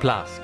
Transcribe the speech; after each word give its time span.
Plask. 0.00 0.42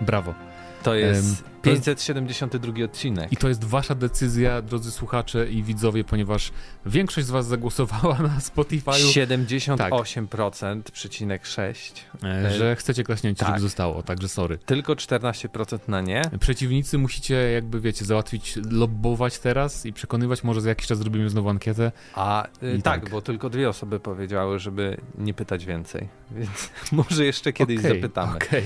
Brawo. 0.00 0.34
To 0.82 0.94
jest 0.94 1.44
572 1.62 2.84
odcinek. 2.84 3.32
I 3.32 3.36
to 3.36 3.48
jest 3.48 3.64
wasza 3.64 3.94
decyzja, 3.94 4.62
drodzy 4.62 4.90
słuchacze 4.90 5.50
i 5.50 5.62
widzowie, 5.62 6.04
ponieważ 6.04 6.52
większość 6.86 7.26
z 7.26 7.30
was 7.30 7.46
zagłosowała 7.46 8.18
na 8.28 8.38
Spotify'u, 8.38 9.26
78% 9.26 10.82
przecinek 10.92 11.46
6. 11.46 12.06
e, 12.24 12.50
że 12.50 12.76
chcecie 12.76 13.04
klaśnięcie, 13.04 13.40
tak. 13.40 13.48
żeby 13.48 13.60
zostało, 13.60 14.02
także 14.02 14.28
sorry. 14.28 14.58
Tylko 14.58 14.92
14% 14.92 15.78
na 15.88 16.00
nie. 16.00 16.22
Przeciwnicy 16.40 16.98
musicie 16.98 17.34
jakby, 17.34 17.80
wiecie, 17.80 18.04
załatwić, 18.04 18.58
lobbować 18.70 19.38
teraz 19.38 19.86
i 19.86 19.92
przekonywać, 19.92 20.44
może 20.44 20.60
za 20.60 20.68
jakiś 20.68 20.86
czas 20.86 20.98
zrobimy 20.98 21.30
znowu 21.30 21.48
ankietę. 21.48 21.92
A 22.14 22.46
y, 22.62 22.82
tak, 22.82 23.02
tak. 23.02 23.10
bo 23.10 23.22
tylko 23.22 23.50
dwie 23.50 23.68
osoby 23.68 24.00
powiedziały, 24.00 24.58
żeby 24.58 24.96
nie 25.18 25.34
pytać 25.34 25.64
więcej. 25.64 26.08
Więc 26.36 26.70
może 26.92 27.24
jeszcze 27.24 27.52
kiedyś 27.52 27.78
Okej, 27.78 28.00
zapytamy. 28.00 28.36
okej. 28.36 28.64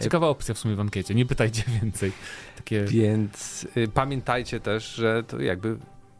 Ciekawa 0.00 0.28
opcja 0.28 0.54
w 0.54 0.58
sumie 0.58 0.74
w 0.74 0.80
ankiecie, 0.80 1.14
nie 1.14 1.26
pytajcie 1.26 1.62
więcej. 1.82 2.12
Takie... 2.56 2.84
Więc 2.84 3.66
y, 3.76 3.88
pamiętajcie 3.88 4.60
też, 4.60 4.94
że 4.94 5.22
to 5.22 5.40
jakby 5.40 5.76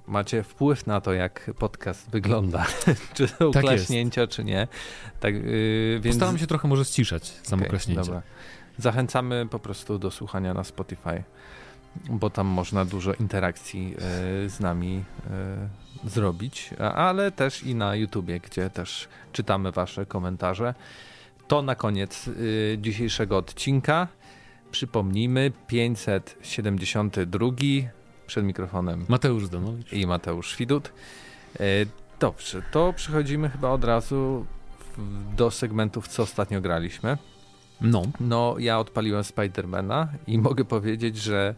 macie 0.07 0.43
wpływ 0.43 0.87
na 0.87 1.01
to, 1.01 1.13
jak 1.13 1.51
podcast 1.59 2.11
wygląda. 2.11 2.67
czy 3.15 3.29
są 3.29 3.51
Tak 3.51 3.65
jest. 3.65 3.77
klaśnięcia, 3.77 4.27
czy 4.27 4.45
nie. 4.45 4.69
Tak, 5.21 5.35
y, 5.35 6.01
więc... 6.03 6.17
Postaram 6.17 6.39
się 6.39 6.47
trochę 6.47 6.69
może 6.69 6.85
ściszać 6.85 7.33
samo 7.43 7.65
dobra. 7.95 8.23
Zachęcamy 8.79 9.47
po 9.51 9.59
prostu 9.59 9.99
do 9.99 10.11
słuchania 10.11 10.55
na 10.55 10.65
Spotify, 10.65 11.23
bo 12.11 12.31
tam 12.31 12.47
można 12.47 12.85
dużo 12.85 13.15
interakcji 13.15 13.95
y, 14.45 14.51
z 14.51 14.61
nami 14.61 15.05
y, 16.05 16.11
zrobić, 16.11 16.71
ale 16.95 17.31
też 17.31 17.63
i 17.63 17.75
na 17.75 17.95
YouTubie, 17.97 18.41
gdzie 18.41 18.71
też 18.71 19.09
czytamy 19.33 19.73
wasze 19.73 20.07
komentarze. 20.07 20.75
To 21.49 21.63
na 21.63 21.75
koniec 21.75 22.29
y, 22.29 22.79
dzisiejszego 22.81 23.37
odcinka. 23.37 24.09
Przypomnijmy, 24.71 25.53
572 25.67 27.47
przed 28.27 28.45
mikrofonem 28.45 29.05
Mateusz 29.09 29.47
Zdanowicz. 29.47 29.93
i 29.93 30.07
Mateusz 30.07 30.57
Widut. 30.57 30.93
E, 31.61 31.63
Dobrze, 32.21 32.63
to 32.71 32.93
przechodzimy 32.93 33.49
chyba 33.51 33.71
od 33.71 33.85
razu 33.85 34.47
w- 34.97 35.35
do 35.37 35.51
segmentów, 35.51 36.09
co 36.09 36.23
ostatnio 36.23 36.61
graliśmy. 36.61 37.19
No, 37.81 38.03
No, 38.21 38.57
ja 38.59 38.79
odpaliłem 38.79 39.25
Spidermana 39.25 40.09
i 40.27 40.39
mogę 40.39 40.65
powiedzieć, 40.65 41.17
że 41.17 41.55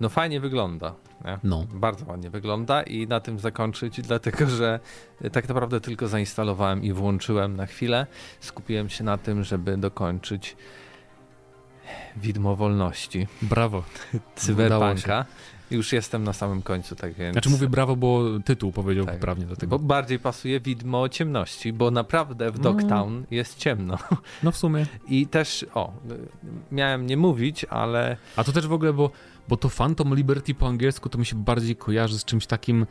no 0.00 0.08
fajnie 0.08 0.40
wygląda. 0.40 0.94
No. 1.44 1.66
Bardzo 1.72 2.06
ładnie 2.06 2.30
wygląda 2.30 2.82
i 2.82 3.06
na 3.06 3.20
tym 3.20 3.38
zakończyć, 3.38 4.00
dlatego 4.00 4.46
że 4.46 4.80
tak 5.32 5.48
naprawdę 5.48 5.80
tylko 5.80 6.08
zainstalowałem 6.08 6.84
i 6.84 6.92
włączyłem 6.92 7.56
na 7.56 7.66
chwilę. 7.66 8.06
Skupiłem 8.40 8.88
się 8.88 9.04
na 9.04 9.18
tym, 9.18 9.44
żeby 9.44 9.76
dokończyć 9.76 10.56
Widmo 12.16 12.56
Wolności, 12.56 13.26
Brawo. 13.42 13.84
Cyberpunka. 14.36 15.24
Już 15.70 15.92
jestem 15.92 16.24
na 16.24 16.32
samym 16.32 16.62
końcu, 16.62 16.96
tak 16.96 17.12
więc... 17.14 17.32
Znaczy 17.34 17.50
mówię 17.50 17.68
brawo, 17.68 17.96
bo 17.96 18.24
tytuł 18.44 18.72
powiedział 18.72 19.04
Tak. 19.04 19.14
poprawnie 19.14 19.46
do 19.46 19.56
tego. 19.56 19.78
Bo 19.78 19.84
bardziej 19.86 20.18
pasuje 20.18 20.60
widmo 20.60 21.08
ciemności, 21.08 21.72
bo 21.72 21.90
naprawdę 21.90 22.50
w 22.50 22.56
No. 22.56 22.62
Dogtown 22.62 23.24
jest 23.30 23.58
ciemno. 23.58 23.98
No 24.42 24.52
w 24.52 24.56
sumie. 24.56 24.86
I 25.08 25.26
też, 25.26 25.66
o, 25.74 25.92
miałem 26.72 27.06
nie 27.06 27.16
mówić, 27.16 27.64
ale 27.64 28.16
A 28.36 28.44
to 28.44 28.52
też 28.52 28.66
w 28.66 28.72
ogóle, 28.72 28.92
bo, 28.92 29.10
bo 29.48 29.56
to 29.56 29.68
Phantom 29.68 30.14
Liberty 30.14 30.54
po 30.54 30.66
angielsku 30.68 31.08
to 31.08 31.18
mi 31.18 31.26
się 31.26 31.36
bardziej 31.36 31.76
kojarzy 31.76 32.18
z 32.18 32.24
czymś 32.24 32.46
takim 32.46 32.86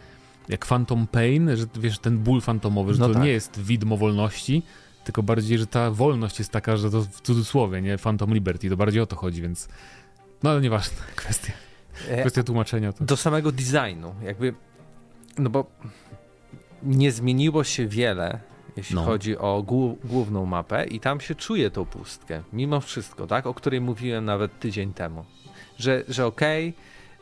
jak 0.49 0.65
Phantom 0.65 1.07
Pain, 1.07 1.55
że 1.55 1.65
wiesz, 1.79 1.99
ten 1.99 2.17
ból 2.17 2.41
fantomowy, 2.41 2.93
że 2.93 2.99
No 2.99 3.07
to 3.07 3.13
tak. 3.13 3.23
nie 3.23 3.29
jest 3.29 3.59
widmo 3.61 3.97
wolności, 3.97 4.63
tylko 5.03 5.23
bardziej, 5.23 5.57
że 5.57 5.67
ta 5.67 5.91
wolność 5.91 6.39
jest 6.39 6.51
taka, 6.51 6.77
że 6.77 6.91
to 6.91 7.01
w 7.01 7.21
cudzysłowie, 7.21 7.81
nie? 7.81 7.97
Phantom 7.97 8.33
Liberty, 8.33 8.69
to 8.69 8.77
bardziej 8.77 9.01
o 9.01 9.05
to 9.05 9.15
chodzi, 9.15 9.41
więc 9.41 9.67
no 10.43 10.49
ale 10.49 10.61
nieważne, 10.61 10.97
kwestia, 11.15 11.51
kwestia 12.19 12.43
tłumaczenia 12.43 12.93
to. 12.93 13.03
do 13.05 13.17
samego 13.17 13.51
designu, 13.51 14.15
jakby, 14.23 14.53
no 15.37 15.49
bo 15.49 15.65
nie 16.83 17.11
zmieniło 17.11 17.63
się 17.63 17.87
wiele, 17.87 18.39
jeśli 18.77 18.95
No. 18.95 19.03
chodzi 19.03 19.37
o 19.37 19.63
głó- 19.67 19.95
główną 20.03 20.45
mapę 20.45 20.85
i 20.85 20.99
tam 20.99 21.19
się 21.21 21.35
czuje 21.35 21.71
tą 21.71 21.85
pustkę, 21.85 22.41
mimo 22.53 22.81
wszystko, 22.81 23.27
tak, 23.27 23.45
o 23.47 23.53
której 23.53 23.81
mówiłem 23.81 24.25
nawet 24.25 24.59
tydzień 24.59 24.93
temu, 24.93 25.25
że, 25.77 26.03
że 26.07 26.25
okej, 26.25 26.73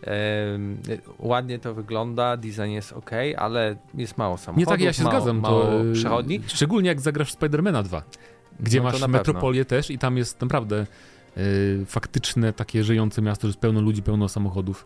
em, 0.01 0.77
ładnie 1.19 1.59
to 1.59 1.73
wygląda, 1.73 2.37
design 2.37 2.69
jest 2.69 2.93
ok, 2.93 3.11
ale 3.37 3.75
jest 3.93 4.17
mało 4.17 4.37
samochodów, 4.37 4.59
Nie 4.59 4.65
tak, 4.65 4.81
ja 4.81 4.93
się 4.93 5.03
mało, 5.03 5.15
zgadzam. 5.15 5.39
mało 5.39 5.61
to, 5.63 5.85
y, 5.85 5.93
przechodni. 5.93 6.41
Szczególnie 6.47 6.89
jak 6.89 7.01
zagrasz 7.01 7.31
Spidermana 7.31 7.83
2, 7.83 8.03
gdzie 8.59 8.77
No 8.77 8.83
masz 8.83 9.07
metropolię 9.07 9.65
też 9.65 9.91
i 9.91 9.97
tam 9.97 10.17
jest 10.17 10.41
naprawdę 10.41 10.87
faktyczne 11.85 12.53
takie 12.53 12.83
żyjące 12.83 13.21
miasto, 13.21 13.47
że 13.47 13.49
jest 13.49 13.59
pełno 13.59 13.81
ludzi, 13.81 14.01
pełno 14.01 14.29
samochodów. 14.29 14.85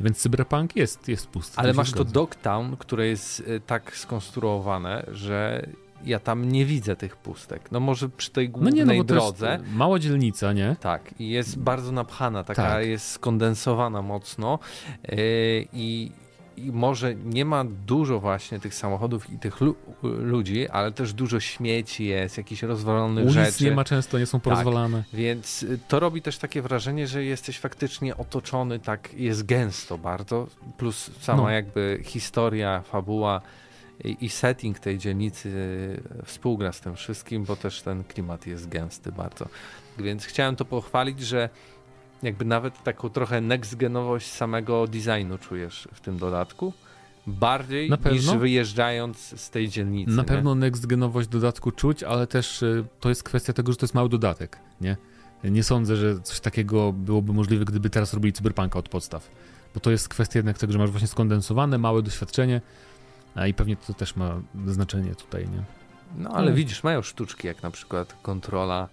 Więc 0.00 0.18
cyberpunk 0.18 0.76
jest, 0.76 1.08
jest 1.08 1.26
pusty. 1.26 1.58
Ale 1.58 1.72
masz 1.72 1.92
to. 1.92 2.04
Dogtown, 2.04 2.76
które 2.76 3.06
jest 3.06 3.40
y, 3.40 3.60
tak 3.66 3.96
skonstruowane, 3.96 5.06
że 5.12 5.66
ja 6.04 6.18
tam 6.20 6.52
nie 6.52 6.64
widzę 6.66 6.96
tych 6.96 7.16
pustek. 7.16 7.72
No 7.72 7.80
może 7.80 8.08
przy 8.08 8.30
tej 8.30 8.46
No 8.48 8.52
głównej 8.52 8.74
nie, 8.74 8.84
no 8.84 8.94
bo 8.94 9.04
to 9.04 9.14
drodze. 9.14 9.58
mała 9.72 9.98
dzielnica, 9.98 10.52
nie? 10.52 10.76
Tak, 10.80 11.14
i 11.18 11.28
jest 11.30 11.58
bardzo 11.58 11.92
napchana, 11.92 12.44
taka 12.44 12.62
Tak. 12.62 12.86
jest 12.86 13.10
skondensowana 13.10 14.02
mocno 14.02 14.58
yy, 15.08 15.16
i, 15.72 16.12
i 16.56 16.72
może 16.72 17.14
nie 17.14 17.44
ma 17.44 17.64
dużo 17.86 18.20
właśnie 18.20 18.60
tych 18.60 18.74
samochodów 18.74 19.30
i 19.30 19.38
tych 19.38 19.60
lu 19.60 19.74
ludzi, 20.02 20.68
ale 20.68 20.92
też 20.92 21.12
dużo 21.12 21.40
śmieci 21.40 22.04
jest, 22.04 22.36
jakichś 22.38 22.62
rozwalonych 22.62 23.24
Ulic 23.24 23.34
rzeczy. 23.34 23.64
nie 23.64 23.72
ma 23.72 23.84
często, 23.84 24.18
nie 24.18 24.26
są 24.26 24.40
porozwalane. 24.40 25.04
Więc 25.12 25.62
y, 25.62 25.78
to 25.88 26.00
robi 26.00 26.22
też 26.22 26.38
takie 26.38 26.62
wrażenie, 26.62 27.06
że 27.06 27.24
jesteś 27.24 27.58
faktycznie 27.58 28.16
otoczony, 28.16 28.78
tak 28.78 29.14
jest 29.14 29.46
gęsto 29.46 29.98
bardzo, 29.98 30.46
plus 30.78 31.10
sama 31.20 31.42
No. 31.42 31.50
jakby 31.50 32.00
historia, 32.04 32.82
fabuła 32.82 33.40
i, 34.04 34.16
i 34.20 34.28
setting 34.28 34.78
tej 34.78 34.98
dzielnicy 34.98 35.48
y, 35.48 36.24
współgra 36.24 36.72
z 36.72 36.80
tym 36.80 36.96
wszystkim, 36.96 37.44
bo 37.44 37.56
też 37.56 37.82
ten 37.82 38.04
klimat 38.04 38.46
jest 38.46 38.68
gęsty 38.68 39.12
bardzo. 39.12 39.46
Więc 39.98 40.24
chciałem 40.24 40.56
to 40.56 40.64
pochwalić, 40.64 41.20
że 41.20 41.48
jakby 42.22 42.44
nawet 42.44 42.82
taką 42.82 43.08
trochę 43.08 43.40
next-genowość 43.40 44.26
samego 44.26 44.86
designu 44.86 45.38
czujesz 45.38 45.88
w 45.92 46.00
tym 46.00 46.18
dodatku. 46.18 46.72
Bardziej 47.26 47.90
niż 48.12 48.30
wyjeżdżając 48.30 49.40
z 49.40 49.50
tej 49.50 49.68
dzielnicy. 49.68 50.10
Na 50.10 50.22
nie? 50.22 50.28
pewno 50.28 50.54
next 50.54 50.86
genowość 50.86 51.28
dodatku 51.28 51.72
czuć, 51.72 52.02
ale 52.02 52.26
też 52.26 52.62
y, 52.62 52.84
to 53.00 53.08
jest 53.08 53.22
kwestia 53.22 53.52
tego, 53.52 53.72
że 53.72 53.78
to 53.78 53.84
jest 53.84 53.94
mały 53.94 54.08
dodatek, 54.08 54.58
nie? 54.80 54.96
Nie 55.44 55.62
sądzę, 55.62 55.96
że 55.96 56.20
coś 56.20 56.40
takiego 56.40 56.92
byłoby 56.92 57.32
możliwe, 57.32 57.64
gdyby 57.64 57.90
teraz 57.90 58.14
robili 58.14 58.32
cyberpunka 58.32 58.78
od 58.78 58.88
podstaw. 58.88 59.30
Bo 59.74 59.80
to 59.80 59.90
jest 59.90 60.08
kwestia 60.08 60.38
jednak 60.38 60.58
tego, 60.58 60.72
że 60.72 60.78
masz 60.78 60.90
właśnie 60.90 61.08
skondensowane, 61.08 61.78
małe 61.78 62.02
doświadczenie 62.02 62.60
i 63.48 63.54
pewnie 63.54 63.76
to 63.76 63.94
też 63.94 64.16
ma 64.16 64.40
znaczenie 64.66 65.14
tutaj, 65.14 65.48
nie? 65.48 65.79
No 66.18 66.30
ale 66.30 66.42
Mm. 66.46 66.54
widzisz, 66.54 66.82
mają 66.84 67.02
sztuczki 67.02 67.46
jak 67.46 67.62
na 67.62 67.70
przykład 67.70 68.16
kontrola 68.22 68.88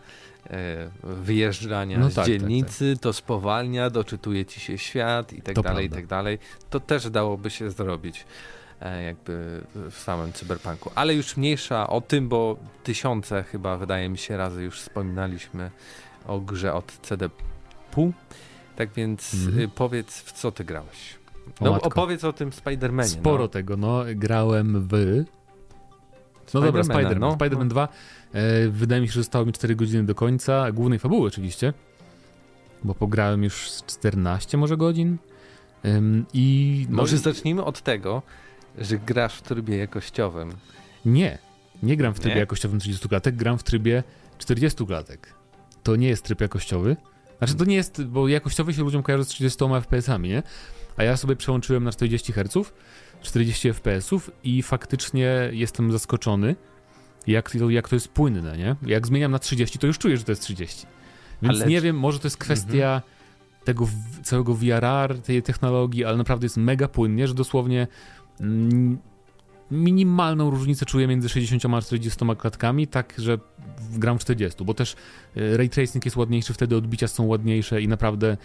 e, 0.50 0.90
wyjeżdżania 1.04 2.00
No 2.00 2.10
z 2.10 2.14
tak, 2.16 2.26
dzielnicy, 2.28 2.98
to 3.02 3.14
spowalnia, 3.14 3.90
doczytuje 3.90 4.46
ci 4.46 4.60
się 4.60 4.78
świat 4.78 5.34
i 5.34 5.42
tak 5.42 5.56
To 5.56 5.62
dalej, 5.62 5.86
i 5.86 5.90
prawda. 5.90 6.02
tak 6.02 6.08
dalej. 6.10 6.40
To 6.70 6.80
też 6.80 7.10
dałoby 7.10 7.50
się 7.50 7.72
zrobić 7.72 8.26
e, 8.82 9.04
jakby 9.04 9.62
w 9.92 9.96
samym 9.98 10.34
cyberpunku. 10.34 10.92
Ale 10.96 11.14
już 11.16 11.38
mniejsza 11.38 11.88
o 11.90 12.02
tym, 12.02 12.30
bo 12.30 12.58
tysiące 12.84 13.44
chyba 13.44 13.78
wydaje 13.78 14.10
mi 14.10 14.18
się 14.18 14.38
razy 14.38 14.64
już 14.64 14.80
wspominaliśmy 14.80 15.72
o 16.28 16.40
grze 16.40 16.74
od 16.74 17.00
CD 17.02 17.30
Pół. 17.92 18.14
Tak 18.76 18.94
więc 18.94 19.34
Mhm. 19.34 19.60
y, 19.60 19.68
powiedz, 19.68 20.22
w 20.22 20.32
co 20.32 20.52
ty 20.52 20.64
grałeś? 20.64 21.16
O 21.62 21.66
No, 21.66 21.72
matko. 21.72 21.88
opowiedz 21.88 22.24
o 22.24 22.34
tym 22.34 22.50
Spider-Manie. 22.50 23.08
Sporo 23.08 23.44
no. 23.44 23.48
tego, 23.48 23.78
no. 23.78 24.04
Grałem 24.16 24.88
w... 24.88 25.24
No 26.54 26.62
dobra, 26.62 26.82
Spider-Man. 26.84 27.20
no. 27.20 27.36
Spider-Man 27.36 27.68
2. 27.68 27.88
E, 28.34 28.70
wydaje 28.70 29.02
mi 29.02 29.08
się, 29.08 29.14
że 29.14 29.20
zostało 29.20 29.46
mi 29.46 29.54
4 29.54 29.76
godziny 29.76 30.04
do 30.04 30.16
końca. 30.16 30.72
Głównej 30.72 31.00
fabuły 31.00 31.28
oczywiście. 31.28 31.74
Bo 32.84 32.96
pograłem 32.96 33.44
już 33.44 33.72
z 33.72 33.86
14 33.86 34.58
może 34.58 34.78
godzin. 34.78 35.18
Ym, 35.86 36.26
I 36.34 36.86
no, 36.90 36.98
Może 36.98 37.18
zacznijmy 37.18 37.64
od 37.64 37.82
tego, 37.82 38.22
że 38.78 38.98
grasz 38.98 39.36
w 39.36 39.42
trybie 39.42 39.78
jakościowym. 39.78 40.52
Nie, 41.06 41.38
nie 41.84 41.98
gram 41.98 42.14
w 42.14 42.20
trybie 42.20 42.36
Nie? 42.36 42.40
jakościowym 42.40 42.80
30 42.80 43.10
klatek, 43.10 43.36
gram 43.36 43.58
w 43.58 43.64
trybie 43.64 44.04
40 44.38 44.86
klatek. 44.86 45.34
To 45.84 45.96
nie 45.96 46.08
jest 46.08 46.24
tryb 46.24 46.42
jakościowy. 46.42 46.96
Znaczy 47.38 47.56
to 47.56 47.66
nie 47.66 47.76
jest, 47.76 48.04
bo 48.04 48.28
jakościowy 48.28 48.74
się 48.74 48.82
ludziom 48.82 49.04
kojarzy 49.04 49.26
z 49.26 49.28
30 49.28 49.60
FPS-ami, 49.60 50.30
nie? 50.30 50.44
A 50.98 51.04
ja 51.04 51.18
sobie 51.18 51.36
przełączyłem 51.36 51.84
na 51.84 51.92
40 51.92 52.34
Hz, 52.34 52.74
40 53.22 53.74
FPS-ów 53.74 54.32
i 54.44 54.64
faktycznie 54.64 55.50
jestem 55.52 55.92
zaskoczony, 55.92 56.56
jak 57.28 57.52
to, 57.52 57.70
jak 57.70 57.90
to 57.90 57.96
jest 57.96 58.08
płynne, 58.08 58.58
nie? 58.58 58.76
Jak 58.86 59.08
zmieniam 59.08 59.32
na 59.32 59.40
30, 59.40 59.80
to 59.80 59.88
już 59.88 59.98
czuję, 59.98 60.18
że 60.18 60.24
to 60.24 60.32
jest 60.32 60.42
30. 60.42 60.88
Więc 61.42 61.56
Ale- 61.56 61.66
nie 61.66 61.82
wiem, 61.82 62.00
może 62.00 62.20
to 62.20 62.26
jest 62.28 62.38
kwestia 62.38 63.02
tego 63.64 63.86
w, 63.86 64.22
całego 64.24 64.56
VRR, 64.56 65.22
tej 65.22 65.44
technologii, 65.44 66.06
ale 66.06 66.18
naprawdę 66.18 66.46
jest 66.46 66.58
mega 66.58 66.88
płynnie, 66.88 67.28
że 67.28 67.34
dosłownie 67.34 67.88
mm, 68.40 68.98
minimalną 69.72 70.50
różnicę 70.50 70.86
czuję 70.86 71.08
między 71.08 71.30
60 71.30 71.66
a 71.66 71.82
40 71.82 72.26
klatkami, 72.38 72.88
tak, 72.88 73.14
że 73.18 73.40
gram 73.92 74.20
w 74.20 74.22
40, 74.22 74.66
bo 74.66 74.74
też 74.74 74.96
e, 75.36 75.58
ray 75.58 75.70
tracing 75.70 76.06
jest 76.06 76.18
ładniejszy, 76.18 76.54
wtedy 76.54 76.76
odbicia 76.76 77.08
są 77.08 77.26
ładniejsze 77.26 77.82
i 77.82 77.88
naprawdę 77.88 78.38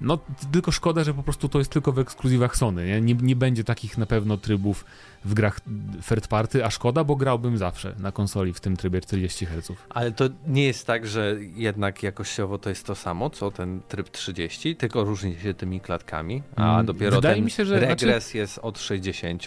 no, 0.00 0.18
tylko 0.52 0.72
szkoda, 0.72 1.04
że 1.04 1.14
po 1.14 1.22
prostu 1.22 1.48
to 1.48 1.58
jest 1.58 1.70
tylko 1.70 1.92
w 1.92 1.98
ekskluzywach 1.98 2.56
Sony. 2.56 2.86
Nie? 2.86 3.00
Nie, 3.00 3.14
nie, 3.14 3.36
będzie 3.36 3.64
takich 3.64 3.98
na 3.98 4.06
pewno 4.06 4.36
trybów 4.36 4.84
w 5.24 5.34
grach 5.34 5.60
third 6.08 6.28
party, 6.28 6.64
a 6.64 6.70
szkoda, 6.70 7.04
bo 7.04 7.16
grałbym 7.16 7.58
zawsze 7.58 7.94
na 7.98 8.12
konsoli 8.12 8.52
w 8.52 8.60
tym 8.60 8.76
trybie 8.76 9.00
40 9.00 9.46
Hz. 9.46 9.72
Ale 9.90 10.12
to 10.12 10.24
nie 10.46 10.64
jest 10.64 10.86
tak, 10.86 11.06
że 11.06 11.36
jednak 11.40 12.02
jakościowo 12.02 12.58
to 12.58 12.68
jest 12.68 12.86
to 12.86 12.94
samo, 12.94 13.30
co 13.30 13.50
ten 13.50 13.80
tryb 13.88 14.08
30, 14.10 14.76
tylko 14.76 15.04
różni 15.04 15.36
się 15.36 15.54
tymi 15.54 15.80
klatkami, 15.80 16.42
a 16.56 16.74
mm, 16.74 16.86
dopiero 16.86 17.16
Wydaje 17.16 17.34
ten 17.34 17.44
mi 17.44 17.50
się, 17.50 17.64
że 17.64 17.80
regres 17.80 18.24
znaczy... 18.24 18.38
jest 18.38 18.58
od 18.58 18.78
60. 18.78 19.42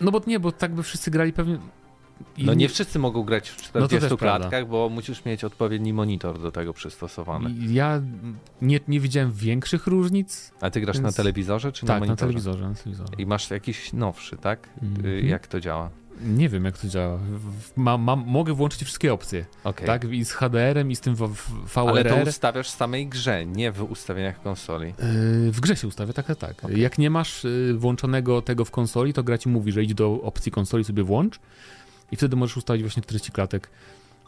No 0.00 0.10
bo 0.10 0.20
nie, 0.26 0.40
bo 0.40 0.52
tak 0.52 0.74
by 0.74 0.82
wszyscy 0.82 1.10
grali 1.10 1.32
pewnie 1.32 1.58
no 2.38 2.54
nie 2.54 2.68
wszyscy 2.68 2.98
mogą 2.98 3.22
grać 3.22 3.50
w 3.50 3.56
40 3.56 4.08
no 4.10 4.16
klatkach, 4.16 4.50
prawda. 4.50 4.70
bo 4.70 4.88
musisz 4.88 5.24
mieć 5.24 5.44
odpowiedni 5.44 5.92
monitor 5.92 6.40
do 6.40 6.52
tego 6.52 6.72
przystosowany. 6.72 7.54
Ja 7.68 8.02
nie, 8.62 8.80
nie 8.88 9.00
widziałem 9.00 9.32
większych 9.32 9.86
różnic. 9.86 10.52
A 10.60 10.70
ty 10.70 10.80
grasz 10.80 10.96
więc... 10.96 11.04
na 11.04 11.12
telewizorze 11.12 11.72
czy 11.72 11.86
tak, 11.86 11.88
na 11.88 11.94
monitorze? 11.94 12.14
Na 12.14 12.16
telewizorze, 12.16 12.68
na 12.68 12.74
telewizorze. 12.74 13.12
I 13.18 13.26
masz 13.26 13.50
jakiś 13.50 13.92
nowszy, 13.92 14.36
tak? 14.36 14.68
Mm 14.82 14.94
-hmm. 14.94 15.24
Jak 15.24 15.46
to 15.46 15.60
działa? 15.60 15.90
Nie 16.24 16.48
wiem, 16.48 16.64
jak 16.64 16.78
to 16.78 16.88
działa. 16.88 17.18
Ma, 17.76 17.98
ma, 17.98 18.16
mogę 18.16 18.52
włączyć 18.52 18.82
wszystkie 18.82 19.12
opcje. 19.12 19.44
Okay. 19.64 19.86
Tak? 19.86 20.04
I 20.04 20.24
z 20.24 20.32
HDR-em, 20.32 20.90
i 20.90 20.96
z 20.96 21.00
tym 21.00 21.14
VRR. 21.14 21.28
Ale 21.74 22.04
to 22.04 22.16
ustawiasz 22.16 22.68
w 22.68 22.76
samej 22.76 23.06
grze, 23.06 23.46
nie 23.46 23.72
w 23.72 23.82
ustawieniach 23.82 24.42
konsoli. 24.42 24.86
Yy, 24.86 25.52
w 25.52 25.60
grze 25.60 25.76
się 25.76 25.88
ustawia, 25.88 26.12
tak, 26.12 26.36
tak. 26.36 26.64
Okay. 26.64 26.78
Jak 26.78 26.98
nie 26.98 27.10
masz 27.10 27.44
yy, 27.44 27.74
włączonego 27.74 28.42
tego 28.42 28.64
w 28.64 28.70
konsoli, 28.70 29.12
to 29.12 29.22
gra 29.22 29.38
ci 29.38 29.48
mówi, 29.48 29.72
że 29.72 29.82
idź 29.82 29.94
do 29.94 30.22
opcji 30.22 30.52
konsoli, 30.52 30.84
sobie 30.84 31.02
włącz 31.02 31.40
i 32.12 32.16
wtedy 32.16 32.36
możesz 32.36 32.56
ustawić 32.56 32.82
właśnie 32.82 33.02
40 33.02 33.32
klatek 33.32 33.70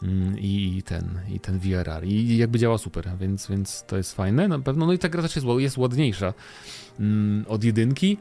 mm, 0.03 0.39
i 0.39 0.83
ten, 0.85 1.19
i 1.29 1.39
ten 1.39 1.59
VRR. 1.59 2.03
I 2.03 2.37
jakby 2.37 2.59
działa 2.59 2.77
super, 2.77 3.09
więc, 3.19 3.47
więc 3.47 3.83
to 3.87 3.97
jest 3.97 4.15
fajne 4.15 4.47
na 4.47 4.59
pewno. 4.59 4.85
No 4.85 4.93
i 4.93 4.99
ta 4.99 5.09
gra 5.09 5.21
też 5.21 5.35
jest, 5.35 5.77
ładniejsza 5.77 6.33
mm, 6.99 7.45
od 7.47 7.63
jedynki. 7.63 8.17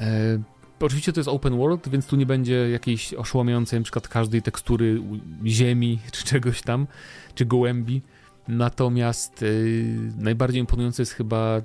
E, 0.00 0.42
oczywiście 0.80 1.12
to 1.12 1.20
jest 1.20 1.28
open 1.28 1.56
world, 1.56 1.88
więc 1.88 2.06
tu 2.06 2.16
nie 2.16 2.26
będzie 2.26 2.70
jakiejś 2.70 3.14
oszołomiającej 3.14 3.80
na 3.80 3.84
przykład 3.84 4.08
każdej 4.08 4.42
tekstury 4.42 5.02
ziemi 5.46 5.98
czy 6.12 6.24
czegoś 6.24 6.62
tam, 6.62 6.86
czy 7.34 7.46
gołębi. 7.46 8.02
Natomiast 8.48 9.42
y, 9.42 10.12
najbardziej 10.18 10.60
imponujące 10.60 11.02
jest 11.02 11.12
chyba 11.12 11.60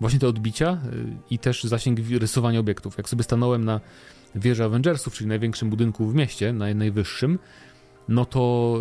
właśnie 0.00 0.18
te 0.18 0.28
odbicia 0.28 0.78
y, 0.92 1.06
i 1.30 1.38
też 1.38 1.64
zasięg 1.64 1.98
rysowania 2.10 2.60
obiektów. 2.60 2.98
Jak 2.98 3.08
sobie 3.08 3.22
stanąłem 3.22 3.64
na 3.64 3.80
wieży 4.34 4.64
Avengersów, 4.64 5.14
czyli 5.14 5.28
największym 5.28 5.70
budynku 5.70 6.06
w 6.06 6.14
mieście, 6.14 6.52
naj, 6.52 6.74
najwyższym, 6.74 7.38
no 8.08 8.24
to 8.24 8.78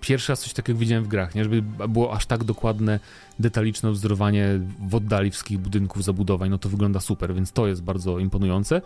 pierwszy 0.00 0.32
raz 0.32 0.40
coś 0.40 0.52
takiego 0.52 0.78
widziałem 0.78 1.04
w 1.04 1.08
grach, 1.08 1.34
nie? 1.34 1.44
Żeby 1.44 1.62
było 1.88 2.12
aż 2.12 2.26
tak 2.26 2.44
dokładne, 2.44 3.00
detaliczne 3.38 3.90
wzorowanie 3.90 4.60
w 4.88 4.94
oddali 4.94 5.30
wszystkich 5.30 5.58
budynków, 5.58 6.04
zabudowań, 6.04 6.50
no 6.50 6.58
to 6.58 6.68
wygląda 6.68 7.00
super, 7.00 7.34
więc 7.34 7.52
to 7.52 7.66
jest 7.66 7.82
bardzo 7.82 8.18
imponujące. 8.18 8.82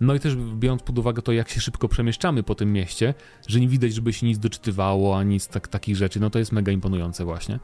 No 0.00 0.14
i 0.14 0.20
też 0.20 0.36
biorąc 0.36 0.82
pod 0.82 0.98
uwagę 0.98 1.22
to, 1.22 1.32
jak 1.32 1.48
się 1.48 1.60
szybko 1.60 1.88
przemieszczamy 1.88 2.42
po 2.42 2.54
tym 2.54 2.72
mieście, 2.72 3.14
że 3.46 3.60
nie 3.60 3.68
widać, 3.68 3.94
żeby 3.94 4.12
się 4.12 4.26
nic 4.26 4.38
doczytywało, 4.38 5.18
ani 5.18 5.30
nic 5.30 5.48
tak, 5.48 5.68
takich 5.68 5.96
rzeczy, 5.96 6.20
no 6.20 6.30
to 6.30 6.38
jest 6.38 6.52
mega 6.52 6.72
imponujące 6.72 7.24
właśnie. 7.24 7.58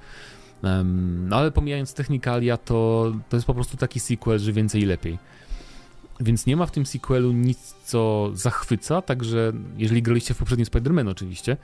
Um, 0.63 1.29
ale 1.33 1.51
pomijając 1.51 1.95
technikalia, 1.95 2.57
to, 2.57 3.13
to 3.29 3.37
jest 3.37 3.47
po 3.47 3.55
prostu 3.55 3.77
taki 3.77 4.01
sequel, 4.01 4.39
że 4.39 4.53
więcej 4.53 4.83
i 4.83 4.85
lepiej. 4.87 5.19
Więc 6.21 6.47
nie 6.47 6.57
ma 6.57 6.67
w 6.67 6.71
tym 6.71 6.87
sequelu 6.87 7.33
nic, 7.33 7.75
co 7.85 8.31
zachwyca, 8.35 9.03
także 9.03 9.53
jeżeli 9.77 10.03
graliście 10.03 10.35
w 10.35 10.39
poprzednim 10.39 10.67
Spider-Man 10.67 11.09
oczywiście, 11.09 11.57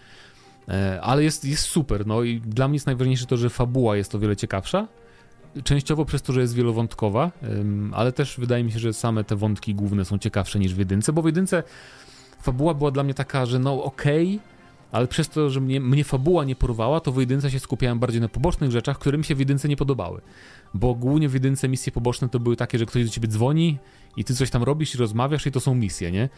e, 0.68 1.00
ale 1.02 1.24
jest, 1.24 1.44
jest 1.44 1.62
super, 1.62 2.06
no 2.06 2.22
i 2.22 2.40
dla 2.40 2.68
mnie 2.68 2.76
jest 2.76 2.86
najważniejsze 2.86 3.26
to, 3.26 3.36
że 3.36 3.50
fabuła 3.50 3.96
jest 3.96 4.14
o 4.14 4.18
wiele 4.18 4.36
ciekawsza, 4.36 4.88
częściowo 5.64 6.04
przez 6.04 6.22
to, 6.22 6.32
że 6.32 6.40
jest 6.40 6.54
wielowątkowa, 6.54 7.30
ale 7.92 8.12
też 8.12 8.36
wydaje 8.38 8.64
mi 8.64 8.72
się, 8.72 8.78
że 8.78 8.92
same 8.92 9.24
te 9.24 9.36
wątki 9.36 9.74
główne 9.74 10.04
są 10.04 10.18
ciekawsze 10.18 10.58
niż 10.58 10.74
w 10.74 10.78
jedynce, 10.78 11.12
bo 11.12 11.22
w 11.22 11.26
jedynce 11.26 11.62
fabuła 12.42 12.74
była 12.74 12.90
dla 12.90 13.02
mnie 13.02 13.14
taka, 13.14 13.46
że 13.46 13.58
no 13.58 13.84
okej, 13.84 14.36
okay, 14.36 14.54
ale 14.92 15.06
przez 15.06 15.28
to, 15.28 15.50
że 15.50 15.60
mnie, 15.60 15.80
mnie 15.80 16.04
fabuła 16.04 16.44
nie 16.44 16.56
porwała, 16.56 17.00
to 17.00 17.12
w 17.12 17.20
jedynce 17.20 17.50
się 17.50 17.60
skupiałem 17.60 17.98
bardziej 17.98 18.20
na 18.20 18.28
pobocznych 18.28 18.70
rzeczach, 18.70 18.98
które 18.98 19.18
mi 19.18 19.24
się 19.24 19.34
w 19.34 19.38
jedynce 19.38 19.68
nie 19.68 19.76
podobały. 19.76 20.20
Bo 20.74 20.94
głównie 20.94 21.28
w 21.28 21.34
jedynce 21.34 21.68
misje 21.68 21.92
poboczne 21.92 22.28
to 22.28 22.40
były 22.40 22.56
takie, 22.56 22.78
że 22.78 22.86
ktoś 22.86 23.04
do 23.04 23.10
ciebie 23.10 23.28
dzwoni 23.28 23.78
i 24.16 24.24
ty 24.24 24.34
coś 24.34 24.50
tam 24.50 24.62
robisz 24.62 24.94
i 24.94 24.98
rozmawiasz 24.98 25.46
i 25.46 25.52
to 25.52 25.60
są 25.60 25.74
misje, 25.74 26.12
nie? 26.12 26.28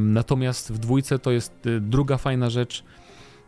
Natomiast 0.00 0.72
w 0.72 0.78
dwójce 0.78 1.18
to 1.18 1.30
jest 1.30 1.66
y, 1.66 1.80
druga 1.80 2.16
fajna 2.16 2.50
rzecz, 2.50 2.84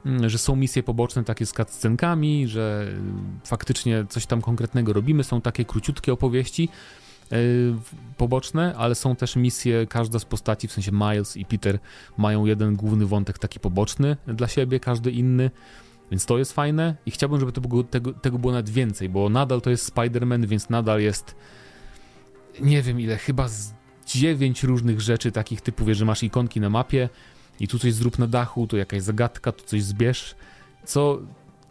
mm, 0.07 0.29
że 0.29 0.39
są 0.39 0.57
misje 0.57 0.83
poboczne 0.83 1.25
takie 1.25 1.47
z 1.47 1.53
cutscenkami, 1.53 2.49
że 2.49 2.89
y, 3.45 3.47
faktycznie 3.47 4.05
coś 4.09 4.27
tam 4.27 4.43
konkretnego 4.43 4.93
robimy, 4.93 5.25
są 5.25 5.41
takie 5.41 5.65
króciutkie 5.65 6.13
opowieści, 6.13 6.69
Y, 7.33 7.75
poboczne, 8.17 8.75
ale 8.77 8.95
są 8.95 9.17
też 9.17 9.37
misje, 9.37 9.87
każda 9.87 10.19
z 10.19 10.25
postaci, 10.25 10.69
w 10.69 10.73
sensie 10.73 10.93
Miles 10.93 11.37
i 11.37 11.45
Peter 11.45 11.79
mają 12.17 12.45
jeden 12.45 12.77
główny 12.77 13.07
wątek 13.07 13.39
taki 13.39 13.61
poboczny 13.61 14.17
dla 14.27 14.49
siebie, 14.49 14.81
każdy 14.81 15.11
inny. 15.11 15.51
Więc 16.11 16.27
to 16.27 16.39
jest 16.39 16.53
fajne 16.53 16.97
i 17.07 17.11
chciałbym, 17.11 17.41
żeby 17.41 17.53
to 17.53 17.61
było, 17.61 17.85
tego, 17.85 18.13
tego 18.13 18.39
było 18.39 18.53
nawet 18.53 18.71
więcej, 18.71 19.09
bo 19.09 19.29
nadal 19.29 19.61
to 19.61 19.71
jest 19.71 19.95
Spider-Man, 19.95 20.47
więc 20.47 20.71
nadal 20.71 21.01
jest 21.01 21.35
nie 22.61 22.83
wiem 22.83 23.01
ile, 23.01 23.17
chyba 23.17 23.49
z 23.49 23.75
dziewięć 24.07 24.63
różnych 24.63 25.01
rzeczy 25.01 25.33
takich 25.33 25.61
typu, 25.61 25.85
wiesz, 25.85 25.99
że 25.99 26.05
masz 26.05 26.23
ikonki 26.23 26.61
na 26.61 26.71
mapie 26.71 27.09
i 27.61 27.69
tu 27.69 27.79
coś 27.79 27.95
zrób 27.95 28.19
na 28.19 28.27
dachu, 28.27 28.67
tu 28.67 28.77
jakaś 28.77 29.03
zagadka, 29.03 29.53
tu 29.53 29.65
coś 29.65 29.83
zbierz, 29.83 30.35
co 30.85 31.21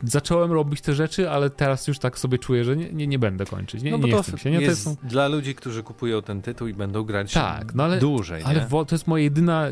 zacząłem 0.03 0.51
robić 0.51 0.81
te 0.81 0.93
rzeczy, 0.93 1.29
ale 1.29 1.49
teraz 1.49 1.87
już 1.87 1.99
tak 1.99 2.19
sobie 2.19 2.39
czuję, 2.39 2.63
że 2.63 2.77
nie, 2.77 2.93
nie, 2.93 3.07
nie 3.07 3.19
będę 3.19 3.45
kończyć. 3.45 3.83
Nie, 3.83 3.91
no 3.91 3.99
bo 3.99 4.07
nie 4.07 4.13
to 4.13 4.37
się. 4.37 4.51
Nie, 4.51 4.61
jest 4.61 4.83
to 4.83 4.89
jest... 4.89 5.05
dla 5.05 5.27
ludzi, 5.27 5.55
którzy 5.55 5.83
kupują 5.83 6.21
ten 6.21 6.41
tytuł 6.41 6.67
i 6.67 6.73
będą 6.73 7.03
grać 7.03 7.33
tak, 7.33 7.75
no 7.75 7.83
ale, 7.83 7.99
dłużej. 7.99 8.43
Ale 8.43 8.67
to 8.69 8.85
jest 8.91 9.07
moje 9.07 9.23
jedyna, 9.23 9.67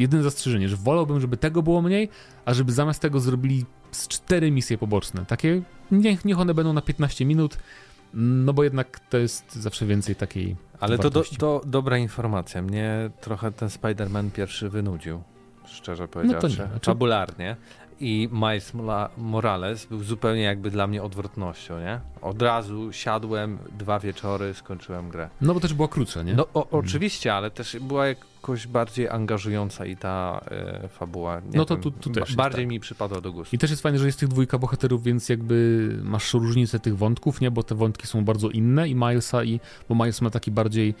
jedyne 0.00 0.22
zastrzeżenie, 0.22 0.68
że 0.68 0.76
wolałbym, 0.76 1.20
żeby 1.20 1.36
tego 1.36 1.62
było 1.62 1.82
mniej, 1.82 2.08
a 2.44 2.54
żeby 2.54 2.72
zamiast 2.72 3.00
tego 3.00 3.20
zrobili 3.20 3.64
z 3.90 4.08
cztery 4.08 4.50
misje 4.50 4.78
poboczne. 4.78 5.26
Takie, 5.26 5.62
niech, 5.90 6.24
niech 6.24 6.40
one 6.40 6.54
będą 6.54 6.72
na 6.72 6.82
15 6.82 7.24
minut, 7.24 7.58
no 8.14 8.52
bo 8.52 8.64
jednak 8.64 9.00
to 9.00 9.18
jest 9.18 9.54
zawsze 9.54 9.86
więcej 9.86 10.16
takiej. 10.16 10.56
Ale 10.80 10.98
to 10.98 11.10
do, 11.10 11.24
do, 11.38 11.60
dobra 11.66 11.98
informacja. 11.98 12.62
Mnie 12.62 13.10
trochę 13.20 13.52
ten 13.52 13.68
Spider-Man 13.68 14.30
pierwszy 14.30 14.68
wynudził 14.68 15.22
szczerze 15.70 16.08
powiedziawszy. 16.08 16.48
No 16.48 16.56
to 16.56 16.62
nie, 16.62 16.70
znaczy... 16.70 16.86
Fabularnie 16.86 17.56
i 18.00 18.28
Miles 18.32 18.72
Morales 19.16 19.86
był 19.86 20.02
zupełnie 20.02 20.42
jakby 20.42 20.70
dla 20.70 20.86
mnie 20.86 21.02
odwrotnością, 21.02 21.80
nie? 21.80 22.00
Od 22.22 22.42
razu 22.42 22.92
siadłem, 22.92 23.58
dwa 23.78 24.00
wieczory, 24.00 24.54
skończyłem 24.54 25.08
grę. 25.08 25.30
No 25.40 25.54
bo 25.54 25.60
też 25.60 25.74
była 25.74 25.88
krótsza, 25.88 26.22
nie? 26.22 26.34
No 26.34 26.46
o, 26.54 26.70
oczywiście, 26.70 27.34
ale 27.34 27.50
też 27.50 27.76
była 27.80 28.06
jakoś 28.06 28.66
bardziej 28.66 29.08
angażująca 29.08 29.86
i 29.86 29.96
ta 29.96 30.40
e, 30.50 30.88
fabuła. 30.88 31.40
no 31.54 31.64
to 31.64 31.76
tu, 31.76 31.90
tu 31.90 32.10
też. 32.10 32.36
Bardziej 32.36 32.64
tak. 32.64 32.70
mi 32.70 32.80
przypadła 32.80 33.20
do 33.20 33.32
gustu. 33.32 33.56
I 33.56 33.58
też 33.58 33.70
jest 33.70 33.82
fajne, 33.82 33.98
że 33.98 34.06
jest 34.06 34.20
tych 34.20 34.28
dwójka 34.28 34.58
bohaterów, 34.58 35.02
więc 35.02 35.28
jakby 35.28 35.88
masz 36.02 36.34
różnicę 36.34 36.80
tych 36.80 36.96
wątków, 36.96 37.40
nie? 37.40 37.50
Bo 37.50 37.62
te 37.62 37.74
wątki 37.74 38.06
są 38.06 38.24
bardzo 38.24 38.50
inne 38.50 38.88
i 38.88 38.94
Milesa 38.94 39.44
i, 39.44 39.60
bo 39.88 39.94
Miles 39.94 40.20
ma 40.20 40.30
taki 40.30 40.50
bardziej 40.50 40.94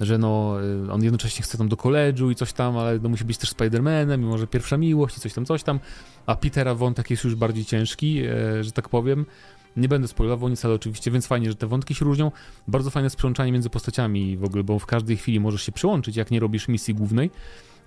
że 0.00 0.18
no, 0.18 0.56
y, 0.86 0.92
on 0.92 1.02
jednocześnie 1.02 1.42
chce 1.42 1.58
tam 1.58 1.68
do 1.68 1.76
koledżu 1.76 2.30
i 2.30 2.34
coś 2.34 2.52
tam, 2.52 2.76
ale 2.76 2.98
no 2.98 3.08
musi 3.08 3.24
być 3.24 3.38
też 3.38 3.54
Spider-Manem 3.54 4.22
i 4.22 4.24
może 4.24 4.46
pierwsza 4.46 4.76
miłość 4.76 5.16
i 5.16 5.20
coś 5.20 5.34
tam, 5.34 5.46
coś 5.46 5.62
tam, 5.62 5.80
a 6.26 6.36
Petera 6.36 6.74
wątek 6.74 7.10
jest 7.10 7.24
już 7.24 7.34
bardziej 7.34 7.64
ciężki, 7.64 8.22
e, 8.26 8.64
że 8.64 8.72
tak 8.72 8.88
powiem. 8.88 9.26
Nie 9.76 9.88
będę 9.88 10.08
spoilował 10.08 10.48
nic, 10.48 10.64
ale 10.64 10.74
oczywiście, 10.74 11.10
więc 11.10 11.26
fajnie, 11.26 11.50
że 11.50 11.56
te 11.56 11.66
wątki 11.66 11.94
się 11.94 12.04
różnią. 12.04 12.32
Bardzo 12.68 12.90
fajne 12.90 13.10
sprzączanie 13.10 13.52
między 13.52 13.70
postaciami 13.70 14.36
w 14.36 14.44
ogóle, 14.44 14.64
bo 14.64 14.78
w 14.78 14.86
każdej 14.86 15.16
chwili 15.16 15.40
możesz 15.40 15.62
się 15.62 15.72
przyłączyć, 15.72 16.16
jak 16.16 16.30
nie 16.30 16.40
robisz 16.40 16.68
misji 16.68 16.94
głównej. 16.94 17.30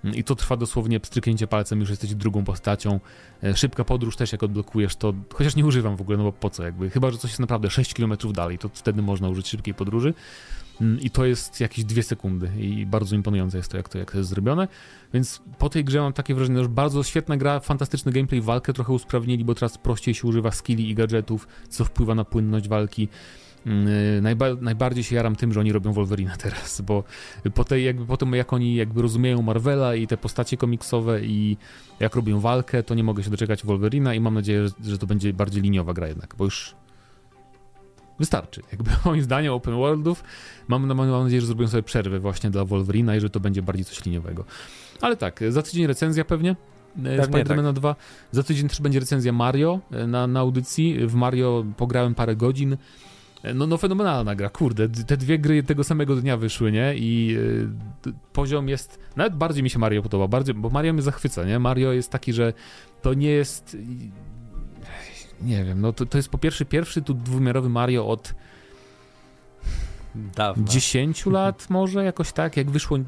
I 0.04 0.24
to 0.24 0.34
trwa 0.34 0.56
dosłownie 0.56 1.00
pstryknięcie 1.00 1.46
palcem, 1.46 1.80
już 1.80 1.90
jesteś 1.90 2.14
drugą 2.14 2.44
postacią. 2.44 3.00
E, 3.42 3.56
szybka 3.56 3.84
podróż 3.84 4.16
też, 4.16 4.32
jak 4.32 4.42
odblokujesz 4.42 4.96
to, 4.96 5.14
chociaż 5.34 5.56
nie 5.56 5.66
używam 5.66 5.96
w 5.96 6.00
ogóle, 6.00 6.18
no 6.18 6.24
bo 6.24 6.32
po 6.32 6.50
co 6.50 6.64
jakby, 6.64 6.90
chyba, 6.90 7.10
że 7.10 7.18
coś 7.18 7.30
jest 7.30 7.40
naprawdę 7.40 7.70
6 7.70 7.94
km 7.94 8.12
dalej, 8.32 8.58
to 8.58 8.68
wtedy 8.68 9.02
można 9.02 9.28
użyć 9.28 9.48
szybkiej 9.48 9.74
podróży. 9.74 10.14
Mm, 10.80 11.00
I 11.00 11.10
to 11.10 11.24
jest 11.24 11.60
jakieś 11.60 11.84
dwie 11.84 12.02
sekundy 12.02 12.50
i 12.58 12.86
bardzo 12.86 13.16
imponujące 13.16 13.56
jest 13.56 13.70
to, 13.70 13.76
jak 13.76 13.88
to, 13.88 13.98
jak 13.98 14.12
to 14.12 14.18
jest 14.18 14.30
zrobione. 14.30 14.68
Więc 15.14 15.42
po 15.58 15.68
tej 15.68 15.84
grze 15.84 16.00
mam 16.00 16.12
takie 16.12 16.34
wrażenie, 16.34 16.62
że 16.62 16.68
bardzo 16.68 17.02
świetna 17.02 17.36
gra, 17.36 17.60
fantastyczny 17.60 18.12
gameplay, 18.12 18.40
walkę 18.40 18.72
trochę 18.72 18.92
usprawnili, 18.92 19.44
bo 19.44 19.54
teraz 19.54 19.78
prościej 19.78 20.14
się 20.14 20.28
używa 20.28 20.50
skilli 20.50 20.90
i 20.90 20.94
gadżetów, 20.94 21.48
co 21.68 21.84
wpływa 21.84 22.14
na 22.14 22.24
płynność 22.24 22.68
walki. 22.68 23.08
Mm, 23.66 24.22
najba 24.22 24.46
najbardziej 24.60 25.04
się 25.04 25.16
jaram 25.16 25.36
tym, 25.36 25.52
że 25.52 25.60
oni 25.60 25.72
robią 25.72 25.92
Wolverina 25.92 26.36
teraz, 26.46 26.80
bo 26.80 27.04
po, 27.54 27.64
tej, 27.64 27.84
jakby, 27.84 28.06
po 28.06 28.16
tym 28.16 28.32
jak 28.32 28.52
oni 28.52 28.74
jakby 28.74 29.02
rozumieją 29.02 29.42
Marvela 29.42 29.94
i 29.94 30.06
te 30.06 30.16
postacie 30.16 30.56
komiksowe 30.56 31.24
i 31.24 31.56
jak 32.00 32.14
robią 32.14 32.40
walkę, 32.40 32.82
to 32.82 32.94
nie 32.94 33.04
mogę 33.04 33.22
się 33.22 33.30
doczekać 33.30 33.64
Wolverina 33.64 34.14
i 34.14 34.20
mam 34.20 34.34
nadzieję, 34.34 34.68
że, 34.68 34.90
że 34.90 34.98
to 34.98 35.06
będzie 35.06 35.32
bardziej 35.32 35.62
liniowa 35.62 35.92
gra 35.94 36.08
jednak, 36.08 36.34
bo 36.38 36.44
już 36.44 36.74
wystarczy. 38.18 38.62
Jakby 38.72 38.90
moim 39.04 39.22
zdaniem 39.22 39.52
open 39.52 39.74
worldów 39.74 40.24
mam, 40.68 40.86
mam 40.86 41.10
nadzieję, 41.24 41.40
że 41.40 41.46
zrobią 41.46 41.68
sobie 41.68 41.82
przerwę 41.82 42.20
właśnie 42.20 42.50
dla 42.50 42.64
Wolverina 42.64 43.16
i 43.16 43.20
że 43.20 43.30
to 43.30 43.40
będzie 43.40 43.62
bardziej 43.62 43.84
coś 43.84 44.04
liniowego. 44.04 44.44
Ale 45.00 45.16
tak, 45.16 45.40
za 45.48 45.62
tydzień 45.62 45.86
recenzja 45.86 46.24
pewnie. 46.24 46.56
e, 47.04 47.24
Spidermana 47.24 47.68
tak. 47.68 47.80
2. 47.80 47.96
Za 48.32 48.42
tydzień 48.42 48.68
też 48.68 48.80
będzie 48.80 49.00
recenzja 49.00 49.32
Mario 49.32 49.80
e, 49.90 50.06
na, 50.06 50.26
na 50.26 50.40
audycji. 50.40 51.06
W 51.06 51.14
Mario 51.14 51.64
pograłem 51.76 52.14
parę 52.14 52.36
godzin. 52.36 52.76
E, 53.42 53.54
no, 53.54 53.66
no 53.66 53.76
fenomenalna 53.76 54.34
gra, 54.34 54.48
kurde. 54.48 54.88
Te 54.88 55.16
dwie 55.16 55.38
gry 55.38 55.62
tego 55.62 55.84
samego 55.84 56.16
dnia 56.16 56.36
wyszły, 56.36 56.72
nie? 56.72 56.94
I 56.96 57.36
y, 58.06 58.12
poziom 58.32 58.68
jest... 58.68 58.98
Nawet 59.16 59.36
bardziej 59.36 59.62
mi 59.62 59.70
się 59.70 59.78
Mario 59.78 60.02
podoba, 60.02 60.28
bardziej, 60.28 60.54
bo 60.54 60.70
Mario 60.70 60.92
mnie 60.92 61.02
zachwyca, 61.02 61.44
nie? 61.44 61.58
Mario 61.58 61.92
jest 61.92 62.10
taki, 62.10 62.32
że 62.32 62.52
to 63.02 63.14
nie 63.14 63.30
jest... 63.30 63.76
Nie 65.42 65.64
wiem, 65.64 65.80
no 65.80 65.92
to, 65.92 66.06
to 66.06 66.18
jest 66.18 66.28
po 66.28 66.38
pierwsze 66.38 66.64
pierwszy 66.64 67.02
tu 67.02 67.14
dwumiarowy 67.14 67.68
Mario 67.68 68.06
od... 68.06 68.34
Dawno. 70.14 70.64
10 70.64 71.26
lat 71.26 71.66
może, 71.70 72.04
jakoś 72.04 72.32
tak, 72.32 72.56
jak 72.56 72.70
wyszło 72.70 72.98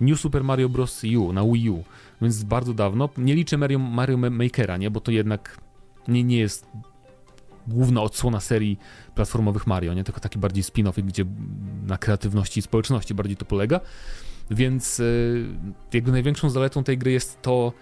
New 0.00 0.20
Super 0.20 0.44
Mario 0.44 0.68
Bros. 0.68 1.02
U 1.18 1.32
na 1.32 1.44
Wii 1.44 1.70
U, 1.70 1.84
więc 2.22 2.42
bardzo 2.42 2.74
dawno. 2.74 3.08
Nie 3.16 3.34
liczę 3.34 3.58
Mario, 3.58 3.78
Mario 3.78 4.16
Makera, 4.16 4.76
nie, 4.76 4.90
bo 4.90 5.00
to 5.00 5.10
jednak 5.10 5.58
nie, 6.08 6.24
nie 6.24 6.38
jest 6.38 6.66
główna 7.66 8.02
odsłona 8.02 8.40
serii 8.40 8.78
platformowych 9.14 9.66
Mario, 9.66 9.94
nie? 9.94 10.04
Tylko 10.04 10.20
taki 10.20 10.38
bardziej 10.38 10.64
spin-off, 10.64 11.02
gdzie 11.02 11.24
na 11.86 11.98
kreatywności 11.98 12.60
i 12.60 12.62
społeczności 12.62 13.14
bardziej 13.14 13.36
to 13.36 13.44
polega. 13.44 13.80
Więc 14.50 14.98
yy, 14.98 15.46
jakby 15.92 16.12
największą 16.12 16.50
zaletą 16.50 16.84
tej 16.84 16.98
gry 16.98 17.12
jest 17.12 17.42
to, 17.42 17.72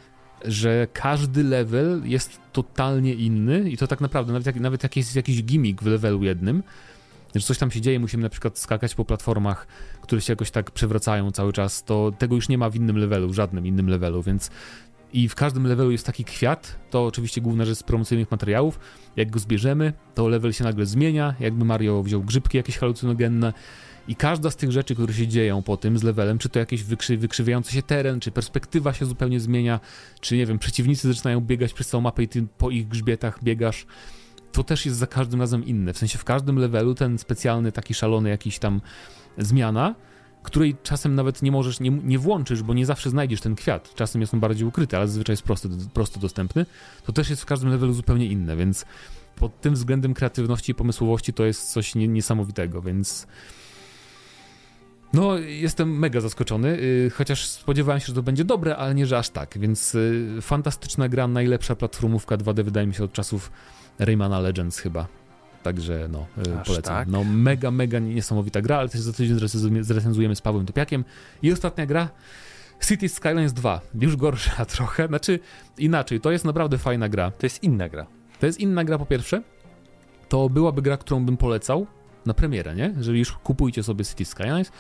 że 0.45 0.87
każdy 0.93 1.45
level 1.45 2.03
jest 2.05 2.41
totalnie 2.53 3.15
inny 3.15 3.71
i 3.71 3.77
to 3.77 3.87
tak 3.87 4.01
naprawdę, 4.01 4.33
nawet 4.33 4.47
jak, 4.47 4.57
nawet 4.57 4.83
jak 4.83 4.97
jest 4.97 5.17
jakiś 5.17 5.45
gimmick 5.45 5.83
w 5.83 5.87
levelu 5.87 6.23
jednym, 6.23 6.63
że 7.35 7.47
coś 7.47 7.59
tam 7.59 7.71
się 7.71 7.81
dzieje, 7.81 8.01
musimy 8.01 8.23
na 8.23 8.29
przykład 8.29 8.59
skakać 8.59 8.95
po 8.95 9.05
platformach, 9.05 9.67
które 10.03 10.21
się 10.21 10.33
jakoś 10.33 10.51
tak 10.51 10.71
przewracają 10.71 11.31
cały 11.31 11.53
czas, 11.53 11.85
to 11.85 12.13
tego 12.19 12.35
już 12.35 12.49
nie 12.49 12.59
ma 12.59 12.71
w 12.71 12.77
innym 12.77 12.97
levelu, 12.97 13.29
w 13.29 13.35
żadnym 13.35 13.67
innym 13.67 13.89
levelu, 13.89 14.23
więc 14.23 14.51
i 15.13 15.29
w 15.29 15.35
każdym 15.35 15.67
levelu 15.67 15.91
jest 15.91 16.07
taki 16.07 16.25
kwiat, 16.25 16.79
to 16.91 17.07
oczywiście 17.07 17.41
główna 17.41 17.65
rzecz 17.65 17.79
z 17.79 17.83
promocyjnych 17.83 18.31
materiałów. 18.31 18.81
Jak 19.17 19.31
go 19.31 19.39
zbierzemy, 19.39 19.93
to 20.15 20.29
level 20.29 20.53
się 20.53 20.65
nagle 20.65 20.87
zmienia, 20.87 21.35
jakby 21.41 21.65
Mario 21.65 22.03
wziął 22.03 22.23
grzybki 22.23 22.57
jakieś 22.57 22.79
halucynogenne 22.79 23.53
i 24.09 24.17
każda 24.17 24.51
z 24.51 24.57
tych 24.57 24.73
rzeczy, 24.73 24.95
które 24.95 25.15
się 25.15 25.29
dzieją 25.29 25.63
po 25.63 25.77
tym 25.77 25.99
z 25.99 26.03
levelem, 26.03 26.39
czy 26.39 26.49
to 26.49 26.59
jakiś 26.59 26.83
wykrzy, 26.83 27.17
wykrzywiający 27.17 27.73
się 27.73 27.83
teren, 27.83 28.21
czy 28.21 28.31
perspektywa 28.31 28.93
się 28.93 29.07
zupełnie 29.07 29.41
zmienia, 29.41 29.81
czy 30.21 30.37
nie 30.37 30.47
wiem, 30.47 30.59
przeciwnicy 30.59 31.09
zaczynają 31.09 31.41
biegać 31.41 31.73
przez 31.73 31.89
całą 31.89 32.01
mapę 32.01 32.23
i 32.23 32.29
ty 32.29 32.47
po 32.59 32.71
ich 32.71 32.89
grzbietach 32.89 33.45
biegasz, 33.45 33.87
to 34.53 34.65
też 34.65 34.87
jest 34.87 34.99
za 34.99 35.07
każdym 35.07 35.41
razem 35.41 35.65
inne. 35.65 35.93
W 35.93 35.99
sensie 35.99 36.19
w 36.19 36.25
każdym 36.25 36.59
levelu 36.59 36.95
ten 36.95 37.19
specjalny, 37.19 37.73
taki 37.73 37.95
szalony 37.95 38.29
jakiś 38.29 38.59
tam 38.59 38.81
zmiana 39.39 39.95
której 40.45 40.77
czasem 40.83 41.15
nawet 41.15 41.43
nie 41.43 41.53
możesz, 41.53 41.81
nie, 41.81 41.91
nie 41.91 42.19
włączysz, 42.19 42.63
bo 42.63 42.75
nie 42.75 42.87
zawsze 42.87 43.11
znajdziesz 43.11 43.41
ten 43.41 43.55
kwiat. 43.55 43.95
Czasem 43.95 44.21
jest 44.21 44.35
on 44.35 44.41
bardziej 44.41 44.69
ukryty, 44.69 44.97
ale 44.97 45.09
zazwyczaj 45.09 45.33
jest 45.33 45.43
prosty, 45.43 45.69
prosto 45.95 46.21
dostępny. 46.21 46.67
To 47.05 47.13
też 47.13 47.31
jest 47.31 47.43
w 47.43 47.47
każdym 47.47 47.71
levelu 47.71 47.93
zupełnie 47.93 48.27
inne, 48.27 48.57
więc 48.57 48.85
pod 49.37 49.61
tym 49.61 49.75
względem 49.75 50.15
kreatywności 50.15 50.73
i 50.73 50.75
pomysłowości 50.75 51.33
to 51.33 51.45
jest 51.45 51.73
coś 51.73 51.95
nie, 51.95 52.09
niesamowitego, 52.09 52.83
więc... 52.83 53.27
No, 55.15 55.39
jestem 55.39 55.99
mega 55.99 56.21
zaskoczony, 56.21 56.77
yy, 56.77 57.11
chociaż 57.11 57.47
spodziewałem 57.47 58.01
się, 58.01 58.07
że 58.07 58.15
to 58.15 58.23
będzie 58.23 58.45
dobre, 58.45 58.77
ale 58.77 58.95
nie, 58.95 59.07
że 59.07 59.19
aż 59.19 59.29
tak, 59.29 59.59
więc 59.59 59.95
yy, 59.95 60.43
fantastyczna 60.43 61.09
gra, 61.09 61.29
najlepsza 61.29 61.77
platformówka 61.77 62.37
2D 62.37 62.65
wydaje 62.65 62.87
mi 62.87 62.95
się 62.95 63.05
od 63.05 63.13
czasów 63.13 63.51
Raymana 63.99 64.41
Legends 64.41 64.79
chyba. 64.79 65.07
Także 65.63 66.09
no, 66.13 66.27
y, 66.47 66.59
Aż 66.59 66.67
polecam. 66.67 66.95
Tak? 66.95 67.09
No 67.09 67.25
mega, 67.25 67.71
mega 67.71 67.99
niesamowita 67.99 68.63
gra, 68.63 68.79
ale 68.79 68.89
też 68.89 69.01
za 69.01 69.13
tydzień 69.13 69.39
zrecenzujemy 69.81 70.37
z 70.37 70.41
Pawłem 70.41 70.67
Topiakiem. 70.67 71.05
I 71.43 71.53
ostatnia 71.53 71.87
gra, 71.87 72.09
City 72.89 73.09
Skylines 73.09 73.53
2. 73.53 73.81
Już 74.01 74.17
gorsza 74.17 74.65
trochę, 74.77 75.09
znaczy 75.09 75.39
inaczej, 75.79 76.21
to 76.21 76.33
jest 76.33 76.45
naprawdę 76.45 76.79
fajna 76.79 77.09
gra. 77.09 77.31
To 77.31 77.47
jest 77.47 77.63
inna 77.63 77.89
gra. 77.89 78.07
To 78.41 78.47
jest 78.47 78.61
inna 78.61 78.85
gra 78.85 78.99
po 78.99 79.07
pierwsze. 79.07 79.43
To 80.29 80.49
byłaby 80.49 80.83
gra, 80.83 80.97
którą 80.97 81.27
bym 81.27 81.37
polecał 81.37 81.87
na 82.27 82.35
premierę, 82.35 82.75
nie? 82.75 82.95
Że 83.01 83.19
już 83.19 83.33
kupujcie 83.33 83.83
sobie 83.83 84.05
City 84.05 84.25
Skylines. 84.25 84.73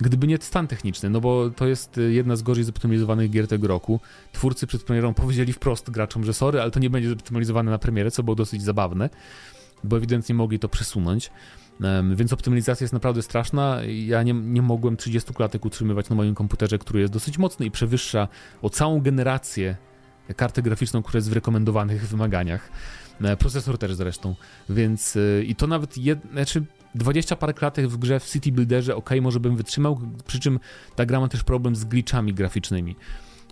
Gdyby 0.00 0.26
nie 0.26 0.38
stan 0.40 0.66
techniczny, 0.66 1.10
no 1.10 1.20
bo 1.20 1.50
to 1.50 1.66
jest 1.66 1.98
y, 1.98 2.12
jedna 2.12 2.36
z 2.36 2.42
gorzej 2.42 2.64
zoptymalizowanych 2.64 3.30
gier 3.30 3.48
tego 3.48 3.68
roku. 3.68 4.00
Twórcy 4.32 4.66
przed 4.66 4.82
premierą 4.82 5.14
powiedzieli 5.14 5.52
wprost 5.52 5.90
graczom, 5.90 6.24
że 6.24 6.34
sorry, 6.34 6.60
ale 6.60 6.70
to 6.70 6.80
nie 6.80 6.90
będzie 6.90 7.08
zoptymalizowane 7.08 7.70
na 7.70 7.78
premierę, 7.78 8.10
co 8.10 8.22
było 8.22 8.34
dosyć 8.34 8.62
zabawne 8.62 9.10
bo 9.84 9.96
ewidentnie 9.96 10.34
mogli 10.34 10.58
to 10.58 10.68
przesunąć. 10.68 11.30
Więc 12.14 12.32
optymalizacja 12.32 12.84
jest 12.84 12.92
naprawdę 12.92 13.22
straszna. 13.22 13.78
Ja 13.84 14.22
nie, 14.22 14.32
nie 14.32 14.62
mogłem 14.62 14.96
30 14.96 15.34
klatek 15.34 15.64
utrzymywać 15.64 16.08
na 16.08 16.16
moim 16.16 16.34
komputerze, 16.34 16.78
który 16.78 17.00
jest 17.00 17.12
dosyć 17.12 17.38
mocny 17.38 17.66
i 17.66 17.70
przewyższa 17.70 18.28
o 18.62 18.70
całą 18.70 19.00
generację 19.00 19.76
kartę 20.36 20.62
graficzną, 20.62 21.02
która 21.02 21.18
jest 21.18 21.30
w 21.30 21.32
rekomendowanych 21.32 22.08
wymaganiach. 22.08 22.70
E, 23.20 23.36
procesor 23.36 23.78
też 23.78 23.94
zresztą. 23.94 24.34
Więc 24.68 25.16
e, 25.16 25.42
i 25.42 25.54
to 25.54 25.66
nawet 25.66 25.98
jed, 25.98 26.18
znaczy 26.32 26.64
20 26.94 27.36
parę 27.36 27.54
klatek 27.54 27.88
w 27.88 27.96
grze 27.96 28.20
w 28.20 28.30
City 28.30 28.52
Builderze, 28.52 28.96
ok, 28.96 29.10
może 29.22 29.40
bym 29.40 29.56
wytrzymał, 29.56 30.00
przy 30.26 30.40
czym 30.40 30.60
ta 30.96 31.06
gra 31.06 31.20
ma 31.20 31.28
też 31.28 31.44
problem 31.44 31.76
z 31.76 31.84
glitchami 31.84 32.34
graficznymi. 32.34 32.96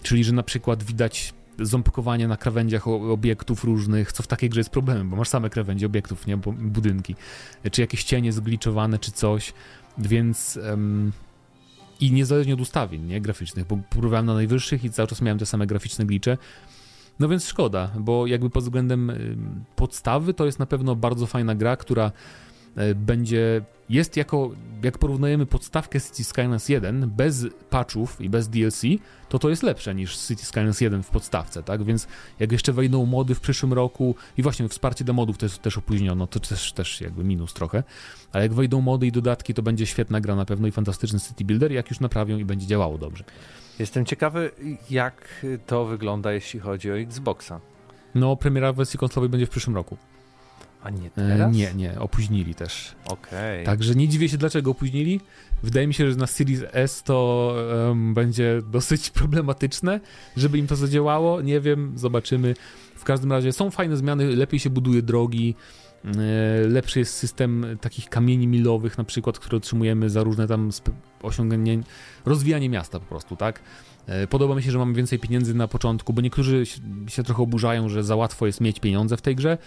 Czyli, 0.02 0.25
że 0.25 0.33
na 0.33 0.43
przykład 0.43 0.83
widać 0.83 1.35
ząbkowanie 1.61 2.28
na 2.28 2.37
krawędziach 2.37 2.88
obiektów 2.88 3.64
różnych, 3.64 4.12
co 4.12 4.23
w 4.23 4.26
takiej 4.26 4.50
grze 4.50 4.61
jest 4.61 4.71
problemem, 4.71 5.11
bo 5.11 5.16
masz 5.16 5.28
same 5.28 5.50
krawędzie 5.50 5.87
obiektów, 5.87 6.26
nie, 6.26 6.37
budynki, 6.37 7.14
czy 7.73 7.81
jakieś 7.81 8.05
cienie 8.05 8.33
zgliczowane, 8.33 8.99
czy 8.99 9.12
coś, 9.12 9.52
więc 9.99 10.59
um, 10.69 11.12
i 12.00 12.12
niezależnie 12.12 12.55
od 12.55 12.61
ustawień, 12.61 13.02
nie, 13.02 13.21
graficznych, 13.21 13.66
bo 13.66 13.78
próbowałem 13.90 14.26
na 14.26 14.35
najwyższych 14.35 14.85
i 14.85 14.90
cały 14.90 15.09
czas 15.09 15.23
miałem 15.23 15.38
te 15.38 15.47
same 15.47 15.66
graficzne 15.66 16.05
glicze, 16.07 16.38
no 17.19 17.28
więc 17.28 17.47
szkoda, 17.47 17.90
bo 17.99 18.26
jakby 18.26 18.50
pod 18.50 18.64
względem 18.64 19.12
podstawy 19.76 20.35
to 20.35 20.47
jest 20.47 20.59
na 20.59 20.66
pewno 20.66 20.97
bardzo 20.97 21.26
fajna 21.26 21.55
gra, 21.55 21.76
która 21.76 22.12
będzie, 22.95 23.62
jest 23.88 24.16
jako, 24.16 24.50
jak 24.83 24.99
porównujemy 24.99 25.47
podstawkę 25.47 26.00
City 26.00 26.25
Skylines 26.25 26.68
1 26.68 27.11
bez 27.11 27.47
patchów 27.71 28.21
i 28.21 28.28
bez 28.30 28.49
DLC, 28.49 28.83
to 29.28 29.38
to 29.38 29.50
jest 29.50 29.62
lepsze 29.62 29.95
niż 29.95 30.18
City 30.18 30.45
Skylines 30.45 30.80
1 30.80 31.02
w 31.02 31.11
podstawce, 31.11 31.62
tak? 31.62 31.85
Więc 31.85 32.09
jak 32.40 32.52
jeszcze 32.52 32.73
wejdą 32.73 33.06
mody 33.06 33.35
w 33.35 33.40
przyszłym 33.40 33.73
roku 33.73 34.14
i 34.37 34.42
właśnie 34.42 34.68
wsparcie 34.68 35.04
do 35.04 35.12
modów 35.12 35.38
to 35.38 35.47
jest 35.47 35.62
też 35.62 35.78
opóźniono, 35.78 36.26
to 36.26 36.40
też, 36.40 36.73
też 36.73 37.00
jakby 37.00 37.25
minus 37.25 37.54
trochę, 37.54 37.83
ale 38.33 38.45
jak 38.45 38.54
wejdą 38.54 38.80
mody 38.80 39.06
i 39.06 39.12
dodatki, 39.12 39.54
to 39.54 39.62
będzie 39.62 39.87
świetna 39.87 40.21
gra 40.21 40.37
na 40.37 40.45
pewno 40.45 40.68
i 40.68 40.73
fantastyczny 40.73 41.21
City 41.21 41.45
Builder, 41.45 41.73
jak 41.73 41.90
już 41.90 42.00
naprawią 42.00 42.38
i 42.38 42.45
będzie 42.45 42.66
działało 42.66 42.99
dobrze. 42.99 43.25
Jestem 43.78 44.04
ciekawy, 44.04 44.50
jak 44.90 45.47
to 45.66 45.85
wygląda, 45.85 46.33
jeśli 46.33 46.61
chodzi 46.61 46.90
o 46.90 46.99
Xboxa. 46.99 47.61
No, 48.14 48.37
premiera 48.37 48.73
wersji 48.73 48.99
konsolowej 48.99 49.28
będzie 49.28 49.47
w 49.47 49.50
przyszłym 49.50 49.76
roku. 49.76 49.97
A 50.87 50.90
nie 50.90 51.07
e, 51.07 51.11
teraz? 51.11 51.55
Nie, 51.55 51.75
nie, 51.75 52.00
opóźnili 52.00 52.55
też. 52.55 52.95
Okej. 53.05 53.62
Okay. 53.62 53.64
Także 53.64 53.95
nie 53.95 54.09
dziwię 54.09 54.28
się, 54.28 54.38
dlaczego 54.38 54.71
opóźnili. 54.71 55.21
Wydaje 55.62 55.87
mi 55.87 55.95
się, 55.95 56.11
że 56.11 56.16
na 56.16 56.26
Series 56.26 56.62
S 56.73 57.02
to 57.02 57.55
um, 57.88 58.14
będzie 58.14 58.62
dosyć 58.71 59.11
problematyczne, 59.21 60.00
żeby 60.37 60.59
im 60.59 60.66
to 60.66 60.76
zadziałało. 60.76 61.40
Nie 61.43 61.61
wiem, 61.61 61.93
zobaczymy. 61.97 62.55
W 62.97 63.05
każdym 63.05 63.33
razie 63.33 63.52
są 63.52 63.71
fajne 63.71 63.97
zmiany, 63.97 64.37
lepiej 64.37 64.61
się 64.61 64.71
buduje 64.71 65.02
drogi, 65.02 65.55
e, 66.05 66.69
lepszy 66.69 66.99
jest 66.99 67.14
system 67.14 67.66
takich 67.81 68.09
kamieni 68.09 68.47
milowych, 68.47 68.99
na 68.99 69.05
przykład, 69.05 69.38
które 69.38 69.57
otrzymujemy 69.57 70.11
za 70.11 70.23
różne 70.23 70.47
tam 70.47 70.71
osiągnięcia, 71.23 71.88
rozwijanie 72.25 72.69
miasta 72.69 73.00
po 73.00 73.07
prostu, 73.07 73.37
tak? 73.37 73.62
E, 74.07 74.26
podoba 74.26 74.55
mi 74.55 74.62
się, 74.62 74.71
że 74.71 74.78
mamy 74.78 74.95
więcej 74.95 75.19
pieniędzy 75.19 75.55
na 75.55 75.69
początku, 75.69 76.12
bo 76.12 76.21
niektórzy 76.21 76.64
się 77.09 77.23
trochę 77.23 77.43
oburzają, 77.43 77.88
że 77.88 78.05
za 78.05 78.16
łatwo 78.16 78.47
jest 78.47 78.61
mieć 78.61 78.81
pieniądze 78.81 79.16
w 79.16 79.23
tej 79.23 79.37
grze. 79.37 79.59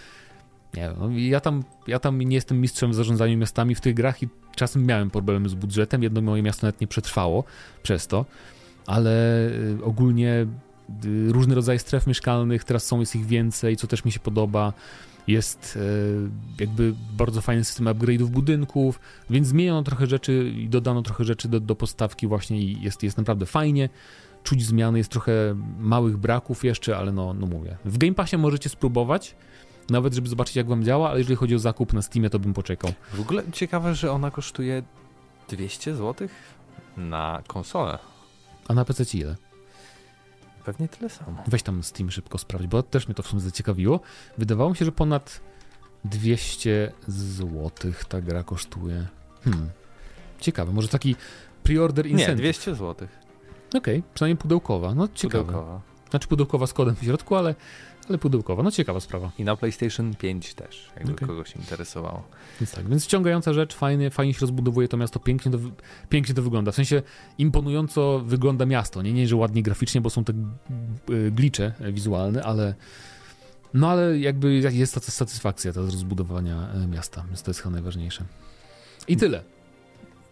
Nie 0.73 0.91
no, 0.99 1.09
ja 1.09 1.39
tam, 1.39 1.63
ja 1.87 1.99
tam 1.99 2.21
nie 2.21 2.35
jestem 2.35 2.61
mistrzem 2.61 2.91
w 2.91 2.95
zarządzaniu 2.95 3.37
miastami 3.37 3.75
w 3.75 3.81
tych 3.81 3.93
grach 3.93 4.23
i 4.23 4.29
czasem 4.55 4.85
miałem 4.85 5.09
problemy 5.09 5.49
z 5.49 5.53
budżetem. 5.53 6.03
Jedno 6.03 6.21
moje 6.21 6.43
miasto 6.43 6.67
nawet 6.67 6.81
nie 6.81 6.87
przetrwało 6.87 7.43
przez 7.83 8.07
to, 8.07 8.25
ale 8.85 9.47
y, 9.49 9.77
ogólnie 9.83 10.47
y, 11.05 11.31
różne 11.31 11.55
rodzaje 11.55 11.79
stref 11.79 12.07
mieszkalnych, 12.07 12.63
teraz 12.63 12.85
są, 12.85 12.99
jest 12.99 13.15
ich 13.15 13.25
więcej, 13.25 13.77
co 13.77 13.87
też 13.87 14.05
mi 14.05 14.11
się 14.11 14.19
podoba. 14.19 14.73
Jest 15.27 15.75
y, 15.75 16.59
jakby 16.59 16.93
bardzo 17.17 17.41
fajny 17.41 17.63
system 17.63 17.85
upgrade'ów 17.85 18.27
budynków, 18.27 18.99
więc 19.29 19.47
zmieniono 19.47 19.83
trochę 19.83 20.07
rzeczy 20.07 20.53
i 20.55 20.69
dodano 20.69 21.01
trochę 21.01 21.23
rzeczy 21.23 21.47
do, 21.47 21.59
do 21.59 21.75
podstawki 21.75 22.27
właśnie 22.27 22.61
i 22.61 22.81
jest, 22.81 23.03
jest 23.03 23.17
naprawdę 23.17 23.45
fajnie. 23.45 23.89
Czuć 24.43 24.65
zmiany, 24.65 24.97
jest 24.97 25.11
trochę 25.11 25.55
małych 25.79 26.17
braków 26.17 26.63
jeszcze, 26.63 26.97
ale 26.97 27.11
no, 27.11 27.33
no 27.33 27.47
mówię. 27.47 27.77
W 27.85 27.97
Game 27.97 28.13
Passie 28.13 28.37
możecie 28.37 28.69
spróbować, 28.69 29.35
nawet 29.89 30.13
żeby 30.13 30.29
zobaczyć 30.29 30.55
jak 30.55 30.67
wam 30.67 30.83
działa, 30.83 31.09
ale 31.09 31.19
jeżeli 31.19 31.35
chodzi 31.35 31.55
o 31.55 31.59
zakup 31.59 31.93
na 31.93 32.01
Steamie, 32.01 32.29
to 32.29 32.39
bym 32.39 32.53
poczekał. 32.53 32.93
W 33.13 33.19
ogóle 33.19 33.43
ciekawe, 33.51 33.95
że 33.95 34.11
ona 34.11 34.31
kosztuje 34.31 34.83
200 35.49 35.95
zł 35.95 36.27
na 36.97 37.43
konsolę. 37.47 37.99
A 38.67 38.73
na 38.73 38.85
PC 38.85 39.17
ile? 39.17 39.35
Pewnie 40.65 40.87
tyle 40.87 41.09
samo. 41.09 41.43
Weź 41.47 41.63
tam 41.63 41.83
Steam 41.83 42.11
szybko 42.11 42.37
sprawdź, 42.37 42.67
bo 42.67 42.83
też 42.83 43.07
mnie 43.07 43.15
to 43.15 43.23
w 43.23 43.27
sumie 43.27 43.41
zaciekawiło. 43.41 43.99
Wydawało 44.37 44.69
mi 44.69 44.75
się, 44.75 44.85
że 44.85 44.91
ponad 44.91 45.41
200 46.05 46.91
zł 47.07 47.91
ta 48.09 48.21
gra 48.21 48.43
kosztuje. 48.43 49.07
Hmm. 49.43 49.69
Ciekawe, 50.39 50.71
może 50.71 50.87
taki 50.87 51.15
pre-order 51.63 52.07
incentive. 52.07 52.29
Nie, 52.29 52.35
200 52.35 52.75
zł. 52.75 53.07
Okej, 53.69 53.79
okay, 53.79 54.03
przynajmniej 54.13 54.37
pudełkowa. 54.37 54.95
No 54.95 55.07
ciekawe. 55.07 55.43
Pudełkowa. 55.43 55.81
Znaczy 56.09 56.27
pudełkowa 56.27 56.67
z 56.67 56.73
kodem 56.73 56.95
w 56.95 57.03
środku, 57.03 57.35
ale, 57.35 57.55
ale 58.09 58.17
pudełkowa. 58.17 58.63
No 58.63 58.71
ciekawa 58.71 58.99
sprawa. 58.99 59.31
I 59.39 59.43
na 59.43 59.55
PlayStation 59.55 60.15
5 60.15 60.53
też, 60.53 60.91
jakby 60.95 61.13
Okej. 61.13 61.27
kogoś 61.27 61.55
interesowało. 61.55 62.23
Więc 62.61 62.71
tak, 62.71 62.87
więc 62.89 63.03
ściągająca 63.05 63.53
rzecz, 63.53 63.75
fajnie, 63.75 64.09
fajnie 64.09 64.33
się 64.33 64.39
rozbudowuje 64.41 64.87
to 64.87 64.97
miasto, 64.97 65.19
pięknie 65.19 65.51
to, 65.51 65.57
pięknie 66.09 66.35
to 66.35 66.41
wygląda. 66.41 66.71
W 66.71 66.75
sensie 66.75 67.01
imponująco 67.37 68.19
wygląda 68.25 68.65
miasto. 68.65 69.01
Nie, 69.01 69.13
nie, 69.13 69.27
że 69.27 69.35
ładnie 69.35 69.63
graficznie, 69.63 70.01
bo 70.01 70.09
są 70.09 70.23
te 70.23 70.33
y, 71.09 71.31
glicze 71.31 71.73
wizualne, 71.91 72.43
ale 72.43 72.75
no 73.73 73.89
ale 73.89 74.19
jakby 74.19 74.53
jest 74.53 74.93
ta 74.95 74.99
satysfakcja 74.99 75.73
ta 75.73 75.83
z 75.83 75.89
rozbudowania 75.89 76.69
e, 76.73 76.87
miasta, 76.87 77.23
więc 77.27 77.43
to 77.43 77.49
jest 77.49 77.59
chyba 77.59 77.71
najważniejsze. 77.73 78.23
I 79.07 79.17
tyle. 79.17 79.43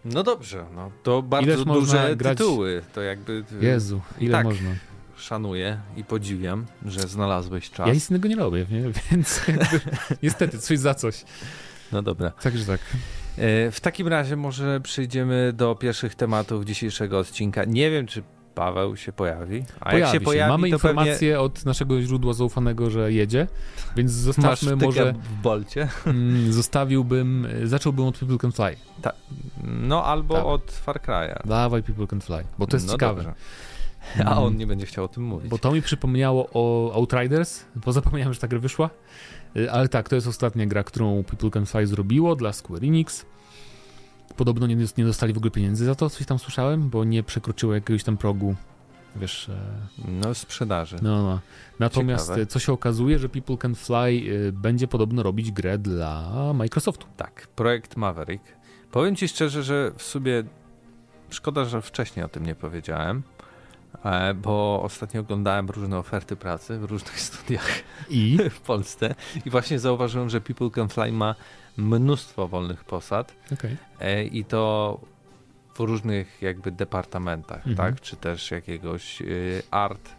No 0.04 0.22
dobrze, 0.22 0.66
no 0.74 0.90
to 1.02 1.22
bardzo 1.22 1.52
Ileż 1.52 1.64
duże 1.64 2.16
grać- 2.16 2.38
tytuły. 2.38 2.82
To 2.94 3.00
jakby 3.02 3.44
y, 3.62 3.64
Jezu, 3.64 4.00
ile 4.20 4.32
tak. 4.32 4.44
można. 4.44 4.70
Szanuję 5.18 5.80
i 5.96 6.04
podziwiam, 6.04 6.66
że 6.86 7.00
znalazłeś 7.00 7.70
czas. 7.70 7.86
Ja 7.86 7.94
nic 7.94 8.10
innego 8.10 8.28
nie 8.28 8.36
robię, 8.36 8.66
nie? 8.70 8.82
więc 9.10 9.40
niestety 10.22 10.58
coś 10.58 10.78
za 10.78 10.94
coś. 10.94 11.24
No 11.92 12.02
dobra. 12.02 12.30
Także 12.30 12.64
tak. 12.64 12.80
E, 13.38 13.70
W 13.70 13.80
takim 13.80 14.08
razie 14.08 14.36
może 14.36 14.80
przejdziemy 14.80 15.52
do 15.52 15.74
pierwszych 15.74 16.14
tematów 16.14 16.64
dzisiejszego 16.64 17.18
odcinka. 17.18 17.64
Nie 17.64 17.90
wiem, 17.90 18.06
czy 18.06 18.22
Paweł 18.58 18.96
się 18.96 19.12
pojawi. 19.12 19.64
A 19.80 19.90
Pojawi 19.90 20.00
jak 20.00 20.12
się 20.12 20.20
pojawi, 20.20 20.50
Mamy 20.50 20.68
informację 20.68 21.40
od 21.40 21.64
naszego 21.64 22.02
źródła 22.02 22.32
zaufanego, 22.32 22.90
że 22.90 23.12
jedzie, 23.12 23.46
więc 23.96 23.96
pewnie 23.96 24.08
zostawmy 24.08 24.76
może... 24.76 25.12
w 25.12 25.42
bolcie. 25.42 25.88
Mm, 26.06 26.52
zostawiłbym, 26.52 27.48
zacząłbym 27.64 28.04
od 28.04 28.18
People 28.18 28.38
Can 28.38 28.52
Fly. 28.52 28.76
No 29.64 30.04
albo 30.04 30.34
Dawaj. 30.34 30.52
od 30.52 30.72
Far 30.72 31.00
Cry'a. 31.00 31.46
Dawaj 31.46 31.82
People 31.82 32.06
Can 32.06 32.20
Fly, 32.20 32.44
bo 32.58 32.66
to 32.66 32.76
jest 32.76 32.86
no 32.86 32.92
ciekawe. 32.92 33.22
Dobrze. 33.22 33.34
A 34.24 34.42
on 34.42 34.56
nie 34.56 34.66
będzie 34.66 34.86
chciał 34.86 35.04
o 35.04 35.08
tym 35.08 35.22
mówić. 35.22 35.50
Bo 35.50 35.58
to 35.58 35.72
mi 35.72 35.82
przypomniało 35.82 36.48
o 36.54 36.92
Outriders, 36.94 37.64
bo 37.84 37.92
zapomniałem, 37.92 38.34
że 38.34 38.40
ta 38.40 38.48
gra 38.48 38.58
wyszła. 38.58 38.90
Y, 39.56 39.70
Ale 39.72 39.88
tak, 39.88 40.08
to 40.08 40.14
jest 40.14 40.26
ostatnia 40.26 40.66
gra, 40.66 40.84
którą 40.84 41.24
People 41.24 41.50
Can 41.50 41.66
Fly 41.66 41.86
zrobiło 41.86 42.36
dla 42.36 42.52
Square 42.52 42.84
Enix. 42.84 43.26
Podobno 44.36 44.66
nie, 44.66 44.76
nie 44.96 45.04
dostali 45.04 45.32
w 45.32 45.36
ogóle 45.36 45.50
pieniędzy 45.50 45.84
za 45.84 45.94
to, 45.94 46.10
coś 46.10 46.26
tam 46.26 46.38
słyszałem, 46.38 46.90
bo 46.90 47.04
nie 47.04 47.22
przekroczyło 47.22 47.74
jakiegoś 47.74 48.04
tam 48.04 48.16
progu, 48.16 48.54
wiesz... 49.16 49.48
e, 49.48 49.58
No 50.08 50.34
sprzedaży. 50.34 50.96
No, 51.02 51.22
no. 51.22 51.40
Natomiast 51.78 52.24
Ciekawe. 52.26 52.42
e, 52.42 52.46
co 52.46 52.58
się 52.58 52.72
okazuje, 52.72 53.18
że 53.18 53.28
People 53.28 53.56
Can 53.56 53.74
Fly 53.74 54.10
y, 54.10 54.52
będzie 54.52 54.88
podobno 54.88 55.22
robić 55.22 55.52
grę 55.52 55.78
dla 55.78 56.52
Microsoftu. 56.54 57.06
Tak, 57.16 57.48
projekt 57.56 57.96
Maverick. 57.96 58.44
Powiem 58.92 59.16
ci 59.16 59.28
szczerze, 59.28 59.62
że 59.62 59.92
w 59.96 60.02
sobie 60.02 60.44
szkoda, 61.30 61.64
że 61.64 61.82
wcześniej 61.82 62.24
o 62.24 62.28
tym 62.28 62.46
nie 62.46 62.54
powiedziałem, 62.54 63.22
e, 63.37 63.37
bo 64.34 64.82
ostatnio 64.82 65.20
oglądałem 65.20 65.68
różne 65.68 65.98
oferty 65.98 66.36
pracy 66.36 66.78
w 66.78 66.84
różnych 66.84 67.20
studiach 67.30 67.68
I 68.10 68.38
w 68.50 68.60
Polsce 68.60 69.14
i 69.44 69.50
właśnie 69.50 69.78
zauważyłem, 69.78 70.30
że 70.30 70.40
People 70.40 70.70
Can 70.70 70.88
Fly 70.88 71.12
ma 71.12 71.34
mnóstwo 71.76 72.48
wolnych 72.48 72.84
posad 72.84 73.34
Okej. 73.52 73.76
e, 74.00 74.24
i 74.24 74.44
to 74.44 75.00
w 75.74 75.80
różnych 75.80 76.42
jakby 76.42 76.70
departamentach, 76.72 77.66
Mhm. 77.66 77.76
tak? 77.76 78.00
Czy 78.00 78.16
też 78.16 78.50
jakiegoś 78.50 79.22
y, 79.22 79.62
art, 79.70 80.08
e, 80.08 80.17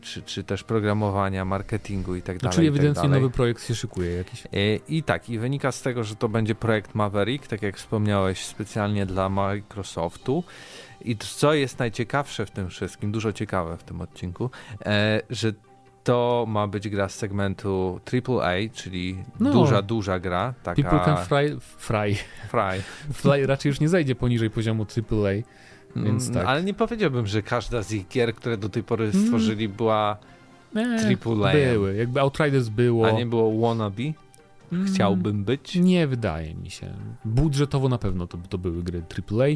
czy, 0.00 0.22
czy 0.22 0.44
też 0.44 0.64
programowania, 0.64 1.44
marketingu 1.44 2.14
i 2.16 2.22
tak 2.22 2.36
No, 2.36 2.40
dalej. 2.40 2.54
czyli 2.56 2.68
tak 2.68 2.76
ewidentnie 2.76 3.08
nowy 3.08 3.30
projekt 3.30 3.66
się 3.66 3.74
szykuje 3.74 4.12
jakiś. 4.12 4.46
E, 4.46 4.50
I 4.88 5.02
tak, 5.02 5.30
i 5.30 5.38
wynika 5.38 5.72
z 5.72 5.82
tego, 5.82 6.04
że 6.04 6.16
to 6.16 6.28
będzie 6.28 6.54
projekt 6.54 6.94
Maverick, 6.94 7.46
tak 7.46 7.62
jak 7.62 7.76
wspomniałeś, 7.76 8.44
specjalnie 8.44 9.06
dla 9.06 9.28
Microsoftu. 9.28 10.44
I 11.04 11.16
co 11.16 11.54
jest 11.54 11.78
najciekawsze 11.78 12.46
w 12.46 12.50
tym 12.50 12.68
wszystkim, 12.68 13.12
dużo 13.12 13.32
ciekawe 13.32 13.76
w 13.76 13.82
tym 13.84 14.00
odcinku, 14.00 14.50
e, 14.86 15.20
że 15.30 15.52
to 16.04 16.44
ma 16.48 16.66
być 16.66 16.88
gra 16.88 17.08
z 17.08 17.14
segmentu 17.14 18.00
AAA, 18.12 18.52
czyli 18.72 19.24
No. 19.40 19.50
duża, 19.52 19.82
duża 19.82 20.18
gra. 20.18 20.54
Taka 20.62 20.82
People 20.82 21.00
Can 21.04 21.16
Fly, 21.26 21.56
fry. 21.60 22.14
fry. 22.48 22.82
Fly 23.12 23.46
raczej 23.46 23.70
już 23.70 23.80
nie 23.80 23.88
zajdzie 23.88 24.14
poniżej 24.14 24.50
poziomu 24.50 24.86
AAA. 24.96 25.42
Więc 25.96 26.22
Mm, 26.22 26.34
tak. 26.34 26.46
Ale 26.46 26.64
nie 26.64 26.74
powiedziałbym, 26.74 27.26
że 27.26 27.42
każda 27.42 27.82
z 27.82 27.92
ich 27.92 28.08
gier, 28.08 28.34
które 28.34 28.56
do 28.56 28.68
tej 28.68 28.82
pory 28.82 29.04
Mm. 29.14 29.22
stworzyli, 29.26 29.68
była 29.68 30.16
Nie, 30.74 30.86
AAA. 31.16 31.52
były. 31.52 31.96
Jakby 31.96 32.20
Outriders 32.20 32.68
było. 32.68 33.06
A 33.08 33.10
nie 33.10 33.26
było 33.26 33.68
wannabe. 33.68 34.02
Mm, 34.72 34.86
Chciałbym 34.86 35.44
być. 35.44 35.74
Nie 35.74 36.06
wydaje 36.06 36.54
mi 36.54 36.70
się. 36.70 36.94
Budżetowo 37.24 37.88
na 37.88 37.98
pewno 37.98 38.26
to, 38.26 38.38
to 38.48 38.58
były 38.58 38.82
gry 38.82 39.02
AAA. 39.30 39.46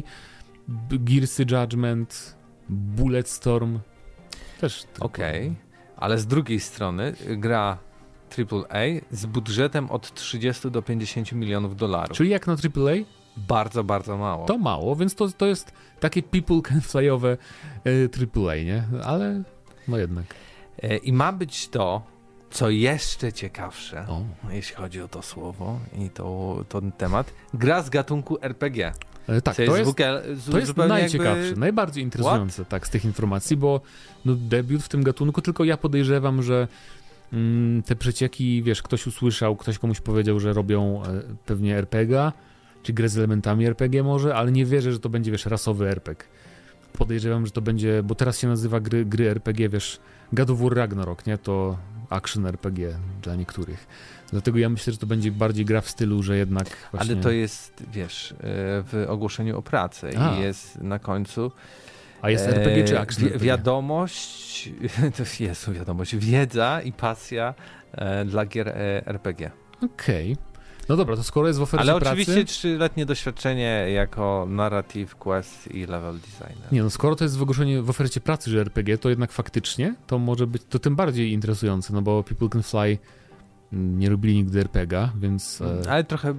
Gearsy 0.91 1.45
Judgment, 1.51 2.35
Bulletstorm. 2.69 3.79
Też. 4.61 4.83
Okej, 4.99 5.55
ale 5.97 6.17
z 6.17 6.27
drugiej 6.27 6.59
strony 6.59 7.13
y, 7.29 7.37
gra 7.37 7.77
AAA 8.37 8.79
z 9.11 9.25
budżetem 9.25 9.91
od 9.91 10.13
30 10.13 10.71
do 10.71 10.81
50 10.81 11.31
milionów 11.31 11.75
dolarów. 11.75 12.17
Czyli 12.17 12.29
jak 12.29 12.47
na 12.47 12.53
AAA, 12.53 12.95
Bardzo, 13.47 13.83
bardzo 13.83 14.17
mało. 14.17 14.45
to 14.45 14.57
mało, 14.57 14.95
więc 14.95 15.15
to, 15.15 15.29
to 15.29 15.45
jest 15.45 15.71
takie 15.99 16.23
people 16.23 16.61
can 16.61 16.81
flyowe 16.81 17.37
e, 17.85 17.89
AAA, 18.45 18.55
nie? 18.55 18.83
Ale 19.03 19.43
no 19.87 19.97
jednak. 19.97 20.25
E, 20.83 20.97
I 20.97 21.13
ma 21.13 21.33
być 21.33 21.67
to, 21.67 22.01
co 22.51 22.69
jeszcze 22.69 23.33
ciekawsze, 23.33 24.05
O. 24.07 24.21
jeśli 24.49 24.75
chodzi 24.75 25.01
o 25.01 25.07
to 25.07 25.21
słowo 25.21 25.79
i 25.99 26.09
to, 26.09 26.57
ten 26.69 26.91
temat, 26.91 27.33
gra 27.53 27.81
z 27.83 27.89
gatunku 27.89 28.37
RPG. 28.41 28.91
E, 29.27 29.41
tak, 29.41 29.55
to 29.55 29.61
jest, 29.61 29.89
zupełnie- 29.89 30.51
to 30.51 30.59
jest 30.59 30.77
najciekawsze, 30.77 31.45
jakby... 31.45 31.59
najbardziej 31.59 32.03
interesujące 32.03 32.65
tak, 32.65 32.87
z 32.87 32.89
tych 32.89 33.05
informacji, 33.05 33.57
bo 33.57 33.81
no, 34.25 34.35
debiut 34.35 34.83
w 34.83 34.89
tym 34.89 35.03
gatunku, 35.03 35.41
tylko 35.41 35.63
ja 35.63 35.77
podejrzewam, 35.77 36.43
że 36.43 36.67
mm, 37.33 37.83
te 37.83 37.95
przecieki, 37.95 38.63
wiesz, 38.63 38.81
ktoś 38.81 39.07
usłyszał, 39.07 39.55
ktoś 39.55 39.79
komuś 39.79 40.01
powiedział, 40.01 40.39
że 40.39 40.53
robią 40.53 41.03
e, 41.03 41.21
pewnie 41.45 41.77
RPG, 41.77 42.31
czy 42.87 42.93
grę 42.93 43.09
z 43.09 43.17
elementami 43.17 43.65
RPG 43.65 44.03
może, 44.03 44.35
ale 44.35 44.51
nie 44.51 44.65
wierzę, 44.65 44.91
że 44.91 44.99
to 44.99 45.09
będzie, 45.09 45.31
wiesz, 45.31 45.45
rasowy 45.45 45.89
RPG. 45.89 46.27
Podejrzewam, 46.93 47.45
że 47.45 47.51
to 47.51 47.61
będzie, 47.61 48.03
bo 48.03 48.15
teraz 48.15 48.39
się 48.39 48.47
nazywa 48.47 48.79
gry, 48.79 49.05
gry 49.05 49.29
RPG, 49.29 49.69
wiesz, 49.69 49.99
God 50.33 50.49
of 50.49 50.59
War 50.59 50.73
Ragnarok, 50.73 51.25
nie? 51.25 51.37
To 51.37 51.77
action 52.09 52.45
RPG 52.45 52.93
dla 53.21 53.35
niektórych. 53.35 53.87
Dlatego 54.31 54.57
ja 54.59 54.69
myślę, 54.69 54.93
że 54.93 54.99
to 54.99 55.07
będzie 55.07 55.31
bardziej 55.31 55.65
gra 55.65 55.81
w 55.81 55.89
stylu, 55.89 56.23
że 56.23 56.37
jednak 56.37 56.67
właśnie... 56.91 57.13
Ale 57.13 57.23
to 57.23 57.31
jest, 57.31 57.83
wiesz, 57.91 58.31
e, 58.31 58.35
w 58.83 59.05
ogłoszeniu 59.07 59.57
o 59.57 59.61
pracy 59.61 60.19
A. 60.19 60.35
i 60.35 60.41
jest 60.41 60.81
na 60.81 60.99
końcu 60.99 61.51
A 62.21 62.29
jest 62.29 62.47
e, 62.47 62.55
RPG 62.55 62.83
czy 62.83 62.99
action 62.99 63.29
wi- 63.29 63.39
wiadomość, 63.39 64.69
to 65.17 65.43
jest 65.43 65.71
wiadomość, 65.71 66.15
wiedza 66.15 66.81
i 66.81 66.91
pasja 66.91 67.53
e, 67.91 68.25
dla 68.25 68.45
gier 68.45 68.67
e, 68.67 69.07
RPG. 69.07 69.51
Okej. 69.83 70.37
No 70.89 70.95
dobra, 70.95 71.15
to 71.15 71.23
skoro 71.23 71.47
jest 71.47 71.59
w 71.59 71.61
ofercie 71.61 71.91
Ale 71.91 71.99
pracy... 71.99 72.21
oczywiście 72.21 72.45
trzyletnie 72.45 73.05
doświadczenie 73.05 73.85
jako 73.93 74.45
narrative, 74.49 75.15
quest 75.15 75.71
i 75.73 75.85
level 75.85 76.19
designer. 76.19 76.71
Nie 76.71 76.83
no, 76.83 76.89
skoro 76.89 77.15
to 77.15 77.23
jest 77.23 77.37
w 77.37 77.41
ogłoszeniu 77.41 77.83
w 77.83 77.89
ofercie 77.89 78.21
pracy, 78.21 78.51
że 78.51 78.61
RPG, 78.61 78.97
to 78.97 79.09
jednak 79.09 79.31
faktycznie 79.31 79.95
to 80.07 80.19
może 80.19 80.47
być 80.47 80.63
to 80.69 80.79
tym 80.79 80.95
bardziej 80.95 81.31
interesujące, 81.31 81.93
no 81.93 82.01
bo 82.01 82.23
People 82.23 82.49
Can 82.49 82.63
Fly 82.63 82.97
mm, 83.73 83.99
nie 83.99 84.09
robili 84.09 84.35
nigdy 84.35 84.59
RPGa, 84.59 85.11
więc... 85.19 85.61
E, 85.61 85.91
Ale 85.91 86.03
trochę 86.03 86.33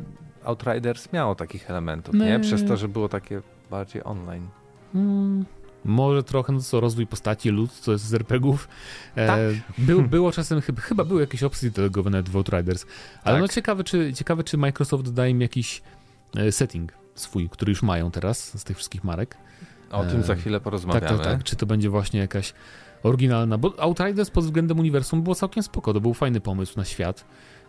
Outriders 0.45 1.13
miało 1.13 1.35
takich 1.35 1.71
elementów, 1.71 2.15
Nie. 2.15 2.27
nie? 2.27 2.41
Przez 2.41 2.65
to, 2.65 2.77
że 2.77 2.89
było 2.89 3.09
takie 3.09 3.43
bardziej 3.71 4.05
online. 4.05 4.49
mm, 4.95 5.45
może 5.85 6.23
trochę, 6.23 6.53
no 6.53 6.61
co, 6.61 6.81
rozwój 6.81 7.07
postaci, 7.07 7.49
lud, 7.51 7.73
co 7.73 7.93
jest 7.93 8.05
z 8.05 8.15
RPGów. 8.15 8.69
E, 9.17 9.27
Tak. 9.27 9.39
był, 9.79 10.03
było 10.03 10.33
czasem, 10.33 10.61
chyba, 10.61 10.81
chyba 10.83 11.05
były 11.05 11.21
jakieś 11.21 11.43
opcje 11.43 11.71
delegowe 11.71 12.11
nawet 12.11 12.29
w 12.29 12.37
Outriders. 12.37 12.87
Ale 13.25 13.35
Tak. 13.35 13.43
no 13.43 13.49
ciekawe 13.49 13.85
czy, 13.85 14.13
ciekawe, 14.15 14.45
czy 14.45 14.57
Microsoft 14.59 15.09
da 15.13 15.27
im 15.29 15.41
jakiś 15.41 15.83
e, 16.37 16.53
setting 16.53 16.93
swój, 17.15 17.49
który 17.49 17.71
już 17.71 17.83
mają 17.83 18.11
teraz 18.11 18.59
z 18.61 18.65
tych 18.65 18.77
wszystkich 18.77 19.05
marek. 19.05 19.37
O 19.91 20.05
tym 20.05 20.21
E, 20.21 20.23
za 20.23 20.35
chwilę 20.35 20.57
Tak, 20.59 20.65
porozmawiamy. 20.65 21.07
tak, 21.09 21.23
tak. 21.25 21.45
Czy 21.45 21.57
to 21.57 21.67
będzie 21.67 21.91
właśnie 21.91 22.21
jakaś 22.21 22.53
oryginalna, 23.03 23.59
bo 23.59 23.75
Outriders 23.79 24.31
pod 24.31 24.45
względem 24.45 24.79
uniwersum 24.79 25.23
było 25.23 25.35
całkiem 25.35 25.63
spoko, 25.63 25.93
to 25.93 26.01
był 26.01 26.15
fajny 26.15 26.41
pomysł 26.41 26.73
na 26.77 26.85
świat 26.85 27.25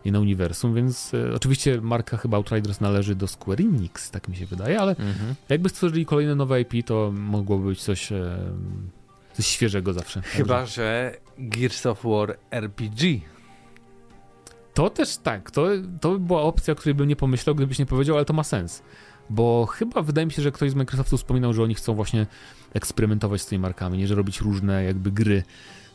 i 0.06 0.12
na 0.12 0.20
uniwersum, 0.20 0.74
więc 0.74 1.14
e, 1.14 1.34
oczywiście 1.36 1.82
marka 1.82 2.18
chyba 2.18 2.38
Outriders 2.38 2.82
należy 2.82 3.16
do 3.16 3.28
Square 3.28 3.62
Enix, 3.62 4.12
tak 4.12 4.28
mi 4.28 4.36
się 4.36 4.46
wydaje, 4.46 4.80
ale 4.82 4.92
Mhm. 4.92 5.36
jakby 5.50 5.70
stworzyli 5.70 6.06
kolejne 6.06 6.36
nowe 6.36 6.62
IP, 6.62 6.86
to 6.86 7.12
mogłoby 7.16 7.70
być 7.70 7.82
coś, 7.84 8.12
e, 8.12 8.38
coś 9.34 9.46
świeżego 9.48 9.94
zawsze. 9.94 10.22
Chyba, 10.22 10.66
że 10.66 11.18
Gears 11.38 11.86
of 11.86 12.04
War 12.04 12.38
RPG. 12.52 13.20
To 14.74 14.90
też 14.90 15.18
tak, 15.18 15.52
to, 15.52 15.68
to 16.02 16.12
by 16.12 16.20
była 16.20 16.42
opcja, 16.42 16.72
o 16.72 16.76
której 16.76 16.96
bym 16.96 17.08
nie 17.08 17.16
pomyślał, 17.16 17.56
gdybyś 17.56 17.80
nie 17.80 17.86
powiedział, 17.86 18.16
ale 18.16 18.26
to 18.26 18.34
ma 18.34 18.44
sens. 18.44 18.82
Bo 19.30 19.66
chyba 19.66 20.02
wydaje 20.02 20.26
mi 20.28 20.32
się, 20.34 20.42
że 20.42 20.52
ktoś 20.52 20.72
z 20.72 20.76
Microsoftu 20.76 21.18
wspominał, 21.18 21.54
że 21.54 21.64
oni 21.64 21.76
chcą 21.76 21.94
właśnie 21.96 22.28
eksperymentować 22.74 23.42
z 23.42 23.46
tymi 23.46 23.60
markami, 23.60 23.98
nie 23.98 24.08
że 24.08 24.16
robić 24.16 24.42
różne 24.42 24.84
jakby 24.84 25.12
gry 25.12 25.44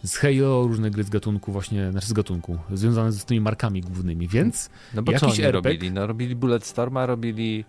z 0.05 0.17
Halo, 0.17 0.67
różne 0.67 0.90
gry 0.90 1.05
z 1.05 1.11
gatunku 1.11 1.53
właśnie, 1.53 1.90
znaczy 1.93 2.07
z 2.07 2.12
gatunku, 2.12 2.59
związane 2.73 3.12
z 3.12 3.25
tymi 3.25 3.40
markami 3.40 3.81
głównymi, 3.81 4.29
więc 4.29 4.71
No 4.95 5.03
bo 5.03 5.12
co 5.19 5.27
oni 5.27 5.43
robili? 5.43 5.90
No 5.90 6.07
robili 6.07 6.37
Bulletstorma, 6.37 7.07
robili 7.07 7.64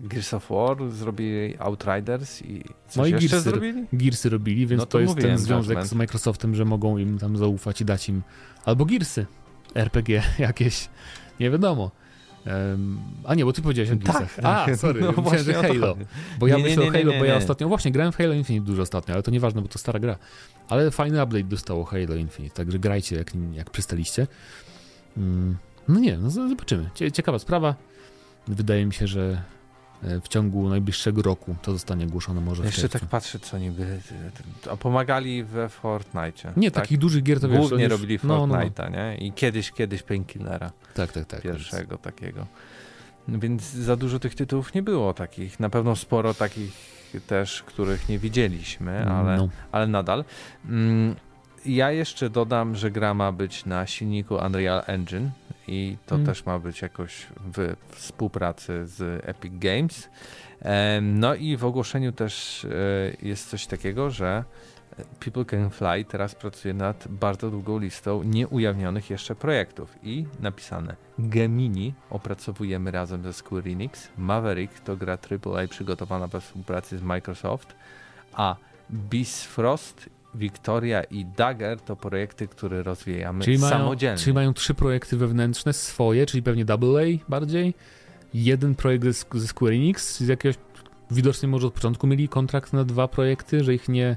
Gears 0.00 0.34
of 0.34 0.48
War, 0.50 0.90
zrobili 0.90 1.58
Outriders 1.58 2.42
i 2.42 2.64
coś 2.88 2.96
No 2.96 3.06
i 3.06 3.10
jeszcze 3.22 3.36
Gearsy- 3.36 3.40
zrobili? 3.40 3.84
Gearsy 3.92 4.30
robili, 4.30 4.66
więc 4.66 4.80
No 4.80 4.86
to, 4.86 4.92
to 4.92 5.00
jest 5.00 5.14
ten 5.16 5.38
związek 5.38 5.68
Judgment. 5.68 5.88
z 5.90 5.94
Microsoftem, 5.94 6.54
że 6.54 6.64
mogą 6.64 6.98
im 6.98 7.18
tam 7.18 7.36
zaufać 7.36 7.80
i 7.80 7.84
dać 7.84 8.08
im 8.08 8.22
albo 8.64 8.84
Gearsy, 8.84 9.26
RPG 9.74 10.22
jakieś, 10.38 10.88
nie 11.40 11.50
wiadomo. 11.50 11.90
A 13.24 13.34
nie, 13.34 13.44
bo 13.44 13.52
ty 13.52 13.62
powiedziałeś 13.62 13.90
o 13.90 13.96
Gearsach. 13.96 14.36
A, 14.42 14.76
sorry, 14.76 15.00
no 15.00 15.08
myślałem, 15.12 15.44
że 15.44 15.58
o 15.58 15.62
Halo. 15.62 15.96
Bo 16.38 16.46
ja 16.46 16.56
Nie, 16.56 16.62
myślę 16.62 16.82
nie, 16.84 16.90
o 16.90 16.92
nie, 16.92 16.98
Halo, 16.98 17.12
nie, 17.12 17.18
bo 17.18 17.24
ja 17.24 17.36
ostatnio, 17.36 17.68
właśnie 17.68 17.92
grałem 17.92 18.12
w 18.12 18.16
Halo 18.16 18.32
Infinite 18.32 18.66
dużo 18.66 18.82
ostatnio, 18.82 19.14
ale 19.14 19.22
to 19.22 19.30
nieważne, 19.30 19.62
bo 19.62 19.68
to 19.68 19.78
stara 19.78 19.98
gra. 20.00 20.16
Ale 20.68 20.90
fajny 20.90 21.22
update 21.22 21.44
dostało 21.44 21.84
Halo 21.84 22.14
Infinite, 22.14 22.54
także 22.54 22.78
grajcie 22.78 23.16
jak, 23.16 23.32
jak 23.52 23.70
przystaliście. 23.70 24.26
Mm, 25.16 25.56
no 25.88 26.00
nie, 26.00 26.16
no 26.18 26.30
zobaczymy. 26.30 26.90
Cie- 26.94 27.12
Ciekawa 27.12 27.38
sprawa. 27.38 27.74
Wydaje 28.48 28.86
mi 28.86 28.94
się, 28.94 29.06
że 29.06 29.42
w 30.02 30.28
ciągu 30.28 30.68
najbliższego 30.68 31.22
roku 31.22 31.56
to 31.62 31.72
zostanie 31.72 32.04
ogłoszone 32.04 32.40
może 32.40 32.62
w 32.62 32.66
Jeszcze 32.66 32.88
tak 32.88 33.04
patrzę, 33.04 33.38
co 33.38 33.58
niby. 33.58 34.00
A 34.70 34.76
pomagali 34.76 35.44
we 35.44 35.68
Fortnite. 35.68 36.52
Nie, 36.56 36.70
tak? 36.70 36.84
takich 36.84 36.98
dużych 36.98 37.22
gier 37.22 37.40
to 37.40 37.48
wiesz... 37.48 37.58
Głównie 37.58 37.74
oni 37.76 37.82
już- 37.84 37.92
robili 37.92 38.18
no, 38.24 38.38
no, 38.38 38.46
no. 38.46 38.54
Fortnite'a, 38.54 38.90
nie? 38.92 39.26
I 39.26 39.32
kiedyś, 39.32 39.72
kiedyś 39.72 40.02
Painkillera. 40.02 40.72
Tak, 40.94 41.12
tak, 41.12 41.24
tak. 41.26 41.42
pierwszego 41.42 41.98
takiego. 41.98 42.46
No 43.28 43.38
Więc 43.38 43.62
za 43.62 43.96
dużo 43.96 44.18
tych 44.18 44.34
tytułów 44.34 44.74
nie 44.74 44.82
było 44.82 45.14
takich. 45.14 45.60
Na 45.60 45.70
pewno 45.70 45.96
sporo 45.96 46.34
takich 46.34 46.72
też, 47.26 47.62
których 47.62 48.08
nie 48.08 48.18
widzieliśmy, 48.18 49.06
ale, 49.10 49.36
No. 49.36 49.48
ale 49.72 49.86
nadal. 49.86 50.24
Mm, 50.68 51.14
Ja 51.66 51.90
jeszcze 51.92 52.30
dodam, 52.30 52.76
że 52.76 52.90
gra 52.90 53.14
ma 53.14 53.32
być 53.32 53.64
na 53.64 53.86
silniku 53.86 54.34
Unreal 54.34 54.82
Engine 54.86 55.30
i 55.68 55.96
to 56.06 56.14
Mm. 56.14 56.26
też 56.26 56.46
ma 56.46 56.58
być 56.58 56.82
jakoś 56.82 57.26
w 57.54 57.74
współpracy 57.88 58.86
z 58.86 59.24
Epic 59.28 59.52
Games. 59.56 60.08
No 61.02 61.34
i 61.34 61.56
w 61.56 61.64
ogłoszeniu 61.64 62.12
też 62.12 62.64
e, 62.64 62.68
jest 63.22 63.50
coś 63.50 63.66
takiego, 63.66 64.10
że 64.10 64.44
People 65.20 65.44
Can 65.44 65.70
Fly 65.70 66.04
teraz 66.04 66.34
pracuje 66.34 66.74
nad 66.74 67.08
bardzo 67.08 67.50
długą 67.50 67.78
listą 67.78 68.22
nieujawnionych 68.22 69.10
jeszcze 69.10 69.34
projektów 69.34 69.94
i 70.02 70.24
napisane 70.40 70.96
Gemini 71.18 71.94
opracowujemy 72.10 72.90
razem 72.90 73.22
ze 73.22 73.32
Square 73.32 73.68
Enix, 73.68 74.08
Maverick 74.18 74.80
to 74.80 74.96
gra 74.96 75.12
AAA 75.30 75.68
przygotowana 75.68 76.26
we 76.26 76.40
współpracy 76.40 76.98
z 76.98 77.02
Microsoft, 77.02 77.74
a 78.32 78.56
Bifrost, 78.90 80.10
Victoria 80.34 81.02
i 81.02 81.24
Dagger 81.24 81.80
to 81.80 81.96
projekty, 81.96 82.48
które 82.48 82.82
rozwijamy 82.82 83.44
Czyli 83.44 83.58
mają, 83.58 83.72
samodzielnie. 83.72 84.18
czyli 84.18 84.34
mają 84.34 84.54
trzy 84.54 84.74
projekty 84.74 85.16
wewnętrzne 85.16 85.72
swoje, 85.72 86.26
czyli 86.26 86.42
pewnie 86.42 86.64
Double 86.64 87.02
A 87.02 87.30
bardziej. 87.30 87.74
Jeden 88.34 88.74
projekt 88.74 89.04
ze, 89.04 89.40
ze 89.40 89.48
Square 89.48 89.72
Enix, 89.72 90.20
z 90.20 90.28
jakiegoś 90.28 90.56
widocznie 91.10 91.48
może 91.48 91.66
od 91.66 91.74
początku 91.74 92.06
mieli 92.06 92.28
kontrakt 92.28 92.72
na 92.72 92.84
dwa 92.84 93.08
projekty, 93.08 93.64
że 93.64 93.74
ich 93.74 93.88
nie... 93.88 94.16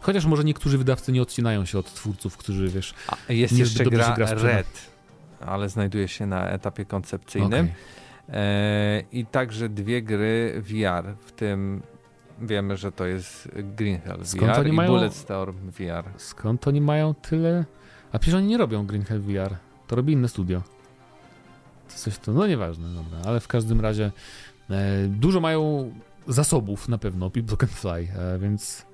Chociaż 0.00 0.26
może 0.26 0.44
niektórzy 0.44 0.78
wydawcy 0.78 1.12
nie 1.12 1.22
odcinają 1.22 1.64
się 1.64 1.78
od 1.78 1.94
twórców, 1.94 2.36
którzy 2.36 2.68
wiesz... 2.68 2.94
A 3.28 3.32
jest 3.32 3.58
jeszcze 3.58 3.84
gra, 3.84 4.14
gra. 4.16 4.34
Red, 4.34 4.90
ale 5.40 5.68
znajduje 5.68 6.08
się 6.08 6.26
na 6.26 6.48
etapie 6.48 6.84
koncepcyjnym. 6.84 7.64
Okej. 7.64 7.74
E, 8.28 9.02
I 9.12 9.26
także 9.26 9.68
dwie 9.68 10.02
gry 10.02 10.62
VR, 10.62 11.14
w 11.20 11.32
tym 11.32 11.82
wiemy, 12.40 12.76
że 12.76 12.92
to 12.92 13.06
jest 13.06 13.48
Green 13.76 14.00
Hell 14.00 14.26
Skąd 14.26 14.52
VR 14.52 14.60
oni 14.60 14.68
i 14.68 14.72
mają- 14.72 14.90
Bulletstorm 14.90 15.70
VR. 15.70 16.04
Skąd 16.16 16.68
oni 16.68 16.80
mają 16.80 17.14
tyle... 17.14 17.64
A 18.12 18.18
przecież 18.18 18.34
oni 18.34 18.46
nie 18.46 18.58
robią 18.58 18.86
Green 18.86 19.04
Hell 19.04 19.20
VR. 19.20 19.56
To 19.86 19.96
robi 19.96 20.12
inne 20.12 20.28
studio. 20.28 20.62
To 21.88 21.94
coś 21.94 22.18
to... 22.18 22.32
No 22.32 22.46
nieważne, 22.46 22.88
dobra. 22.94 23.18
Ale 23.24 23.40
w 23.40 23.48
każdym 23.48 23.80
razie 23.80 24.12
e, 24.70 25.06
dużo 25.08 25.40
mają 25.40 25.92
zasobów 26.28 26.88
na 26.88 26.98
pewno, 26.98 27.30
People 27.30 27.56
Can 27.56 27.68
Fly, 27.68 28.08
e, 28.18 28.38
więc 28.38 28.86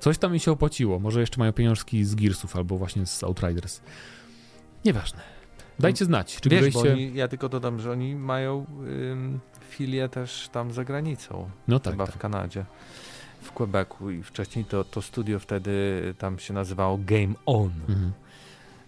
coś 0.00 0.18
tam 0.18 0.32
mi 0.32 0.40
się 0.40 0.52
opłaciło. 0.52 0.98
Może 0.98 1.20
jeszcze 1.20 1.38
mają 1.38 1.52
pieniążki 1.52 2.04
z 2.04 2.14
Gearsów 2.14 2.56
albo 2.56 2.78
właśnie 2.78 3.06
z 3.06 3.24
Outriders. 3.24 3.80
Nieważne. 4.84 5.20
Dajcie 5.78 6.04
znać, 6.04 6.40
czy 6.40 6.48
Wiesz, 6.48 6.70
bo 6.70 6.80
graliście... 6.82 6.92
oni, 6.92 7.14
ja 7.14 7.28
tylko 7.28 7.48
dodam, 7.48 7.80
że 7.80 7.92
oni 7.92 8.14
mają 8.16 8.66
ym, 9.12 9.40
filię 9.70 10.08
też 10.08 10.48
tam 10.52 10.72
za 10.72 10.84
granicą, 10.84 11.50
No 11.68 11.80
tak, 11.80 11.92
chyba 11.92 12.06
tak. 12.06 12.14
w 12.14 12.18
Kanadzie, 12.18 12.64
w 13.42 13.52
Quebecu 13.52 14.10
i 14.10 14.22
wcześniej 14.22 14.64
to, 14.64 14.84
to 14.84 15.02
studio 15.02 15.38
wtedy 15.38 16.02
tam 16.18 16.38
się 16.38 16.54
nazywało 16.54 16.98
Game 16.98 17.34
On. 17.46 17.70
Mhm. 17.88 18.12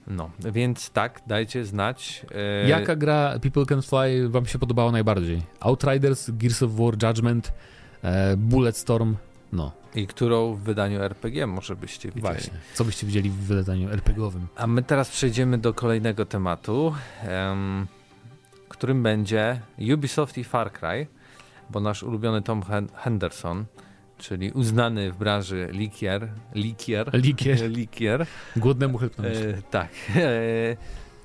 No, 0.06 0.30
więc 0.52 0.90
tak, 0.90 1.20
dajcie 1.26 1.64
znać. 1.64 2.26
e, 2.64 2.68
Jaka 2.68 2.96
gra 2.96 3.38
People 3.42 3.66
Can 3.66 3.82
Fly 3.82 4.28
wam 4.28 4.46
się 4.46 4.58
podobała 4.58 4.92
najbardziej? 4.92 5.42
Outriders, 5.60 6.30
Gears 6.30 6.62
of 6.62 6.70
War, 6.72 6.94
Judgment, 7.02 7.52
e, 8.02 8.36
Bulletstorm, 8.36 9.16
no 9.54 9.72
I 9.94 10.06
którą 10.06 10.54
w 10.54 10.60
wydaniu 10.60 11.02
RPG 11.02 11.46
może 11.46 11.76
byście 11.76 12.08
widzieli. 12.08 12.20
właśnie. 12.20 12.52
Co 12.74 12.84
byście 12.84 13.06
widzieli 13.06 13.30
w 13.30 13.34
wydaniu 13.36 13.88
RPG-owym? 13.90 14.46
A 14.56 14.66
my 14.66 14.82
teraz 14.82 15.10
przejdziemy 15.10 15.58
do 15.58 15.74
kolejnego 15.74 16.26
tematu, 16.26 16.94
em, 17.22 17.86
którym 18.68 19.02
będzie 19.02 19.60
Ubisoft 19.94 20.38
i 20.38 20.44
Far 20.44 20.72
Cry, 20.72 21.06
bo 21.70 21.80
nasz 21.80 22.02
ulubiony 22.02 22.42
Tom 22.42 22.62
Hen- 22.62 22.88
Henderson, 22.94 23.64
czyli 24.18 24.50
uznany 24.52 25.12
w 25.12 25.16
branży 25.16 25.68
likier, 25.72 26.28
likier, 26.54 27.10
Likier, 27.14 27.70
likier 27.80 28.26
głodnemu 28.56 28.98
chleb 28.98 29.20
e, 29.20 29.62
tak, 29.70 29.88
e, 30.16 30.76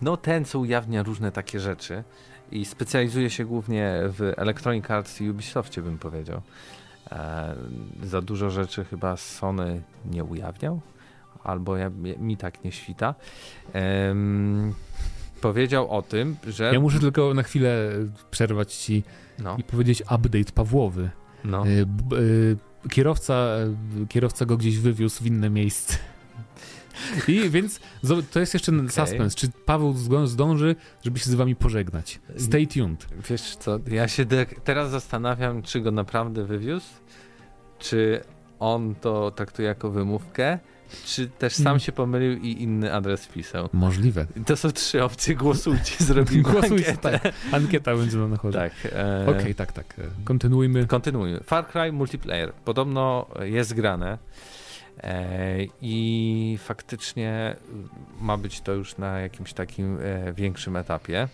no 0.01 0.17
ten, 0.17 0.45
co 0.45 0.59
ujawnia 0.59 1.03
różne 1.03 1.31
takie 1.31 1.59
rzeczy 1.59 2.03
i 2.51 2.65
specjalizuje 2.65 3.29
się 3.29 3.45
głównie 3.45 3.93
w 4.03 4.33
Electronic 4.37 4.91
Arts 4.91 5.21
i 5.21 5.29
Ubisoftie, 5.29 5.81
bym 5.81 5.97
powiedział. 5.97 6.41
E, 7.11 7.55
za 8.03 8.21
dużo 8.21 8.49
rzeczy 8.49 8.85
chyba 8.85 9.17
Sony 9.17 9.81
nie 10.05 10.23
ujawniał, 10.23 10.81
albo 11.43 11.77
ja, 11.77 11.89
mi 12.19 12.37
tak 12.37 12.63
nie 12.63 12.71
świta. 12.71 13.15
Powiedział 15.41 15.89
o 15.89 16.01
tym, 16.01 16.35
że... 16.47 16.71
Ja 16.73 16.79
muszę 16.79 16.99
tylko 16.99 17.33
na 17.33 17.43
chwilę 17.43 17.89
przerwać 18.31 18.73
ci 18.75 19.03
No, 19.39 19.57
i 19.57 19.63
powiedzieć 19.63 20.01
update 20.01 20.51
Pawłowy. 20.55 21.09
no. 21.43 21.67
Y, 21.67 21.85
b- 21.85 22.17
y, 22.17 22.57
Kierowca, 22.89 23.33
y, 24.03 24.07
kierowca 24.07 24.45
go 24.45 24.57
gdzieś 24.57 24.77
wywiózł 24.79 25.23
w 25.23 25.27
inne 25.27 25.49
miejsce. 25.49 25.97
I 27.27 27.49
więc 27.49 27.79
to 28.31 28.39
jest 28.39 28.53
jeszcze 28.53 28.71
okay. 28.75 28.89
suspens. 28.89 29.35
Czy 29.35 29.47
Paweł 29.65 29.93
zdąży, 30.25 30.75
żeby 31.03 31.19
się 31.19 31.29
z 31.29 31.33
wami 31.33 31.55
pożegnać? 31.55 32.19
Stay 32.37 32.67
tuned. 32.67 33.07
Wiesz 33.29 33.55
co, 33.55 33.79
ja 33.87 34.07
się 34.07 34.25
teraz 34.63 34.91
zastanawiam, 34.91 35.61
czy 35.61 35.81
go 35.81 35.91
naprawdę 35.91 36.45
wywiózł, 36.45 36.87
czy 37.79 38.21
on 38.59 38.95
to 38.95 39.31
traktuje 39.31 39.67
jako 39.67 39.89
wymówkę, 39.91 40.59
czy 41.05 41.27
też 41.27 41.53
sam 41.53 41.67
Mm. 41.67 41.79
się 41.79 41.91
pomylił 41.91 42.31
i 42.41 42.61
inny 42.63 42.93
adres 42.93 43.25
wpisał. 43.25 43.69
Możliwe. 43.73 44.25
To 44.45 44.57
są 44.57 44.71
trzy 44.71 45.03
opcje, 45.03 45.35
głosujcie, 45.35 45.95
zrobimy 46.03 46.41
Głosujcie, 46.43 46.89
ankietę. 46.89 47.19
tak. 47.19 47.33
Ankieta 47.51 47.95
będzie 47.95 48.17
na 48.17 48.27
nachodzie. 48.27 48.57
Tak. 48.57 48.71
e, 48.93 49.25
Okej, 49.39 49.55
tak, 49.55 49.71
tak. 49.71 49.85
e, 49.99 50.03
Kontynuujmy. 50.23 50.87
Kontynuujmy. 50.87 51.39
Far 51.43 51.67
Cry 51.67 51.91
Multiplayer. 51.91 52.53
Podobno 52.53 53.27
jest 53.43 53.73
grane 53.73 54.17
i 55.81 56.57
faktycznie 56.63 57.55
ma 58.21 58.37
być 58.37 58.61
to 58.61 58.73
już 58.73 58.97
na 58.97 59.19
jakimś 59.19 59.53
takim 59.53 59.97
e, 60.01 60.33
większym 60.33 60.75
etapie. 60.75 61.27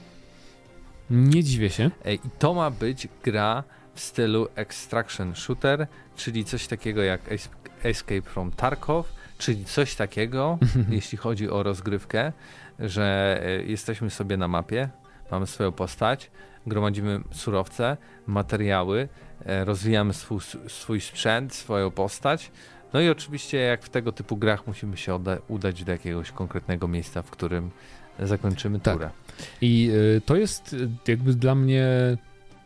Nie 1.09 1.43
dziwię 1.43 1.69
się. 1.69 1.91
E, 2.05 2.13
I 2.13 2.19
to 2.39 2.53
ma 2.53 2.71
być 2.71 3.07
gra 3.23 3.63
w 3.93 3.99
stylu 3.99 4.47
extraction 4.55 5.35
shooter, 5.35 5.87
czyli 6.15 6.45
coś 6.45 6.67
takiego 6.67 7.03
jak 7.03 7.31
Es- 7.31 7.49
Escape 7.83 8.21
from 8.21 8.51
Tarkov, 8.51 9.13
czyli 9.37 9.65
coś 9.65 9.95
takiego, 9.95 10.57
jeśli 10.89 11.17
chodzi 11.17 11.49
o 11.49 11.63
rozgrywkę, 11.63 12.31
że 12.79 13.39
e, 13.45 13.63
jesteśmy 13.63 14.09
sobie 14.09 14.37
na 14.37 14.47
mapie, 14.47 14.89
mamy 15.31 15.47
swoją 15.47 15.71
postać, 15.71 16.31
gromadzimy 16.67 17.19
surowce, 17.31 17.97
materiały, 18.27 19.07
e, 19.45 19.65
rozwijamy 19.65 20.13
swój, 20.13 20.39
swój 20.67 21.01
sprzęt, 21.01 21.53
swoją 21.53 21.91
postać. 21.91 22.51
No 22.95 23.01
i 23.01 23.09
oczywiście, 23.09 23.57
jak 23.57 23.83
w 23.83 23.89
tego 23.89 24.11
typu 24.11 24.37
grach, 24.37 24.67
musimy 24.67 24.97
się 24.97 25.19
udać 25.47 25.83
do 25.83 25.91
jakiegoś 25.91 26.31
konkretnego 26.31 26.87
miejsca, 26.87 27.21
w 27.21 27.31
którym 27.31 27.71
zakończymy 28.19 28.79
Tak. 28.79 28.93
turę. 28.93 29.09
I 29.61 29.89
y, 30.17 30.21
to 30.25 30.35
jest 30.35 30.73
y, 30.73 30.89
jakby 31.07 31.33
dla 31.33 31.55
mnie 31.55 31.87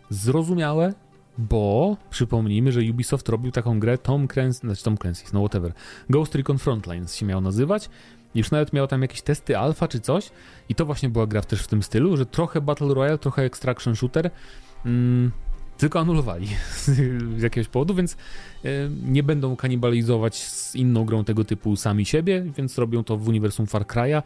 zrozumiałe, 0.09 0.93
bo 1.37 1.97
przypomnijmy, 2.09 2.71
że 2.71 2.81
Ubisoft 2.91 3.29
robił 3.29 3.51
taką 3.51 3.79
grę 3.79 3.97
Tom 3.97 4.27
Clancy, 4.27 4.59
znaczy 4.59 4.83
Tom 4.83 4.97
Clancy, 4.97 5.23
no 5.33 5.39
whatever, 5.39 5.73
Ghost 6.09 6.35
Recon 6.35 6.57
Frontlines 6.57 7.15
się 7.15 7.25
miał 7.25 7.41
nazywać. 7.41 7.89
Już 8.35 8.51
nawet 8.51 8.73
miał 8.73 8.87
tam 8.87 9.01
jakieś 9.01 9.21
testy 9.21 9.57
alfa 9.57 9.87
czy 9.87 9.99
coś 9.99 10.29
i 10.69 10.75
to 10.75 10.85
właśnie 10.85 11.09
była 11.09 11.27
gra 11.27 11.41
też 11.41 11.61
w 11.61 11.67
tym 11.67 11.83
stylu, 11.83 12.17
że 12.17 12.25
trochę 12.25 12.61
Battle 12.61 12.93
Royale, 12.93 13.17
trochę 13.17 13.43
Extraction 13.43 13.95
Shooter, 13.95 14.31
mm, 14.85 15.31
tylko 15.79 15.99
anulowali 15.99 16.47
z 17.37 17.41
jakiegoś 17.41 17.67
powodu, 17.67 17.95
więc 17.95 18.13
y, 18.65 18.89
nie 19.05 19.23
będą 19.23 19.55
kanibalizować 19.55 20.43
z 20.43 20.75
inną 20.75 21.05
grą 21.05 21.23
tego 21.23 21.43
typu 21.43 21.75
sami 21.75 22.05
siebie, 22.05 22.45
więc 22.57 22.77
robią 22.77 23.03
to 23.03 23.17
w 23.17 23.27
uniwersum 23.27 23.67
Far 23.67 23.85
Cry'a 23.85 24.23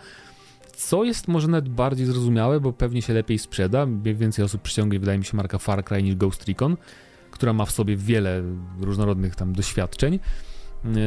Co 0.76 1.04
jest 1.04 1.28
może 1.28 1.48
nawet 1.48 1.70
bardziej 1.70 2.06
zrozumiałe, 2.06 2.60
bo 2.60 2.74
pewnie 2.74 3.02
się 3.02 3.14
lepiej 3.14 3.40
sprzeda, 3.40 3.88
więcej 4.04 4.46
osób 4.46 4.62
przyciągnie, 4.62 5.00
wydaje 5.00 5.20
mi 5.20 5.26
się, 5.26 5.38
marka 5.38 5.58
Far 5.58 5.84
Cry 5.84 6.04
niż 6.04 6.16
Ghost 6.16 6.48
Recon, 6.48 6.78
która 7.32 7.54
ma 7.54 7.66
w 7.66 7.72
sobie 7.72 7.98
wiele 7.98 8.44
różnorodnych 8.80 9.36
tam 9.36 9.54
doświadczeń. 9.54 10.20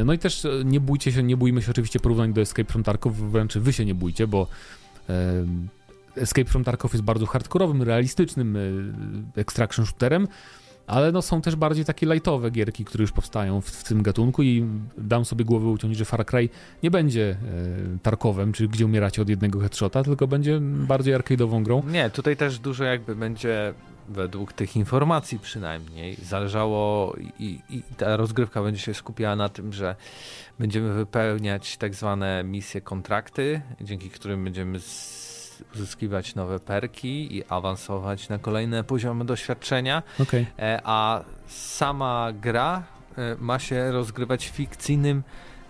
No 0.05 0.13
i 0.13 0.19
też 0.19 0.47
nie 0.65 0.81
bójcie 0.81 1.13
się, 1.13 1.23
nie 1.23 1.37
bójmy 1.37 1.63
się 1.63 1.71
oczywiście 1.71 2.01
porównań 2.01 2.33
do 2.33 2.41
Escape 2.41 2.73
from 2.73 2.83
Tarkov, 2.83 3.15
wręcz 3.15 3.59
wy 3.59 3.73
się 3.73 3.85
nie 3.85 3.95
bójcie, 3.95 4.27
bo 4.27 4.47
e, 5.09 5.47
Escape 6.17 6.51
from 6.51 6.65
Tarkov 6.65 6.93
jest 6.93 7.05
bardzo 7.05 7.27
hardkorowym, 7.27 7.83
realistycznym 7.83 8.57
e, 8.57 9.41
extraction 9.41 9.87
shooterem, 9.87 10.29
ale 10.87 11.13
no 11.13 11.23
są 11.23 11.41
też 11.43 11.57
bardziej 11.57 11.85
takie 11.85 12.07
lightowe 12.07 12.51
gierki, 12.51 12.85
które 12.85 13.03
już 13.03 13.13
powstają 13.13 13.61
w, 13.61 13.67
w 13.67 13.85
tym 13.85 14.03
gatunku 14.03 14.43
i 14.43 14.67
dam 14.99 15.25
sobie 15.25 15.45
głowę 15.45 15.67
uciąć, 15.67 15.97
że 15.97 16.05
Far 16.05 16.27
Cry 16.27 16.49
nie 16.83 16.91
będzie 16.91 17.31
e, 17.31 17.99
Tarkowem, 18.03 18.53
czy 18.53 18.69
gdzie 18.69 18.87
umieracie 18.87 19.23
od 19.23 19.29
jednego 19.29 19.61
headshota, 19.61 20.05
tylko 20.05 20.27
będzie 20.27 20.61
bardziej 20.61 21.15
arcade'ową 21.15 21.63
grą. 21.63 21.83
Nie, 21.87 22.11
tutaj 22.11 22.37
też 22.37 22.59
dużo 22.59 22.85
jakby 22.85 23.17
będzie 23.17 23.75
według 24.09 24.53
tych 24.53 24.77
informacji 24.77 25.39
przynajmniej 25.39 26.17
zależało 26.23 27.17
i, 27.39 27.61
i, 27.71 27.83
ta 27.97 28.17
rozgrywka 28.17 28.63
będzie 28.63 28.81
się 28.81 28.95
skupiała 28.95 29.37
na 29.37 29.49
tym, 29.49 29.73
że 29.73 29.97
będziemy 30.59 30.93
wypełniać 30.93 31.77
tak 31.77 31.95
zwane 31.95 32.45
misje 32.45 32.81
kontrakty, 32.81 33.63
dzięki 33.81 34.11
którym 34.11 34.45
będziemy 34.45 34.81
uzyskiwać 35.75 36.35
nowe 36.35 36.61
perki 36.61 37.37
i 37.37 37.45
awansować 37.49 38.29
na 38.29 38.38
kolejne 38.38 38.85
poziomy 38.85 39.25
doświadczenia. 39.25 40.03
Okay. 40.21 40.47
E, 40.59 40.81
a 40.85 41.25
sama 41.47 42.33
gra 42.40 42.83
e, 43.19 43.37
ma 43.38 43.59
się 43.59 43.92
rozgrywać 43.92 44.47
w 44.47 44.51
fikcyjnym 44.51 45.23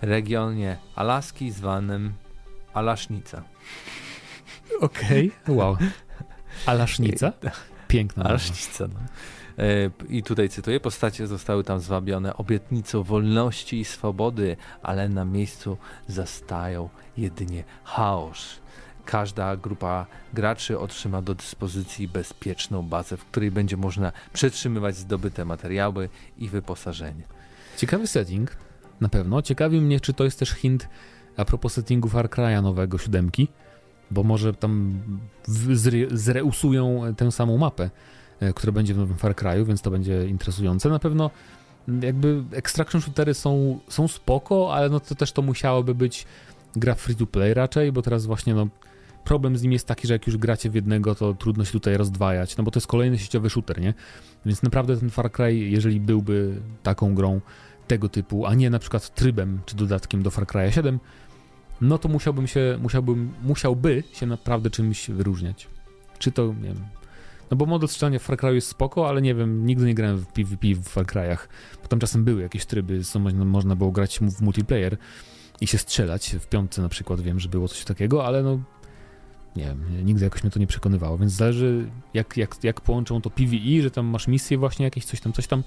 regionie 0.02 0.76
Alaski 0.94 1.50
zwanym 1.50 2.12
Alasznica. 2.74 3.42
Okej, 4.80 5.32
okay. 5.42 5.54
wow. 5.54 5.76
Alasznica? 6.66 7.32
Piękna. 7.88 8.24
Alasznica, 8.24 8.84
no. 8.88 9.00
E, 9.58 9.90
I 10.08 10.22
tutaj 10.22 10.48
cytuję, 10.48 10.80
postacie 10.80 11.26
zostały 11.26 11.64
tam 11.64 11.80
zwabione 11.80 12.36
obietnicą 12.36 13.02
wolności 13.02 13.80
i 13.80 13.84
swobody, 13.84 14.56
ale 14.82 15.08
na 15.08 15.24
miejscu 15.24 15.76
zastają 16.08 16.88
jedynie 17.16 17.64
chaos. 17.84 18.60
Każda 19.06 19.56
grupa 19.56 20.06
graczy 20.34 20.78
otrzyma 20.78 21.22
do 21.22 21.34
dyspozycji 21.34 22.08
bezpieczną 22.08 22.82
bazę, 22.82 23.16
w 23.16 23.24
której 23.24 23.50
będzie 23.50 23.76
można 23.76 24.12
przetrzymywać 24.32 24.96
zdobyte 24.96 25.44
materiały 25.44 26.08
i 26.38 26.48
wyposażenie. 26.48 27.22
Ciekawy 27.76 28.06
setting, 28.06 28.56
na 29.00 29.08
pewno. 29.08 29.42
Ciekawi 29.42 29.80
mnie, 29.80 30.00
czy 30.00 30.12
to 30.12 30.24
jest 30.24 30.38
też 30.38 30.50
hint 30.50 30.88
a 31.36 31.44
propos 31.44 31.72
settingu 31.72 32.08
Far 32.08 32.28
Cry'a 32.28 32.62
nowego, 32.62 32.98
siódemki, 32.98 33.48
bo 34.10 34.22
może 34.22 34.54
tam 34.54 35.00
zre 35.46 35.98
zreusują 36.10 37.14
tę 37.16 37.32
samą 37.32 37.58
mapę, 37.58 37.90
e, 38.40 38.52
która 38.52 38.72
będzie 38.72 38.94
w 38.94 38.96
nowym 38.96 39.16
Far 39.16 39.34
Cry'u, 39.34 39.66
więc 39.66 39.82
to 39.82 39.90
będzie 39.90 40.28
interesujące. 40.28 40.88
Na 40.88 40.98
pewno 40.98 41.30
jakby 42.02 42.42
extraction 42.52 43.00
shootery 43.00 43.34
są, 43.34 43.80
są 43.88 44.08
spoko, 44.08 44.74
ale 44.74 44.88
no 44.88 45.00
to 45.00 45.14
też 45.14 45.32
to 45.32 45.42
musiałoby 45.42 45.94
być 45.94 46.26
gra 46.76 46.94
free 46.94 47.16
to 47.16 47.26
play 47.26 47.54
raczej, 47.54 47.92
bo 47.92 48.02
teraz 48.02 48.26
właśnie 48.26 48.54
no 48.54 48.68
problem 49.26 49.56
z 49.56 49.62
nim 49.62 49.72
jest 49.72 49.86
taki, 49.86 50.06
że 50.06 50.12
jak 50.12 50.26
już 50.26 50.36
gracie 50.36 50.70
w 50.70 50.74
jednego, 50.74 51.14
to 51.14 51.34
trudno 51.34 51.64
się 51.64 51.72
tutaj 51.72 51.96
rozdwajać, 51.96 52.56
no 52.56 52.64
bo 52.64 52.70
to 52.70 52.78
jest 52.78 52.86
kolejny 52.86 53.18
sieciowy 53.18 53.50
shooter, 53.50 53.80
nie? 53.80 53.94
Więc 54.46 54.62
naprawdę 54.62 54.96
ten 54.96 55.10
Far 55.10 55.32
Cry, 55.32 55.56
jeżeli 55.56 56.00
byłby 56.00 56.60
taką 56.82 57.14
grą 57.14 57.40
tego 57.86 58.08
typu, 58.08 58.46
a 58.46 58.54
nie 58.54 58.70
na 58.70 58.78
przykład 58.78 59.14
trybem 59.14 59.60
czy 59.66 59.76
dodatkiem 59.76 60.22
do 60.22 60.30
Far 60.30 60.46
Cry 60.46 60.72
7, 60.72 61.00
no 61.80 61.98
to 61.98 62.08
musiałbym 62.08 62.46
się, 62.46 62.78
musiałbym, 62.82 63.32
musiałby 63.42 64.02
się 64.12 64.26
naprawdę 64.26 64.70
czymś 64.70 65.10
wyróżniać. 65.10 65.68
Czy 66.18 66.32
to, 66.32 66.46
nie 66.46 66.68
wiem, 66.68 66.84
no 67.50 67.56
bo 67.56 67.66
model 67.66 67.88
strzelania 67.88 68.18
w 68.18 68.22
Far 68.22 68.36
Cry 68.36 68.54
jest 68.54 68.68
spoko, 68.68 69.08
ale 69.08 69.22
nie 69.22 69.34
wiem, 69.34 69.66
nigdy 69.66 69.86
nie 69.86 69.94
grałem 69.94 70.18
w 70.18 70.26
PvP 70.26 70.66
w 70.74 70.88
Far 70.88 71.06
Cry'ach, 71.06 71.48
bo 71.82 71.88
tam 71.88 71.98
czasem 71.98 72.24
były 72.24 72.42
jakieś 72.42 72.66
tryby, 72.66 73.04
co 73.04 73.18
można 73.18 73.76
było 73.76 73.90
grać 73.92 74.18
w 74.18 74.42
multiplayer 74.42 74.96
i 75.60 75.66
się 75.66 75.78
strzelać, 75.78 76.36
w 76.40 76.46
piątce 76.46 76.82
na 76.82 76.88
przykład 76.88 77.20
wiem, 77.20 77.40
że 77.40 77.48
było 77.48 77.68
coś 77.68 77.84
takiego, 77.84 78.26
ale 78.26 78.42
no 78.42 78.58
nie 79.56 79.64
wiem, 79.64 80.04
nigdy 80.04 80.24
jakoś 80.24 80.42
mnie 80.42 80.50
to 80.50 80.58
nie 80.58 80.66
przekonywało, 80.66 81.18
więc 81.18 81.32
zależy 81.32 81.90
jak, 82.14 82.36
jak, 82.36 82.64
jak 82.64 82.80
połączą 82.80 83.20
to 83.20 83.30
PvE, 83.30 83.82
że 83.82 83.90
tam 83.90 84.06
masz 84.06 84.28
misję 84.28 84.58
właśnie 84.58 84.84
jakieś, 84.84 85.04
coś 85.04 85.20
tam, 85.20 85.32
coś 85.32 85.46
tam 85.46 85.62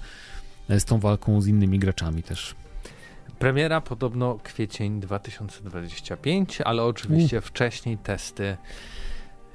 e, 0.68 0.80
z 0.80 0.84
tą 0.84 0.98
walką 0.98 1.40
z 1.40 1.46
innymi 1.46 1.78
graczami 1.78 2.22
też. 2.22 2.54
Premiera 3.38 3.80
podobno 3.80 4.38
kwiecień 4.42 5.00
2025, 5.00 6.60
ale 6.60 6.84
oczywiście 6.84 7.38
U. 7.38 7.40
wcześniej 7.40 7.98
testy 7.98 8.56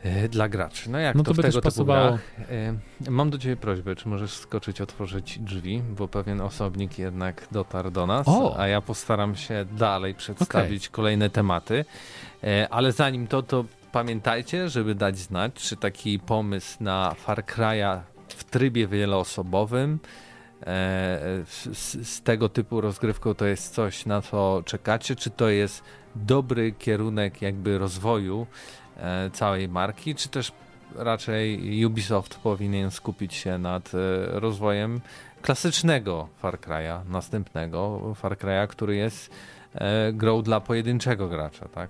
e, 0.03 0.29
dla 0.29 0.49
graczy. 0.49 0.89
No 0.89 0.99
jak 0.99 1.15
no 1.15 1.23
to, 1.23 1.31
to 1.31 1.35
by 1.35 1.43
tego 1.43 1.61
pasowało. 1.61 2.17
E, 2.49 3.09
mam 3.09 3.29
do 3.29 3.37
ciebie 3.37 3.55
prośbę, 3.55 3.95
czy 3.95 4.07
możesz 4.07 4.33
skoczyć, 4.33 4.81
otworzyć 4.81 5.39
drzwi, 5.39 5.81
bo 5.97 6.07
pewien 6.07 6.41
osobnik 6.41 6.99
jednak 6.99 7.47
dotarł 7.51 7.91
do 7.91 8.07
nas, 8.07 8.27
o. 8.27 8.59
a 8.59 8.67
ja 8.67 8.81
postaram 8.81 9.35
się 9.35 9.65
dalej 9.77 10.15
przedstawić 10.15 10.87
okay. 10.87 10.95
kolejne 10.95 11.29
tematy. 11.29 11.85
Ale 12.69 12.91
zanim 12.91 13.27
to, 13.27 13.43
to 13.43 13.65
pamiętajcie, 13.95 14.69
żeby 14.69 14.95
dać 14.95 15.17
znać, 15.17 15.53
czy 15.53 15.77
taki 15.77 16.19
pomysł 16.19 16.77
na 16.79 17.13
Far 17.13 17.43
Cry'a 17.45 17.99
w 18.27 18.43
trybie 18.43 18.87
wieloosobowym 18.87 19.99
e, 20.61 20.65
z, 21.45 22.07
z, 22.07 22.21
tego 22.21 22.49
typu 22.49 22.81
rozgrywką 22.81 23.33
to 23.33 23.45
jest 23.45 23.73
coś, 23.73 24.05
na 24.05 24.21
co 24.21 24.63
czekacie, 24.65 25.15
czy 25.15 25.29
to 25.29 25.49
jest 25.49 25.83
dobry 26.15 26.71
kierunek 26.71 27.41
jakby 27.41 27.77
rozwoju 27.77 28.47
e, 28.97 29.29
całej 29.33 29.69
marki, 29.69 30.15
czy 30.15 30.29
też 30.29 30.51
raczej 30.95 31.85
Ubisoft 31.85 32.35
powinien 32.35 32.91
skupić 32.91 33.33
się 33.33 33.57
nad 33.57 33.91
e, 33.95 33.97
rozwojem 34.39 35.01
klasycznego 35.41 36.27
Far 36.39 36.59
Cry'a, 36.59 37.05
następnego 37.09 38.13
Far 38.15 38.37
Cry'a, 38.37 38.67
który 38.67 38.95
jest 38.95 39.29
grą 40.13 40.41
dla 40.41 40.59
pojedynczego 40.59 41.27
gracza, 41.27 41.67
tak? 41.67 41.89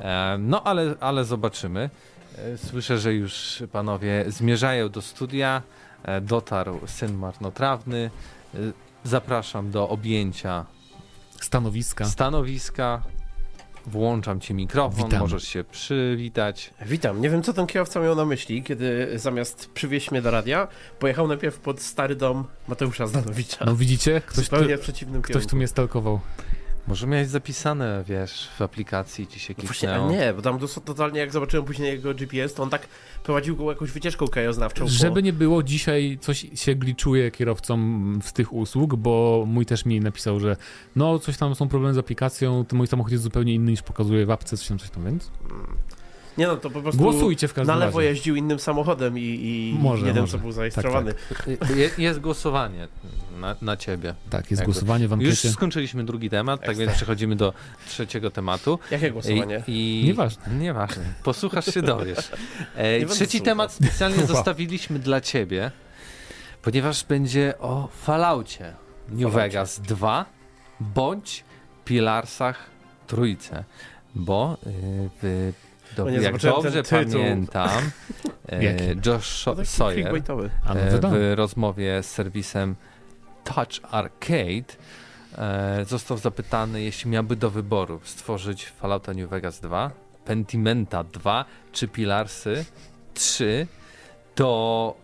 E, 0.00 0.36
no 0.38 0.62
ale, 0.64 0.94
ale 1.00 1.24
zobaczymy. 1.24 1.90
E, 2.38 2.58
słyszę, 2.58 2.98
że 2.98 3.14
już 3.14 3.62
panowie 3.72 4.24
zmierzają 4.28 4.88
do 4.88 5.02
studia. 5.02 5.62
E, 6.02 6.20
dotarł 6.20 6.80
syn 6.86 7.14
marnotrawny. 7.14 8.10
Zapraszam 9.04 9.70
do 9.70 9.88
objęcia 9.88 10.66
stanowiska. 11.40 12.04
Stanowiska. 12.04 13.02
Włączam 13.86 14.40
ci 14.40 14.54
mikrofon, 14.54 15.04
Witam. 15.04 15.20
możesz 15.20 15.48
się 15.48 15.64
przywitać. 15.64 16.74
Witam. 16.86 17.20
Nie 17.20 17.30
wiem, 17.30 17.42
co 17.42 17.52
ten 17.52 17.66
kierowca 17.66 18.00
miał 18.00 18.16
na 18.16 18.24
myśli, 18.24 18.62
kiedy 18.62 19.18
zamiast 19.18 19.70
przywieźć 19.70 20.10
mnie 20.10 20.22
do 20.22 20.30
radia, 20.30 20.68
pojechał 20.98 21.28
najpierw 21.28 21.58
pod 21.58 21.80
stary 21.80 22.16
dom 22.16 22.44
Mateusza 22.68 23.06
Zdanowicza. 23.06 23.64
No 23.64 23.76
widzicie? 23.76 24.22
Ktoś, 24.26 24.48
tu, 24.48 24.56
ktoś 25.22 25.46
tu 25.46 25.56
mnie 25.56 25.68
stalkował. 25.68 26.20
Może 26.88 27.06
miałeś 27.06 27.28
zapisane, 27.28 28.04
wiesz, 28.06 28.48
w 28.58 28.62
aplikacji 28.62 29.26
ci 29.26 29.40
się 29.40 29.54
kliknęło. 29.54 30.06
Właśnie, 30.06 30.18
nie, 30.18 30.34
bo 30.34 30.42
tam 30.42 30.58
totalnie 30.84 31.20
jak 31.20 31.32
zobaczyłem 31.32 31.66
później 31.66 31.90
jego 31.90 32.14
GPS, 32.14 32.54
to 32.54 32.62
on 32.62 32.70
tak 32.70 32.88
prowadził 33.24 33.56
go 33.56 33.70
jakąś 33.70 33.90
wycieczką 33.90 34.28
krajoznawczą. 34.28 34.88
Żeby 34.88 35.14
po... 35.14 35.20
nie 35.20 35.32
było, 35.32 35.62
dzisiaj 35.62 36.18
coś 36.20 36.46
się 36.54 36.74
gliczuje 36.74 37.30
kierowcom 37.30 38.18
z 38.22 38.32
tych 38.32 38.52
usług, 38.52 38.96
bo 38.96 39.44
mój 39.46 39.66
też 39.66 39.84
mi 39.84 40.00
napisał, 40.00 40.40
że 40.40 40.56
no 40.96 41.18
coś 41.18 41.36
tam 41.36 41.54
są 41.54 41.68
problemy 41.68 41.94
z 41.94 41.98
aplikacją, 41.98 42.64
to 42.64 42.76
mój 42.76 42.86
samochód 42.86 43.12
jest 43.12 43.24
zupełnie 43.24 43.54
inny 43.54 43.70
niż 43.70 43.82
pokazuje 43.82 44.26
w 44.26 44.30
apce, 44.30 44.56
coś 44.56 44.68
tam, 44.68 44.78
coś 44.78 44.90
tam, 44.90 45.04
więc... 45.04 45.30
Hmm. 45.48 45.76
Nie 46.40 46.46
no, 46.46 46.56
to 46.56 46.70
po 46.70 46.82
prostu 46.82 47.02
Głosujcie 47.02 47.48
w 47.48 47.54
każdym 47.54 47.74
na 47.74 47.84
lewo 47.84 47.98
razie. 47.98 48.10
jeździł 48.10 48.36
innym 48.36 48.58
samochodem 48.58 49.18
i, 49.18 49.22
i 49.22 49.76
może, 49.78 50.06
jeden, 50.06 50.22
może. 50.22 50.32
co 50.32 50.38
był 50.38 50.52
zarejestrowany. 50.52 51.14
Tak, 51.28 51.48
tak. 51.60 51.76
Je, 51.76 51.90
jest 51.98 52.20
głosowanie 52.20 52.88
na, 53.40 53.56
na 53.62 53.76
ciebie. 53.76 54.14
Tak, 54.30 54.50
jest 54.50 54.60
Jakby. 54.60 54.72
głosowanie 54.72 55.08
w 55.08 55.12
ankiecie. 55.12 55.48
Już 55.48 55.56
skończyliśmy 55.56 56.04
drugi 56.04 56.30
temat, 56.30 56.60
tak 56.66 56.76
więc 56.76 56.92
przechodzimy 56.92 57.36
do 57.36 57.52
trzeciego 57.88 58.30
tematu. 58.30 58.78
Jakie 58.90 59.10
głosowanie? 59.10 59.62
I, 59.66 60.00
i... 60.00 60.04
Nieważne. 60.04 60.54
Nieważne. 60.54 61.02
Posłuchasz 61.24 61.74
się 61.74 61.82
dowiesz. 61.82 62.30
E, 62.76 63.06
trzeci 63.06 63.40
temat 63.40 63.72
specjalnie 63.72 64.26
zostawiliśmy 64.34 64.98
dla 64.98 65.20
ciebie, 65.20 65.70
ponieważ 66.62 67.04
będzie 67.04 67.54
o 67.58 67.88
Falloutie 68.02 68.74
New 69.08 69.32
Vegas 69.32 69.80
2 69.80 70.24
bądź 70.80 71.44
Pilarsach 71.84 72.70
Trójce, 73.06 73.64
bo 74.14 74.56
y, 75.24 75.69
do, 75.96 76.08
jak 76.08 76.38
dobrze 76.38 76.82
pamiętam, 76.82 77.68
e, 78.48 78.94
Josh 79.06 79.46
no 79.46 79.64
Sawyer 79.64 80.14
e, 80.66 81.00
w 81.00 81.34
rozmowie 81.34 82.02
z 82.02 82.10
serwisem 82.10 82.76
Touch 83.44 83.80
Arcade 83.90 84.74
e, 85.38 85.84
został 85.84 86.18
zapytany, 86.18 86.82
jeśli 86.82 87.10
miałby 87.10 87.36
do 87.36 87.50
wyboru 87.50 88.00
stworzyć 88.04 88.66
Fallouta 88.66 89.12
New 89.14 89.30
Vegas 89.30 89.60
2, 89.60 89.90
Pentimenta 90.24 91.04
2 91.04 91.44
czy 91.72 91.88
Pilarsy 91.88 92.64
3, 93.14 93.66
to 94.34 94.94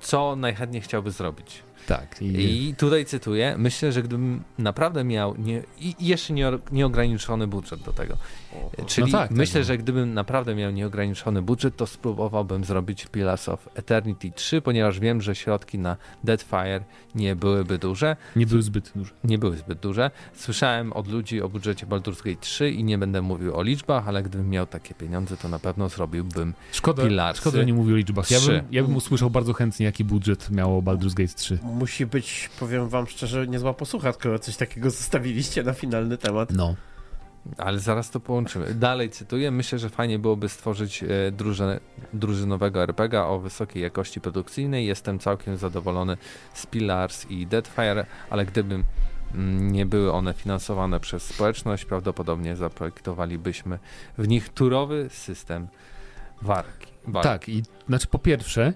co 0.00 0.36
najchętniej 0.36 0.82
chciałby 0.82 1.10
zrobić? 1.10 1.62
Tak. 1.88 2.22
I, 2.22 2.68
I 2.68 2.74
tutaj 2.74 3.04
cytuję, 3.04 3.54
myślę, 3.58 3.92
że 3.92 4.02
gdybym 4.02 4.44
naprawdę 4.58 5.04
miał 5.04 5.36
nie, 5.36 5.62
i 5.78 5.94
jeszcze 6.00 6.32
nie, 6.32 6.50
nieograniczony 6.72 7.46
budżet 7.46 7.80
do 7.80 7.92
tego. 7.92 8.16
Czyli 8.86 9.12
tak, 9.12 9.28
tak, 9.28 9.38
myślę, 9.38 9.60
no. 9.60 9.64
że 9.64 9.78
gdybym 9.78 10.14
naprawdę 10.14 10.54
miał 10.54 10.70
nieograniczony 10.70 11.42
budżet, 11.42 11.76
to 11.76 11.86
spróbowałbym 11.86 12.64
zrobić 12.64 13.06
Pillars 13.06 13.48
of 13.48 13.68
Eternity 13.74 14.30
3, 14.30 14.62
ponieważ 14.62 15.00
wiem, 15.00 15.22
że 15.22 15.34
środki 15.34 15.78
na 15.78 15.96
Deadfire 16.24 16.84
nie 17.14 17.36
byłyby 17.36 17.78
duże. 17.78 18.16
nie 18.36 18.46
były 18.46 18.62
zbyt 18.62 18.92
duże. 18.96 19.10
Nie 19.24 19.38
były 19.38 19.56
zbyt 19.56 19.78
duże. 19.78 20.10
Słyszałem 20.34 20.92
od 20.92 21.08
ludzi 21.08 21.42
o 21.42 21.48
budżecie 21.48 21.86
Baldur's 21.86 22.24
Gate 22.24 22.40
3 22.40 22.70
i 22.70 22.84
nie 22.84 22.98
będę 22.98 23.22
mówił 23.22 23.56
o 23.56 23.62
liczbach, 23.62 24.08
ale 24.08 24.22
gdybym 24.22 24.50
miał 24.50 24.66
takie 24.66 24.94
pieniądze, 24.94 25.36
to 25.36 25.48
na 25.48 25.58
pewno 25.58 25.88
zrobiłbym 25.88 26.54
Szkoda, 26.72 27.02
Pilarsy 27.02 27.40
szkoda, 27.40 27.58
że 27.58 27.66
nie 27.66 27.74
mówił 27.74 27.94
o 27.94 27.98
liczbach. 27.98 28.30
Ja 28.30 28.40
bym, 28.40 28.62
ja 28.70 28.82
bym 28.82 28.96
usłyszał 28.96 29.30
bardzo 29.30 29.52
chętnie, 29.52 29.86
jaki 29.86 30.04
budżet 30.04 30.50
miało 30.50 30.82
Baldur's 30.82 31.14
Gate 31.14 31.34
3. 31.34 31.58
Musi 31.62 32.06
być, 32.06 32.50
powiem 32.60 32.88
wam 32.88 33.06
szczerze, 33.06 33.46
niezła 33.46 33.74
posłucha, 33.74 34.12
skoro 34.12 34.38
coś 34.38 34.56
takiego 34.56 34.90
zostawiliście 34.90 35.62
na 35.62 35.72
finalny 35.72 36.18
temat. 36.18 36.50
No. 36.50 36.74
Ale 37.56 37.78
zaraz 37.78 38.10
to 38.10 38.20
połączymy. 38.20 38.74
Dalej 38.74 39.10
cytuję. 39.10 39.50
Myślę, 39.50 39.78
że 39.78 39.88
fajnie 39.88 40.18
byłoby 40.18 40.48
stworzyć 40.48 41.02
e, 41.02 41.06
drużynę, 41.32 41.80
drużynowego 42.12 42.82
RPG 42.82 43.24
o 43.24 43.38
wysokiej 43.38 43.82
jakości 43.82 44.20
produkcyjnej. 44.20 44.86
Jestem 44.86 45.18
całkiem 45.18 45.56
zadowolony 45.56 46.16
z 46.54 46.66
Pillars 46.66 47.30
i 47.30 47.46
Deadfire, 47.46 48.06
ale 48.30 48.46
gdybym 48.46 48.84
mm, 49.34 49.72
nie 49.72 49.86
były 49.86 50.12
one 50.12 50.34
finansowane 50.34 51.00
przez 51.00 51.22
społeczność, 51.22 51.84
prawdopodobnie 51.84 52.56
zaprojektowalibyśmy 52.56 53.78
w 54.18 54.28
nich 54.28 54.48
turowy 54.48 55.08
system 55.10 55.68
walki. 56.42 56.92
walki. 57.06 57.28
Tak, 57.28 57.48
i 57.48 57.62
znaczy 57.88 58.06
po 58.06 58.18
pierwsze, 58.18 58.72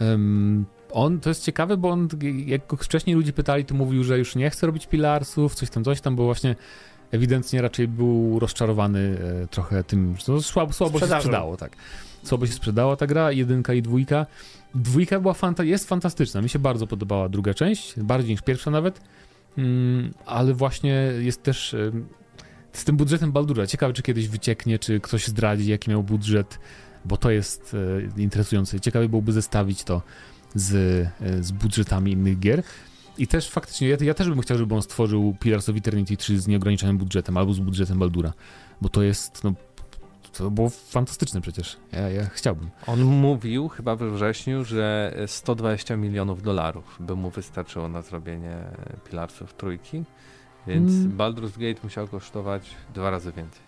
em, 0.00 0.64
on 0.92 1.20
to 1.20 1.30
jest 1.30 1.44
ciekawe, 1.44 1.76
bo 1.76 1.90
on, 1.90 2.08
jak 2.46 2.72
wcześniej 2.72 3.16
ludzie 3.16 3.32
pytali, 3.32 3.64
to 3.64 3.74
mówił, 3.74 4.04
że 4.04 4.18
już 4.18 4.36
nie 4.36 4.50
chce 4.50 4.66
robić 4.66 4.86
Pilarsów, 4.86 5.54
coś 5.54 5.70
tam, 5.70 5.84
coś 5.84 6.00
tam, 6.00 6.16
bo 6.16 6.24
właśnie 6.24 6.56
ewidentnie 7.12 7.62
raczej 7.62 7.88
był 7.88 8.38
rozczarowany 8.38 9.18
e, 9.42 9.46
trochę 9.46 9.84
tym, 9.84 10.14
że 10.18 10.24
to 10.24 10.42
słabo, 10.42 10.72
słabo 10.72 11.00
się 11.00 11.06
sprzedało, 11.06 11.56
tak. 11.56 11.76
Słabo 12.22 12.46
się 12.46 12.52
sprzedała 12.52 12.96
ta 12.96 13.06
gra, 13.06 13.32
jedynka 13.32 13.74
i 13.74 13.82
dwójka. 13.82 14.26
Dwójka 14.74 15.20
była 15.20 15.34
fanta 15.34 15.64
jest 15.64 15.88
fantastyczna, 15.88 16.42
mi 16.42 16.48
się 16.48 16.58
bardzo 16.58 16.86
podobała 16.86 17.28
druga 17.28 17.54
część, 17.54 18.00
bardziej 18.00 18.30
niż 18.30 18.42
pierwsza 18.42 18.70
nawet, 18.70 19.00
mm, 19.58 20.14
ale 20.26 20.54
właśnie 20.54 21.12
jest 21.18 21.42
też 21.42 21.74
em, 21.74 22.06
z 22.72 22.84
tym 22.84 22.96
budżetem 22.96 23.32
Baldura. 23.32 23.66
Ciekawe, 23.66 23.92
czy 23.92 24.02
kiedyś 24.02 24.28
wycieknie, 24.28 24.78
czy 24.78 25.00
ktoś 25.00 25.26
zdradzi, 25.26 25.70
jaki 25.70 25.90
miał 25.90 26.02
budżet, 26.02 26.58
bo 27.04 27.16
to 27.16 27.30
jest 27.30 27.76
e, 28.16 28.22
interesujące. 28.22 28.80
Ciekawe 28.80 29.08
byłoby 29.08 29.32
zestawić 29.32 29.84
to 29.84 30.02
z, 30.54 30.74
e, 31.20 31.42
z 31.42 31.52
budżetami 31.52 32.12
innych 32.12 32.38
gier. 32.38 32.62
I 33.18 33.26
też 33.26 33.50
faktycznie, 33.50 33.88
ja, 33.88 33.96
ja 34.00 34.14
też 34.14 34.28
bym 34.28 34.40
chciał, 34.40 34.58
żeby 34.58 34.74
on 34.74 34.82
stworzył 34.82 35.36
Pillars 35.40 35.68
of 35.68 35.76
Eternity 35.76 36.16
3 36.16 36.40
z 36.40 36.46
nieograniczonym 36.46 36.98
budżetem, 36.98 37.36
albo 37.36 37.52
z 37.52 37.58
budżetem 37.58 37.98
Baldura, 37.98 38.32
bo 38.80 38.88
to 38.88 39.02
jest, 39.02 39.44
no, 39.44 39.54
to 40.32 40.50
było 40.50 40.70
fantastyczne 40.70 41.40
przecież. 41.40 41.76
Ja, 41.92 42.08
ja 42.08 42.28
chciałbym. 42.28 42.70
On 42.86 43.04
mówił 43.04 43.68
chyba 43.68 43.96
we 43.96 44.10
wrześniu, 44.10 44.64
że 44.64 45.14
120 45.26 45.96
milionów 45.96 46.42
dolarów 46.42 46.96
by 47.00 47.16
mu 47.16 47.30
wystarczyło 47.30 47.88
na 47.88 48.02
zrobienie 48.02 48.56
Pillarsów 49.10 49.54
trójki, 49.54 50.04
więc 50.66 50.92
Mm. 50.92 51.16
Baldur's 51.16 51.58
Gate 51.58 51.80
musiał 51.82 52.08
kosztować 52.08 52.70
dwa 52.94 53.10
razy 53.10 53.32
więcej. 53.32 53.60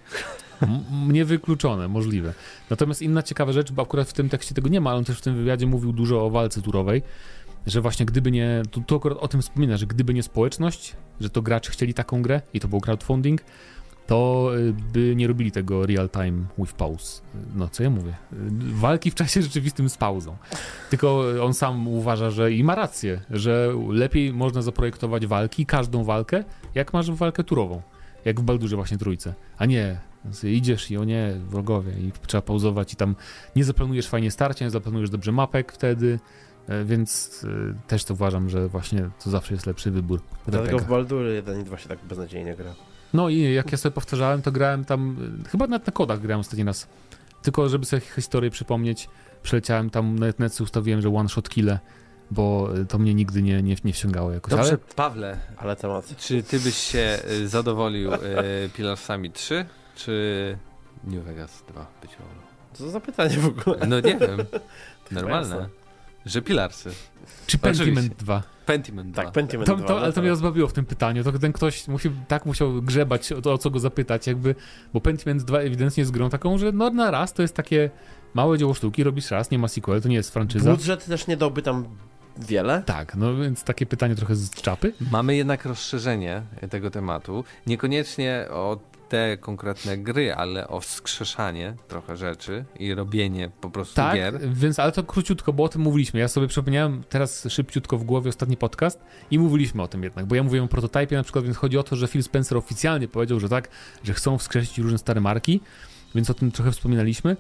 Niewykluczone, 1.09 1.89
możliwe. 1.89 2.35
Natomiast 2.71 3.03
inna 3.03 3.23
ciekawa 3.23 3.53
rzecz, 3.53 3.73
bo 3.73 3.83
akurat 3.83 4.09
w 4.09 4.13
tym 4.13 4.29
tekście 4.29 4.55
tego 4.55 4.69
nie 4.69 4.81
ma, 4.81 4.91
ale 4.91 4.99
on 4.99 5.05
też 5.05 5.19
w 5.19 5.21
tym 5.21 5.35
wywiadzie 5.35 5.67
mówił 5.67 5.93
dużo 5.93 6.25
o 6.27 6.31
walce 6.31 6.63
turowej, 6.63 7.03
że 7.67 7.81
właśnie 7.81 8.07
gdyby 8.07 8.31
nie, 8.31 8.63
tu, 8.71 8.81
tu 8.81 8.97
akurat 8.97 9.19
o 9.19 9.29
tym 9.29 9.43
wspomina, 9.43 9.77
że 9.77 9.87
gdyby 9.87 10.15
nie 10.15 10.23
społeczność, 10.23 10.97
że 11.21 11.31
to 11.31 11.43
gracze 11.43 11.71
chcieli 11.71 11.95
taką 11.95 12.23
grę 12.23 12.43
i 12.55 12.61
to 12.61 12.69
był 12.69 12.81
crowdfunding, 12.81 13.41
to 14.07 14.51
y, 14.57 14.73
by 14.93 15.17
nie 15.17 15.27
robili 15.27 15.53
tego 15.53 15.87
real 15.87 16.11
time 16.11 16.45
with 16.59 16.73
pause. 16.73 17.23
No, 17.55 17.69
co 17.69 17.83
ja 17.83 17.91
mówię? 17.91 18.13
Y, 18.33 18.37
Walki 18.75 19.11
w 19.11 19.15
czasie 19.15 19.43
rzeczywistym 19.43 19.89
z 19.89 19.97
pauzą. 19.97 20.37
Tylko 20.91 21.25
on 21.43 21.55
sam 21.55 21.89
uważa, 21.89 22.31
że 22.31 22.53
i 22.53 22.65
ma 22.65 22.75
rację, 22.75 23.21
że 23.31 23.75
lepiej 23.89 24.33
można 24.33 24.63
zaprojektować 24.63 25.27
walki, 25.27 25.67
każdą 25.67 26.05
walkę, 26.05 26.45
jak 26.75 26.93
masz 26.93 27.11
walkę 27.11 27.45
turową. 27.45 27.83
Jak 28.25 28.41
w 28.41 28.43
Baldurze 28.43 28.77
właśnie 28.77 28.99
trójce. 28.99 29.35
A 29.59 29.67
nie, 29.67 30.01
idziesz 30.43 30.91
i 30.91 30.97
o 30.97 31.05
nie, 31.05 31.33
wrogowie 31.49 31.93
i 31.93 32.13
trzeba 32.27 32.43
pauzować 32.43 32.93
i 32.93 32.97
tam 32.97 33.15
nie 33.57 33.65
zaplanujesz 33.65 34.09
fajnie 34.09 34.31
starcia, 34.31 34.65
nie 34.65 34.71
zaplanujesz 34.71 35.11
dobrze 35.11 35.33
mapek 35.33 35.73
wtedy, 35.73 36.19
więc 36.85 37.41
e, 37.45 37.89
też 37.89 38.05
to 38.05 38.15
uważam, 38.15 38.49
że 38.49 38.69
właśnie 38.69 39.11
to 39.25 39.31
zawsze 39.31 39.55
jest 39.55 39.67
lepszy 39.67 39.91
wybór. 39.91 40.21
Dlatego 40.47 40.79
w 40.79 40.89
Baldury 40.89 41.35
1 41.35 41.61
i 41.61 41.65
2 41.65 41.79
się 41.79 41.89
tak 41.89 41.99
beznadziejnie 42.09 42.57
gra. 42.57 42.75
No 43.15 43.29
i 43.29 43.55
jak 43.55 43.73
ja 43.73 43.79
sobie 43.79 43.93
powtarzałem, 43.93 44.43
to 44.43 44.53
grałem 44.53 44.85
tam, 44.85 45.17
e, 45.47 45.49
chyba 45.49 45.67
nawet 45.67 45.87
na 45.87 45.93
kodach 45.93 46.21
grałem 46.21 46.41
ostatni 46.41 46.65
raz. 46.65 46.89
Tylko 47.43 47.69
żeby 47.69 47.87
sobie 47.87 48.01
historię 48.01 48.51
przypomnieć, 48.51 49.09
przeleciałem 49.43 49.91
tam, 49.91 50.19
nawet 50.19 50.39
net 50.39 50.55
sobie 50.55 50.65
ustawiłem, 50.65 51.01
że 51.01 51.15
one 51.15 51.29
shot 51.29 51.49
kille, 51.49 51.79
bo 52.31 52.69
e, 52.81 52.85
to 52.85 52.99
mnie 52.99 53.15
nigdy 53.15 53.43
nie, 53.43 53.63
nie, 53.63 53.77
nie 53.85 53.93
wciągało 53.93 54.33
jakoś. 54.33 54.51
Dobrze, 54.51 54.69
Ale 54.69 54.79
Pawle, 54.79 55.39
Ale 55.57 55.77
temat. 55.77 56.17
czy 56.19 56.43
ty 56.43 56.61
byś 56.61 56.77
się 56.77 57.19
zadowolił 57.47 58.15
y, 58.15 58.19
Pillarsami 58.77 59.31
3, 59.31 59.67
czy 59.97 60.59
New 61.05 61.25
Vegas 61.25 61.65
2 61.69 61.87
być 62.03 62.11
może? 62.11 62.51
Co 62.73 62.85
za 62.85 62.91
zapytanie 62.91 63.37
w 63.37 63.47
ogóle? 63.47 63.87
No 63.87 64.01
nie 64.01 64.19
wiem, 64.19 64.39
normalne, 65.11 65.57
jasne. 65.57 65.80
Że 66.27 66.43
Pillarsy. 66.43 66.91
czy 67.47 67.59
Oczywiście. 67.63 67.85
Pentiment 67.85 68.15
2? 68.15 68.43
Pentiment 68.67 69.11
2. 69.11 69.23
Tak, 69.23 69.33
Pentiment 69.33 69.67
To, 69.67 69.77
2. 69.77 69.87
to, 69.87 70.01
ale 70.01 70.13
to 70.13 70.21
mnie 70.21 70.31
rozbawiło 70.31 70.69
w 70.69 70.73
tym 70.73 70.85
pytaniu. 70.85 71.25
To 71.25 71.39
ten 71.39 71.53
ktoś 71.53 71.89
musi, 71.89 72.11
tak 72.29 72.47
musiał 72.47 72.83
grzebać 72.83 73.33
o 73.33 73.43
to, 73.43 73.53
o 73.53 73.59
co 73.59 73.71
go 73.71 73.81
zapytać, 73.81 74.27
jakby, 74.27 74.55
bo 74.95 75.01
Pentiment 75.01 75.43
2 75.43 75.59
ewidentnie 75.59 76.01
jest 76.01 76.11
grą 76.11 76.31
taką, 76.31 76.59
że 76.59 76.73
no 76.73 76.91
na 76.91 77.11
raz 77.11 77.33
to 77.33 77.43
jest 77.43 77.55
takie 77.55 77.91
małe 78.35 78.59
dzieło 78.59 78.75
sztuki, 78.75 79.05
robisz 79.05 79.31
raz, 79.31 79.51
nie 79.51 79.59
ma 79.59 79.69
sequel, 79.69 80.03
to 80.03 80.09
nie 80.09 80.17
jest 80.17 80.33
franczyza. 80.33 80.71
Budżet 80.71 81.07
też 81.07 81.27
nie 81.27 81.37
dałby 81.37 81.63
tam 81.63 81.85
wiele. 82.39 82.83
Tak, 82.87 83.17
no 83.17 83.37
więc 83.37 83.65
takie 83.65 83.87
pytanie 83.87 84.15
trochę 84.15 84.37
z 84.37 84.51
czapy. 84.51 84.93
Mamy 85.11 85.37
jednak 85.37 85.65
rozszerzenie 85.65 86.43
tego 86.71 86.91
tematu. 86.91 87.45
Niekoniecznie 87.67 88.47
o 88.51 88.79
te 89.11 89.37
konkretne 89.37 89.99
gry, 89.99 90.35
ale 90.35 90.69
o 90.69 90.81
wskrzeszanie 90.81 91.75
trochę 91.89 92.17
rzeczy 92.17 92.65
i 92.79 92.95
robienie 92.95 93.51
po 93.61 93.71
prostu 93.71 93.95
Tak, 93.95 94.15
gier. 94.15 94.41
więc 94.53 94.79
ale 94.79 94.93
to 94.93 95.03
króciutko, 95.05 95.53
bo 95.53 95.65
o 95.65 95.69
tym 95.69 95.83
mówiliśmy. 95.83 96.21
Ja 96.21 96.29
sobie 96.29 96.47
przypomniałem 96.49 97.03
teraz 97.09 97.47
szybciutko 97.49 97.99
w 97.99 98.05
głowie 98.05 98.29
ostatni 98.29 98.57
podcast 98.57 99.01
i 99.31 99.39
mówiliśmy 99.39 99.83
o 99.83 99.89
tym 99.89 100.03
jednak, 100.03 100.27
bo 100.27 100.35
ja 100.35 100.43
mówiłem 100.43 100.65
o 100.65 100.69
prototypie 100.69 101.17
na 101.17 101.23
przykład, 101.23 101.45
więc 101.45 101.57
chodzi 101.57 101.79
o 101.79 101.83
to, 101.83 101.97
że 101.97 102.09
Phil 102.09 102.23
Spencer 102.23 102.59
oficjalnie 102.59 103.09
powiedział, 103.09 103.41
że 103.41 103.49
tak, 103.49 103.69
że 104.05 104.15
chcą 104.15 104.39
wskrzesić 104.39 104.79
różne 104.79 104.99
stare 104.99 105.21
marki, 105.21 105.61
więc 106.15 106.31
o 106.31 106.35
tym 106.35 106.51
trochę 106.53 106.73
wspominaliśmy, 106.73 107.37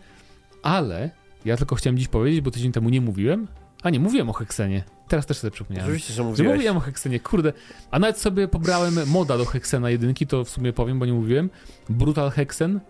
ale 0.62 1.10
ja 1.44 1.56
tylko 1.56 1.76
chciałem 1.76 1.98
dziś 1.98 2.08
powiedzieć, 2.08 2.40
bo 2.40 2.50
tydzień 2.50 2.72
temu 2.72 2.88
nie 2.88 3.00
mówiłem, 3.00 3.48
a 3.82 3.90
nie, 3.90 4.00
mówiłem 4.00 4.30
o 4.30 4.32
Hexenie. 4.32 4.84
Teraz 5.10 5.26
też 5.26 5.38
sobie 5.38 5.50
przypomniałem. 5.50 5.88
Oczywiście, 5.90 6.12
że 6.12 6.16
Że 6.16 6.22
mówiłeś. 6.24 6.52
mówiłem 6.54 6.76
o 6.76 6.80
Hexenie, 6.80 7.20
kurde. 7.20 7.52
A 7.90 7.98
nawet 7.98 8.18
sobie 8.18 8.48
pobrałem 8.48 8.94
moda 9.06 9.38
do 9.38 9.44
Hexena 9.44 9.90
jedynki, 9.90 10.26
to 10.26 10.44
w 10.44 10.50
sumie 10.50 10.72
powiem, 10.72 10.98
bo 10.98 11.06
nie 11.06 11.12
mówiłem. 11.12 11.50
Brutal 11.88 12.30
Hexen 12.30 12.80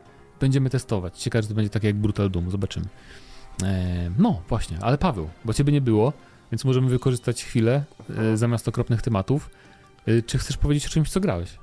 będziemy 0.41 0.71
testować. 0.71 1.19
Ciekawe, 1.19 1.43
czy 1.43 1.49
to 1.49 1.55
będzie 1.55 1.71
tak 1.71 1.85
jak 1.85 1.97
Brutal 1.97 2.31
Doom, 2.31 2.51
zobaczymy. 2.51 2.87
Eee, 3.65 4.11
no, 4.19 4.43
właśnie, 4.49 4.79
ale 4.81 4.99
Paweł, 4.99 5.29
bo 5.45 5.55
ciebie 5.55 5.73
nie 5.73 5.81
było, 5.81 6.13
więc 6.53 6.65
możemy 6.65 6.89
wykorzystać 6.89 7.45
chwilę 7.45 7.85
e, 8.19 8.37
zamiast 8.37 8.69
okropnych 8.69 9.03
tematów. 9.03 9.51
E, 10.07 10.23
czy 10.23 10.39
chcesz 10.39 10.57
powiedzieć 10.57 10.87
o 10.87 10.89
czymś, 10.91 11.11
co 11.11 11.21
grałeś? 11.21 11.59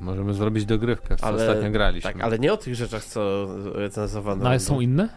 Możemy 0.00 0.34
zrobić 0.34 0.64
dogrywkę, 0.64 1.16
w 1.16 1.20
co 1.20 1.26
Ale- 1.26 1.48
ostatnio 1.50 1.70
graliśmy. 1.70 2.12
Tak, 2.12 2.22
ale 2.22 2.38
nie 2.38 2.52
o 2.52 2.56
tych 2.56 2.74
rzeczach, 2.74 3.04
co 3.04 3.46
recenzowano. 3.72 4.42
No, 4.42 4.48
ale 4.48 4.60
są 4.60 4.80
inne? 4.80 5.08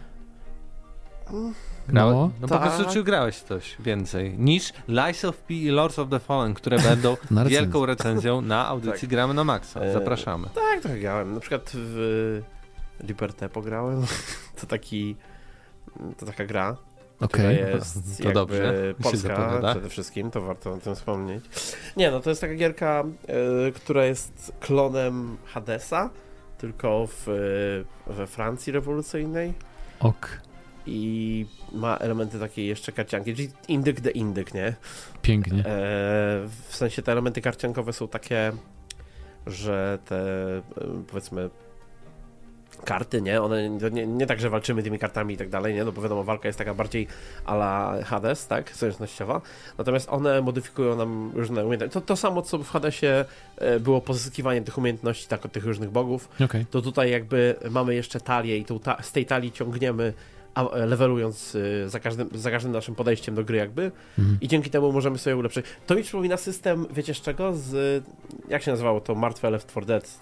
Grałeś? 1.87 2.13
No, 2.13 2.31
No 2.41 2.47
po 2.47 2.59
tak. 2.59 2.61
prostu 2.61 2.93
czy 2.93 3.03
grałeś 3.03 3.39
coś 3.39 3.75
więcej 3.79 4.33
niż 4.37 4.73
Lies 4.87 5.25
of 5.25 5.37
P 5.37 5.53
i 5.53 5.69
Lords 5.69 5.99
of 5.99 6.09
the 6.09 6.19
Fallen, 6.19 6.53
które 6.53 6.79
będą 6.79 7.17
wielką 7.47 7.85
recenzją 7.85 8.41
na 8.41 8.67
audycji 8.67 9.01
Tak. 9.01 9.09
Gramy 9.09 9.33
na 9.33 9.43
Maxa. 9.43 9.79
E, 9.79 9.93
Zapraszamy. 9.93 10.47
Tak, 10.55 10.81
trochę 10.81 10.99
grałem. 10.99 11.33
Na 11.33 11.39
przykład 11.39 11.71
w 11.73 12.41
Liberté 13.03 13.49
pograłem. 13.49 14.05
To 14.61 14.67
taki... 14.67 15.15
To 16.17 16.25
taka 16.25 16.45
gra, 16.45 16.77
Okej. 17.19 17.57
jest 17.57 18.23
To 18.23 18.31
dobrze, 18.31 18.93
polska 19.01 19.59
przede 19.71 19.89
wszystkim, 19.89 20.31
to 20.31 20.41
warto 20.41 20.71
o 20.71 20.77
tym 20.77 20.95
wspomnieć. 20.95 21.45
Nie, 21.97 22.11
no 22.11 22.19
to 22.19 22.29
jest 22.29 22.41
taka 22.41 22.55
gierka, 22.55 23.03
e, 23.67 23.71
która 23.71 24.05
jest 24.05 24.53
klonem 24.59 25.37
Hadesa, 25.45 26.09
tylko 26.57 27.07
w, 27.07 27.27
e, 28.09 28.13
we 28.13 28.27
Francji 28.27 28.73
rewolucyjnej 28.73 29.53
Ok, 29.99 30.41
i 30.85 31.45
ma 31.71 31.97
elementy 31.97 32.39
takiej 32.39 32.67
jeszcze 32.67 32.91
karcianki, 32.91 33.35
czyli 33.35 33.49
indyk 33.67 34.01
de 34.01 34.11
indyk, 34.11 34.53
nie? 34.53 34.73
pięknie. 35.21 35.59
E, 35.59 35.63
w 36.69 36.75
sensie 36.75 37.01
te 37.01 37.11
elementy 37.11 37.41
karciankowe 37.41 37.93
są 37.93 38.07
takie, 38.07 38.51
że 39.47 39.99
te 40.05 40.17
e, 40.57 40.61
powiedzmy 41.07 41.49
karty, 42.85 43.21
nie? 43.21 43.41
One 43.41 43.69
nie, 43.69 44.07
nie 44.07 44.27
tak, 44.27 44.39
że 44.39 44.49
walczymy 44.49 44.83
tymi 44.83 44.99
kartami 44.99 45.33
i 45.33 45.37
tak 45.37 45.49
dalej, 45.49 45.73
nie? 45.73 45.83
No 45.85 45.91
bo 45.91 46.01
wiadomo, 46.01 46.23
walka 46.23 46.47
jest 46.47 46.57
taka 46.57 46.73
bardziej 46.73 47.07
ala 47.45 48.03
Hades, 48.03 48.47
tak? 48.47 48.75
Zręcznościowa. 48.75 49.41
Natomiast 49.77 50.09
one 50.09 50.41
modyfikują 50.41 50.95
nam 50.95 51.31
różne 51.35 51.65
umiejętności. 51.65 51.93
To, 51.93 52.01
to 52.01 52.15
samo, 52.15 52.41
co 52.41 52.57
w 52.57 52.69
Hadesie 52.69 53.25
e, 53.57 53.79
było 53.79 54.01
pozyskiwanie 54.01 54.61
tych 54.61 54.77
umiejętności, 54.77 55.27
tak, 55.27 55.45
od 55.45 55.51
tych 55.51 55.65
różnych 55.65 55.89
bogów, 55.89 56.29
Okay. 56.45 56.65
to 56.71 56.81
tutaj 56.81 57.11
jakby 57.11 57.55
mamy 57.69 57.95
jeszcze 57.95 58.19
talię 58.19 58.57
i 58.57 58.65
ta 58.83 59.03
z 59.03 59.11
tej 59.11 59.25
talii 59.25 59.51
ciągniemy 59.51 60.13
levelując 60.73 61.55
y, 61.55 61.89
za 61.89 61.99
każdym, 61.99 62.29
za 62.33 62.51
każdym 62.51 62.71
naszym 62.71 62.95
podejściem 62.95 63.35
do 63.35 63.43
gry 63.43 63.57
jakby 63.57 63.91
Mhm. 64.19 64.37
i 64.41 64.47
dzięki 64.47 64.69
temu 64.69 64.91
możemy 64.91 65.17
sobie 65.17 65.35
ulepszyć. 65.37 65.65
To 65.87 65.95
mi 65.95 66.03
przypomina 66.03 66.37
system, 66.37 66.85
wiecie 66.93 67.13
z 67.13 67.21
czego? 67.21 67.53
Z, 67.53 68.03
jak 68.49 68.63
się 68.63 68.71
nazywało 68.71 69.01
to? 69.01 69.15
Martwe 69.15 69.49
Left 69.49 69.67
4 69.67 69.85
Dead. 69.85 70.19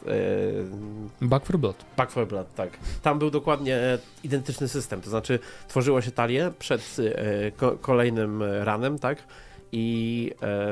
y, 1.22 1.26
Back 1.28 1.46
for 1.46 1.58
Blood. 1.60 1.86
Back 1.98 2.12
4 2.12 2.26
Blood, 2.28 2.56
tak. 2.56 2.70
Tam 3.02 3.20
był 3.20 3.30
dokładnie 3.32 3.80
identyczny 4.24 4.68
system, 4.68 5.02
to 5.02 5.10
znaczy 5.10 5.40
tworzyło 5.68 6.02
się 6.02 6.12
talię 6.12 6.52
przed 6.60 6.98
e, 7.16 7.52
ko 7.52 7.72
kolejnym 7.82 8.44
ranem, 8.44 9.00
tak? 9.00 9.24
I 9.72 10.32
e, 10.42 10.68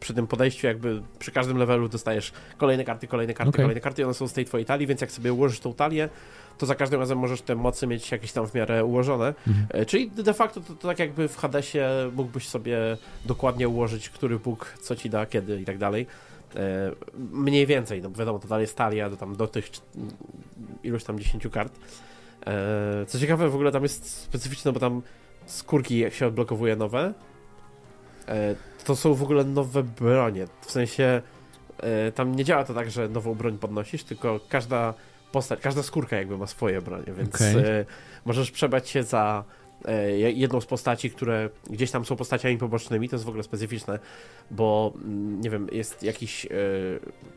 przy 0.00 0.14
tym 0.14 0.26
podejściu 0.26 0.66
jakby 0.66 1.02
przy 1.18 1.32
każdym 1.32 1.56
levelu 1.56 1.88
dostajesz 1.88 2.32
kolejne 2.58 2.84
karty, 2.84 3.06
kolejne 3.06 3.34
karty, 3.34 3.48
Okej. 3.48 3.62
kolejne 3.64 3.80
karty 3.80 4.02
i 4.02 4.04
one 4.04 4.14
są 4.14 4.28
z 4.28 4.32
tej 4.32 4.44
twojej 4.44 4.64
talii, 4.64 4.86
więc 4.86 5.00
jak 5.00 5.12
sobie 5.12 5.32
ułożysz 5.32 5.60
tą 5.60 5.74
talię, 5.74 6.08
to 6.58 6.66
za 6.66 6.74
każdym 6.74 7.00
razem 7.00 7.18
możesz 7.18 7.42
te 7.42 7.54
mocy 7.54 7.86
mieć 7.86 8.10
jakieś 8.12 8.32
tam 8.32 8.46
w 8.46 8.54
miarę 8.54 8.84
ułożone. 8.84 9.34
Mhm. 9.48 9.66
E, 9.70 9.86
Czyli 9.86 10.10
de 10.10 10.34
facto 10.34 10.60
to, 10.60 10.74
to 10.74 10.88
tak 10.88 10.98
jakby 10.98 11.28
w 11.28 11.36
Hadesie 11.36 11.88
mógłbyś 12.14 12.48
sobie 12.48 12.78
dokładnie 13.24 13.68
ułożyć, 13.68 14.10
który 14.10 14.38
Bóg 14.38 14.74
co 14.80 14.96
ci 14.96 15.10
da, 15.10 15.26
kiedy 15.26 15.60
i 15.60 15.64
tak 15.64 15.78
dalej. 15.78 16.06
E, 16.56 16.90
Mniej 17.32 17.66
więcej, 17.66 18.02
no 18.02 18.10
bo 18.10 18.18
wiadomo, 18.18 18.38
to 18.38 18.48
dalej 18.48 18.62
jest 18.62 18.76
talia 18.76 19.10
do, 19.10 19.16
tam, 19.16 19.36
do 19.36 19.46
tych 19.46 19.68
iluś 20.82 21.04
tam 21.04 21.18
10 21.18 21.46
kart. 21.52 21.78
E, 22.46 23.06
Co 23.06 23.18
ciekawe, 23.18 23.48
w 23.48 23.54
ogóle 23.54 23.72
tam 23.72 23.82
jest 23.82 24.10
specyficzne, 24.22 24.72
bo 24.72 24.80
tam 24.80 25.02
skórki, 25.46 25.98
jak 25.98 26.14
się 26.14 26.26
odblokowuje 26.26 26.76
nowe, 26.76 27.14
to 28.84 28.96
są 28.96 29.14
w 29.14 29.22
ogóle 29.22 29.44
nowe 29.44 29.82
bronie. 29.82 30.46
W 30.60 30.70
sensie 30.70 31.22
tam 32.14 32.34
nie 32.34 32.44
działa 32.44 32.64
to 32.64 32.74
tak, 32.74 32.90
że 32.90 33.08
nową 33.08 33.34
broń 33.34 33.58
podnosisz, 33.58 34.04
tylko 34.04 34.40
każda 34.48 34.94
postać, 35.34 35.60
każda 35.60 35.82
skórka 35.82 36.16
jakby 36.16 36.38
ma 36.38 36.46
swoje 36.46 36.82
bronie, 36.82 37.12
więc 37.18 37.34
Okej. 37.34 37.56
e, 37.56 37.84
możesz 38.24 38.50
przebrać 38.50 38.88
się 38.88 39.02
za 39.02 39.44
e, 39.84 40.10
jedną 40.18 40.60
z 40.60 40.66
postaci, 40.66 41.10
które 41.10 41.48
gdzieś 41.70 41.90
tam 41.90 42.04
są 42.04 42.16
postaciami 42.16 42.58
pobocznymi, 42.58 43.08
to 43.08 43.16
jest 43.16 43.24
w 43.24 43.28
ogóle 43.28 43.42
specyficzne, 43.42 43.98
bo 44.50 44.92
mm, 44.94 45.40
nie 45.40 45.50
wiem, 45.50 45.68
jest 45.72 46.02
jakiś 46.02 46.46
e, 46.46 46.48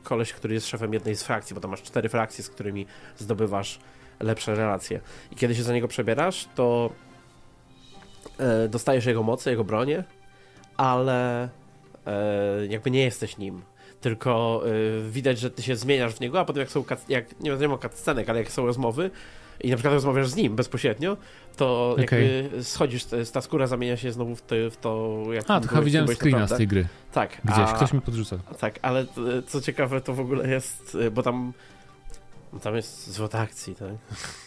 koleś, 0.04 0.34
który 0.34 0.54
jest 0.54 0.68
szefem 0.68 0.94
jednej 0.94 1.16
z 1.16 1.24
frakcji, 1.24 1.54
bo 1.54 1.62
tam 1.62 1.72
masz 1.72 1.82
cztery 1.82 2.10
frakcje, 2.10 2.44
z 2.44 2.50
którymi 2.50 2.86
zdobywasz 3.18 3.80
lepsze 4.20 4.56
relacje. 4.56 5.00
I 5.32 5.36
kiedy 5.36 5.56
się 5.56 5.64
za 5.64 5.74
niego 5.74 5.88
przebierasz, 5.88 6.48
to 6.56 6.90
dostajesz 8.70 9.06
jego 9.06 9.24
moce, 9.24 9.50
jego 9.50 9.64
bronię, 9.64 10.04
ale 10.78 11.50
jakby 12.70 12.92
nie 12.92 13.04
jesteś 13.04 13.38
nim. 13.38 13.62
Tylko 14.02 14.64
e, 14.66 15.10
widać, 15.10 15.40
że 15.40 15.52
ty 15.52 15.64
się 15.64 15.76
zmieniasz 15.76 16.14
w 16.14 16.20
niego, 16.20 16.40
a 16.40 16.46
potem 16.46 16.60
jak 16.60 16.72
są, 16.72 16.84
jak, 17.10 17.40
nie 17.40 17.58
wiem, 17.58 17.78
cutscenek, 17.82 18.30
ale 18.30 18.40
jak 18.40 18.52
są 18.52 18.66
rozmowy 18.66 19.12
i 19.62 19.70
na 19.70 19.76
przykład 19.76 19.94
rozmawiasz 19.94 20.28
z 20.28 20.36
nim 20.36 20.56
bezpośrednio, 20.56 21.18
to 21.58 21.96
Okej. 22.04 22.04
jakby 22.44 22.64
schodzisz, 22.64 23.06
ta 23.34 23.42
skóra 23.42 23.68
zamienia 23.68 23.98
się 23.98 24.12
znowu 24.12 24.36
w, 24.36 24.42
ty, 24.42 24.70
w 24.70 24.78
to, 24.78 25.24
jak 25.32 25.46
A, 25.48 25.60
to 25.62 25.68
chyba 25.68 25.82
widziałem 25.82 26.08
screena 26.08 26.48
z 26.48 26.58
tej 26.58 26.68
gry. 26.68 26.88
Tak. 27.12 27.42
Gdzieś, 27.46 27.58
a, 27.58 27.74
ktoś 27.74 27.94
mi 27.94 28.02
podrzucał. 28.02 28.40
Tak, 28.60 28.80
ale 28.82 29.06
t- 29.06 29.12
co 29.48 29.62
ciekawe, 29.62 30.02
to 30.02 30.14
w 30.14 30.20
ogóle 30.20 30.50
jest, 30.50 30.96
y, 30.96 31.12
bo 31.12 31.24
tam 31.24 31.54
tam 32.64 32.76
jest 32.76 33.08
zwrot 33.08 33.36
akcji, 33.36 33.76
tak? 33.76 33.90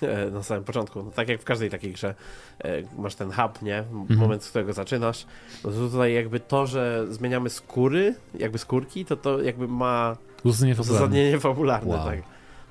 E, 0.11 0.31
Na 0.31 0.43
samym 0.43 0.65
początku. 0.65 1.03
No, 1.03 1.11
tak 1.11 1.29
jak 1.29 1.41
w 1.41 1.45
każdej 1.45 1.71
takiej 1.71 1.93
grze 1.93 2.15
e, 2.65 2.83
masz 2.99 3.15
ten 3.15 3.33
hub, 3.33 3.63
nie? 3.63 3.79
Mhm. 3.79 4.19
Moment, 4.21 4.45
z 4.45 4.51
którego 4.51 4.73
zaczynasz. 4.73 5.27
No 5.65 5.71
to 5.71 5.77
tutaj 5.77 6.15
jakby 6.15 6.41
to, 6.41 6.67
że 6.67 7.07
zmieniamy 7.11 7.51
skóry, 7.51 8.15
jakby 8.35 8.59
skórki, 8.59 9.05
to 9.05 9.17
to 9.17 9.43
jakby 9.43 9.69
ma 9.69 10.17
Uzasadnienie 10.45 10.75
fabularne. 10.75 10.97
uzasadnienie 10.97 11.41
fabularne, 11.41 11.97
Wow. 11.97 12.05
tak. 12.07 12.19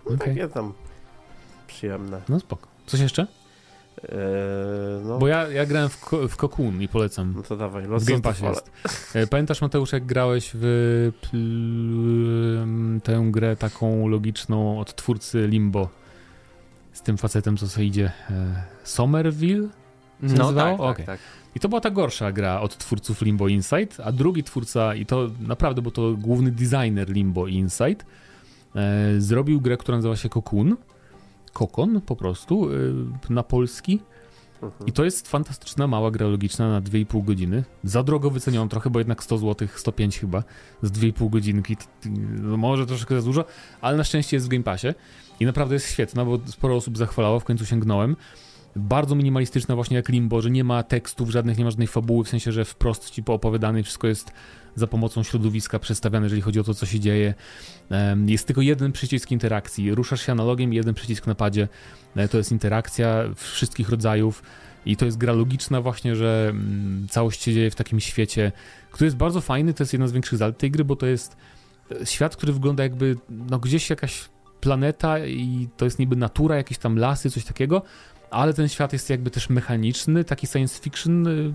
No 0.09 0.15
Okej. 0.15 0.36
takie 0.36 0.47
tam 0.47 0.73
przyjemne. 1.67 2.21
No 2.30 2.39
spoko. 2.39 2.67
Coś 2.86 2.99
jeszcze? 2.99 3.27
E, 4.04 4.16
no, 5.06 5.18
Bo 5.20 5.28
ja, 5.28 5.47
ja 5.47 5.66
grałem 5.66 5.89
w, 5.89 6.12
w 6.30 6.36
Cocoon 6.38 6.82
i 6.82 6.88
polecam. 6.88 7.34
no 7.36 7.43
to 7.43 7.58
dawaj, 7.58 7.86
Lost 7.88 8.08
Game 8.08 8.22
Fallen. 8.34 8.54
jest. 8.54 8.72
E, 9.16 9.28
Pamiętasz, 9.28 9.62
Mateusz, 9.62 9.91
jak 9.91 10.06
grałeś 10.06 10.52
w 10.54 11.12
tę 13.04 13.28
grę 13.32 13.56
taką 13.56 14.08
logiczną 14.08 14.80
od 14.80 14.95
twórcy 14.95 15.47
Limbo 15.47 15.89
z 16.93 17.02
tym 17.02 17.18
facetem, 17.18 17.58
co 17.58 17.68
sobie 17.68 17.86
idzie? 17.86 18.12
E, 18.30 18.64
Somerville? 18.84 19.68
No 20.22 20.54
tak, 20.54 20.78
tak, 20.78 20.80
Okej. 20.80 21.06
tak. 21.06 21.20
I 21.56 21.60
to 21.60 21.70
była 21.70 21.82
ta 21.82 21.89
gorsza 21.89 22.32
gra 22.32 22.62
od 22.62 22.78
twórców 22.78 23.22
Limbo 23.22 23.47
Insight, 23.47 24.00
a 24.04 24.12
drugi 24.12 24.43
twórca, 24.43 24.95
i 24.95 25.06
to 25.06 25.28
naprawdę, 25.39 25.82
bo 25.82 25.91
to 25.91 26.14
główny 26.18 26.52
designer 26.52 27.10
Limbo 27.10 27.47
Insight, 27.47 28.06
e, 28.76 29.14
zrobił 29.22 29.62
grę, 29.62 29.78
która 29.78 29.97
nazywa 29.97 30.16
się 30.16 30.30
Cocoon. 30.30 30.76
Kokon 31.54 32.02
po 32.02 32.16
prostu, 32.16 32.70
e, 33.30 33.34
na 33.34 33.43
polski. 33.43 34.00
Mhm. 34.64 34.88
I 34.88 34.91
to 34.91 35.04
jest 35.04 35.28
fantastyczna, 35.28 35.88
mała 35.88 36.12
gra 36.12 36.28
logiczna 36.28 36.70
na 36.70 36.82
2,5 36.82 37.26
godziny. 37.26 37.64
Za 37.84 38.04
drogo 38.04 38.30
wycenioną 38.30 38.70
trochę, 38.70 38.89
bo 38.89 39.00
jednak 39.00 39.24
100 39.24 39.38
zł, 39.38 39.68
105 39.76 40.20
chyba, 40.20 40.43
z 40.82 40.91
2,5 40.91 41.30
godzinki. 41.30 41.78
No 42.41 42.58
może 42.58 42.86
troszkę 42.86 43.16
za 43.16 43.26
dużo, 43.26 43.45
ale 43.82 43.97
na 43.97 44.04
szczęście 44.04 44.38
jest 44.38 44.45
w 44.45 44.50
Game 44.50 44.64
Passie. 44.64 44.88
I 45.39 45.45
naprawdę 45.45 45.76
jest 45.76 45.91
świetna, 45.91 46.26
bo 46.26 46.39
sporo 46.45 46.76
osób 46.76 46.97
zachwalało, 46.97 47.39
w 47.39 47.43
końcu 47.43 47.66
sięgnąłem. 47.66 48.16
Bardzo 48.76 49.15
minimalistyczna 49.15 49.76
właśnie 49.76 49.97
jak 49.97 50.09
Limbo, 50.09 50.41
że 50.41 50.51
nie 50.51 50.63
ma 50.63 50.84
tekstów 50.84 51.30
żadnych, 51.30 51.57
nie 51.57 51.63
ma 51.63 51.72
żadnej 51.72 51.88
fabuły, 51.88 52.24
w 52.24 52.30
sensie, 52.30 52.51
że 52.51 52.65
wprost 52.65 53.09
ci 53.09 53.24
poopowiadane 53.24 53.84
wszystko 53.84 54.07
jest 54.07 54.32
za 54.76 54.88
pomocą 54.88 55.24
środowiska 55.24 55.80
przedstawiane, 55.80 56.26
jeżeli 56.26 56.41
chodzi 56.41 56.59
o 56.59 56.63
to, 56.63 56.74
co 56.74 56.86
się 56.86 56.99
dzieje. 56.99 57.34
Jest 58.26 58.47
tylko 58.47 58.61
jeden 58.61 58.91
przycisk 58.91 59.32
interakcji. 59.32 59.95
Ruszasz 59.95 60.26
się 60.26 60.32
analogiem 60.32 60.74
jeden 60.74 60.93
przycisk 60.93 61.28
na 61.28 61.36
padzie. 61.36 61.67
E, 62.15 62.28
To 62.28 62.38
jest 62.38 62.51
interakcja 62.51 63.24
wszystkich 63.36 63.89
rodzajów. 63.89 64.43
I 64.86 64.97
to 64.97 65.05
jest 65.05 65.17
gra 65.17 65.34
logiczna 65.34 65.82
właśnie, 65.82 66.15
że 66.15 66.47
mm, 66.49 67.07
całość 67.09 67.41
się 67.41 67.53
dzieje 67.53 67.72
w 67.72 67.76
takim 67.76 67.99
świecie, 67.99 68.51
który 68.91 69.05
jest 69.05 69.17
bardzo 69.17 69.41
fajny. 69.41 69.74
To 69.74 69.84
jest 69.84 69.93
jedna 69.93 70.07
z 70.07 70.11
większych 70.11 70.39
zalet 70.39 70.57
tej 70.57 70.72
gry, 70.72 70.86
bo 70.86 70.95
to 70.95 71.05
jest 71.05 71.38
e, 72.01 72.05
świat, 72.05 72.36
który 72.36 72.53
wygląda 72.53 72.84
jakby 72.84 73.15
no 73.30 73.59
gdzieś 73.59 73.89
jakaś 73.89 74.30
planeta 74.61 75.20
i 75.26 75.67
to 75.78 75.86
jest 75.86 75.99
niby 75.99 76.15
natura, 76.15 76.55
jakieś 76.55 76.78
tam 76.78 76.97
lasy, 76.97 77.32
coś 77.32 77.45
takiego, 77.45 77.82
ale 78.32 78.53
ten 78.53 78.69
świat 78.69 78.93
jest 78.93 79.09
jakby 79.09 79.32
też 79.32 79.49
mechaniczny, 79.49 80.23
taki 80.23 80.47
science 80.47 80.82
fiction 80.82 81.27
y, 81.27 81.53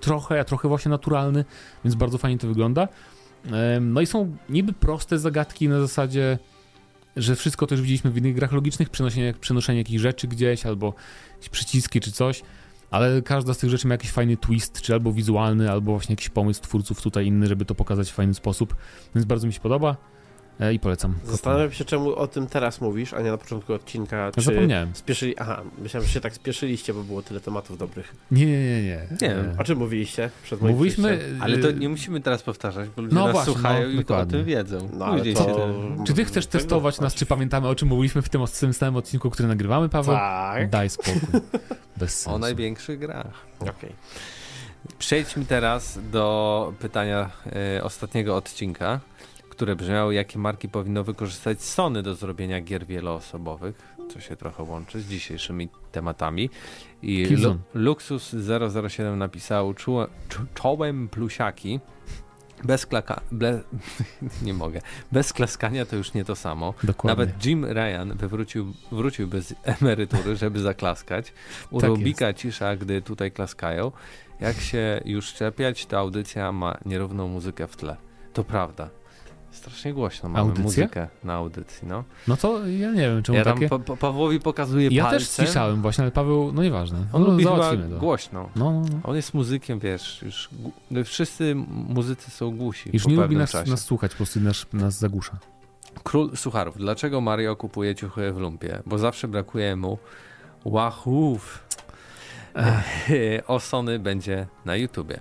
trochę, 0.00 0.40
a 0.40 0.44
trochę 0.44 0.68
właśnie 0.68 0.90
naturalny, 0.90 1.44
więc 1.84 1.94
bardzo 1.94 2.18
fajnie 2.18 2.38
to 2.38 2.46
wygląda. 2.46 2.88
No 3.80 4.00
i 4.00 4.06
są 4.06 4.36
niby 4.48 4.72
proste 4.72 5.18
zagadki 5.18 5.68
na 5.68 5.80
zasadzie, 5.80 6.38
że 7.16 7.36
wszystko 7.36 7.66
też 7.66 7.80
widzieliśmy 7.80 8.10
w 8.10 8.16
innych 8.16 8.34
grach 8.34 8.52
logicznych, 8.52 8.90
przenoszenie, 8.90 9.34
przenoszenie 9.40 9.78
jakichś 9.78 10.02
rzeczy 10.02 10.28
gdzieś, 10.28 10.66
albo 10.66 10.94
jakieś 11.32 11.48
przyciski 11.48 12.00
czy 12.00 12.12
coś, 12.12 12.42
ale 12.90 13.22
każda 13.22 13.54
z 13.54 13.58
tych 13.58 13.70
rzeczy 13.70 13.88
ma 13.88 13.94
jakiś 13.94 14.10
fajny 14.10 14.36
twist, 14.36 14.80
czy 14.80 14.92
albo 14.92 15.12
wizualny, 15.12 15.70
albo 15.70 15.92
właśnie 15.92 16.12
jakiś 16.12 16.28
pomysł 16.28 16.62
twórców 16.62 17.02
tutaj 17.02 17.26
inny, 17.26 17.46
żeby 17.46 17.64
to 17.64 17.74
pokazać 17.74 18.10
w 18.10 18.14
fajny 18.14 18.34
sposób, 18.34 18.76
więc 19.14 19.24
bardzo 19.24 19.46
mi 19.46 19.52
się 19.52 19.60
podoba 19.60 19.96
i 20.74 20.78
polecam. 20.78 21.14
Zastanawiam 21.24 21.72
się, 21.72 21.84
czemu 21.84 22.14
o 22.14 22.26
tym 22.26 22.46
teraz 22.46 22.80
mówisz, 22.80 23.14
a 23.14 23.20
nie 23.20 23.30
na 23.30 23.38
początku 23.38 23.72
odcinka. 23.74 24.16
Ja 24.16 24.32
Czy 24.32 24.40
Zapomniałem. 24.40 24.90
spieszyli... 24.94 25.38
Aha, 25.38 25.62
myślałem, 25.78 26.06
że 26.06 26.14
się 26.14 26.20
tak 26.20 26.34
spieszyliście, 26.34 26.94
bo 26.94 27.02
było 27.02 27.22
tyle 27.22 27.40
tematów 27.40 27.78
dobrych. 27.78 28.14
Nie, 28.30 28.46
nie, 28.46 28.58
nie, 28.58 28.82
nie. 28.82 29.06
Nie 29.22 29.30
E, 29.34 29.54
O 29.58 29.64
czym 29.64 29.78
mówiliście 29.78 30.30
przed 30.42 30.60
moim 30.60 30.74
Mówiliśmy... 30.74 31.16
przyjściem? 31.16 31.42
Ale 31.42 31.58
to 31.58 31.68
e, 31.68 31.72
nie 31.72 31.88
musimy 31.88 32.20
teraz 32.20 32.42
powtarzać, 32.42 32.88
bo 32.96 33.02
ludzie 33.02 33.14
No 33.14 33.24
nas 33.24 33.32
właśnie, 33.32 33.52
słuchają 33.52 33.88
no, 33.88 34.00
i 34.00 34.04
o 34.22 34.26
tym 34.26 34.44
wiedzą. 34.44 34.88
No, 34.92 35.04
ale 35.04 35.18
to... 35.34 35.44
się- 35.44 36.04
Czy 36.06 36.14
ty 36.14 36.24
chcesz 36.24 36.46
testować 36.46 37.00
nas, 37.00 37.14
czy 37.14 37.26
pamiętamy, 37.26 37.68
o 37.68 37.74
czym 37.74 37.88
mówiliśmy 37.88 38.22
w 38.22 38.28
tym, 38.28 38.46
samym 38.72 38.96
odcinku, 38.96 39.30
który 39.30 39.48
nagrywamy, 39.48 39.88
Paweł? 39.88 40.14
Tak. 40.14 40.70
Daj 40.70 40.90
spokój. 40.90 41.12
Bez 41.96 42.20
sensu. 42.20 42.36
O 42.36 42.38
największych 42.38 42.98
grach. 42.98 43.46
Okej. 43.60 43.92
Przejdźmy 44.98 45.44
teraz 45.44 45.98
do 46.12 46.72
pytania 46.78 47.30
e, 47.76 47.84
ostatniego 47.84 48.36
odcinka, 48.36 49.00
które 49.56 49.76
brzmiało, 49.76 50.12
jakie 50.12 50.38
marki 50.38 50.68
powinno 50.68 51.04
wykorzystać 51.04 51.62
Sony 51.62 52.02
do 52.02 52.14
zrobienia 52.14 52.60
gier 52.60 52.86
wieloosobowych, 52.86 53.96
co 54.12 54.20
się 54.20 54.36
trochę 54.36 54.62
łączy 54.62 55.00
z 55.00 55.08
dzisiejszymi 55.08 55.68
tematami. 55.92 56.50
I 57.02 57.26
Lu. 57.26 57.58
Luxus 57.74 58.34
007 58.88 59.18
napisał, 59.18 59.74
czu, 59.74 59.96
czołem 60.54 61.08
plusiaki, 61.08 61.80
bez 62.64 62.86
klaka, 62.86 63.20
ble, 63.32 63.60
nie 64.42 64.54
mogę, 64.54 64.80
bez 65.12 65.32
klaskania 65.32 65.86
to 65.86 65.96
już 65.96 66.14
nie 66.14 66.24
to 66.24 66.36
samo. 66.36 66.74
Dokładnie. 66.82 67.24
Nawet 67.24 67.46
Jim 67.46 67.64
Ryan 67.64 68.16
wywrócił, 68.16 68.72
wrócił 68.92 69.28
bez 69.28 69.54
emerytury, 69.80 70.36
żeby 70.36 70.60
zaklaskać. 70.60 71.32
U 71.70 71.80
Tak 71.80 71.88
Rubika 71.88 72.32
cisza, 72.32 72.76
gdy 72.76 73.02
tutaj 73.02 73.32
klaskają. 73.32 73.92
Jak 74.40 74.56
się 74.56 75.00
już 75.04 75.32
czepiać, 75.32 75.86
to 75.86 75.98
audycja 75.98 76.52
ma 76.52 76.78
nierówną 76.86 77.28
muzykę 77.28 77.66
w 77.66 77.76
tle. 77.76 77.96
To 78.32 78.44
prawda. 78.44 78.90
Strasznie 79.56 79.94
głośno 79.94 80.28
mamy 80.28 80.40
Audycja? 80.40 80.64
muzykę 80.64 81.08
na 81.24 81.34
audycji, 81.34 81.88
no. 81.88 82.04
No 82.28 82.36
to 82.36 82.66
ja 82.66 82.90
nie 82.90 83.00
wiem, 83.00 83.22
czemu 83.22 83.38
Ja 83.38 83.44
tam 83.44 83.54
takie... 83.54 83.68
pa, 83.68 83.78
pa, 83.78 83.96
Pawłowi 83.96 84.40
pokazuję 84.40 84.88
Ja 84.92 85.10
też 85.10 85.22
palcem. 85.22 85.46
ściszałem 85.46 85.82
właśnie, 85.82 86.02
ale 86.02 86.10
Paweł, 86.12 86.52
no 86.52 86.62
nieważne. 86.62 86.98
On 87.12 87.22
no, 87.22 87.28
lubi 87.28 87.44
chyba 87.44 87.70
to. 87.70 87.98
głośno. 87.98 88.48
No, 88.56 88.72
no, 88.72 88.80
no. 88.80 89.00
On 89.04 89.16
jest 89.16 89.34
muzykiem, 89.34 89.78
wiesz, 89.78 90.22
już 90.22 90.48
no, 90.90 91.04
wszyscy 91.04 91.54
muzycy 91.88 92.30
są 92.30 92.56
głusi 92.56 92.90
Już 92.92 93.06
nie 93.06 93.16
lubi 93.16 93.36
nas, 93.36 93.66
nas 93.66 93.84
słuchać, 93.84 94.10
po 94.10 94.16
prostu 94.16 94.40
nas, 94.40 94.66
nas 94.72 94.98
zagłusza. 94.98 95.38
Król 96.02 96.36
sucharów. 96.36 96.76
Dlaczego 96.78 97.20
Mario 97.20 97.56
kupuje 97.56 97.94
ciuchy 97.94 98.32
w 98.32 98.36
lumpie? 98.36 98.82
Bo 98.86 98.98
zawsze 98.98 99.28
brakuje 99.28 99.76
mu 99.76 99.98
łachów. 100.64 101.64
Osony 103.46 103.98
będzie 103.98 104.46
na 104.64 104.76
YouTubie. 104.76 105.20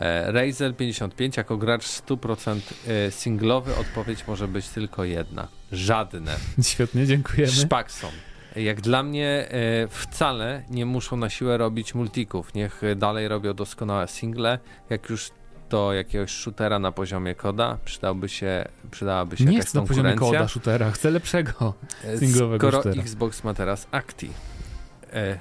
E, 0.00 0.32
Razer 0.32 0.76
55 0.76 1.36
jako 1.36 1.56
gracz 1.56 1.84
100% 1.84 2.60
e, 2.86 3.10
singlowy 3.10 3.76
odpowiedź 3.76 4.26
może 4.26 4.48
być 4.48 4.68
tylko 4.68 5.04
jedna. 5.04 5.48
Żadne. 5.72 6.36
Świetnie, 6.70 7.06
dziękujemy. 7.06 7.52
Szpakson. 7.52 8.10
Jak 8.56 8.80
dla 8.80 9.02
mnie 9.02 9.48
e, 9.50 9.88
wcale 9.88 10.62
nie 10.70 10.86
muszą 10.86 11.16
na 11.16 11.30
siłę 11.30 11.56
robić 11.56 11.94
multików. 11.94 12.54
Niech 12.54 12.80
dalej 12.96 13.28
robią 13.28 13.54
doskonałe 13.54 14.08
single. 14.08 14.58
Jak 14.90 15.10
już 15.10 15.30
do 15.70 15.92
jakiegoś 15.92 16.30
shootera 16.30 16.78
na 16.78 16.92
poziomie 16.92 17.34
koda 17.34 17.78
przydałby 17.84 18.28
się, 18.28 18.64
przydałaby 18.90 19.36
się 19.36 19.44
Nie 19.44 19.52
jakaś 19.52 19.68
chcę 19.68 19.80
na 19.80 19.86
poziomie 19.86 20.14
koda 20.14 20.48
shootera, 20.48 20.90
chcę 20.90 21.10
lepszego. 21.10 21.74
Singlowego 22.18 22.68
Skoro 22.68 22.82
shootera. 22.82 23.02
Xbox 23.02 23.44
ma 23.44 23.54
teraz 23.54 23.86
Acti, 23.90 24.30
e, 25.12 25.38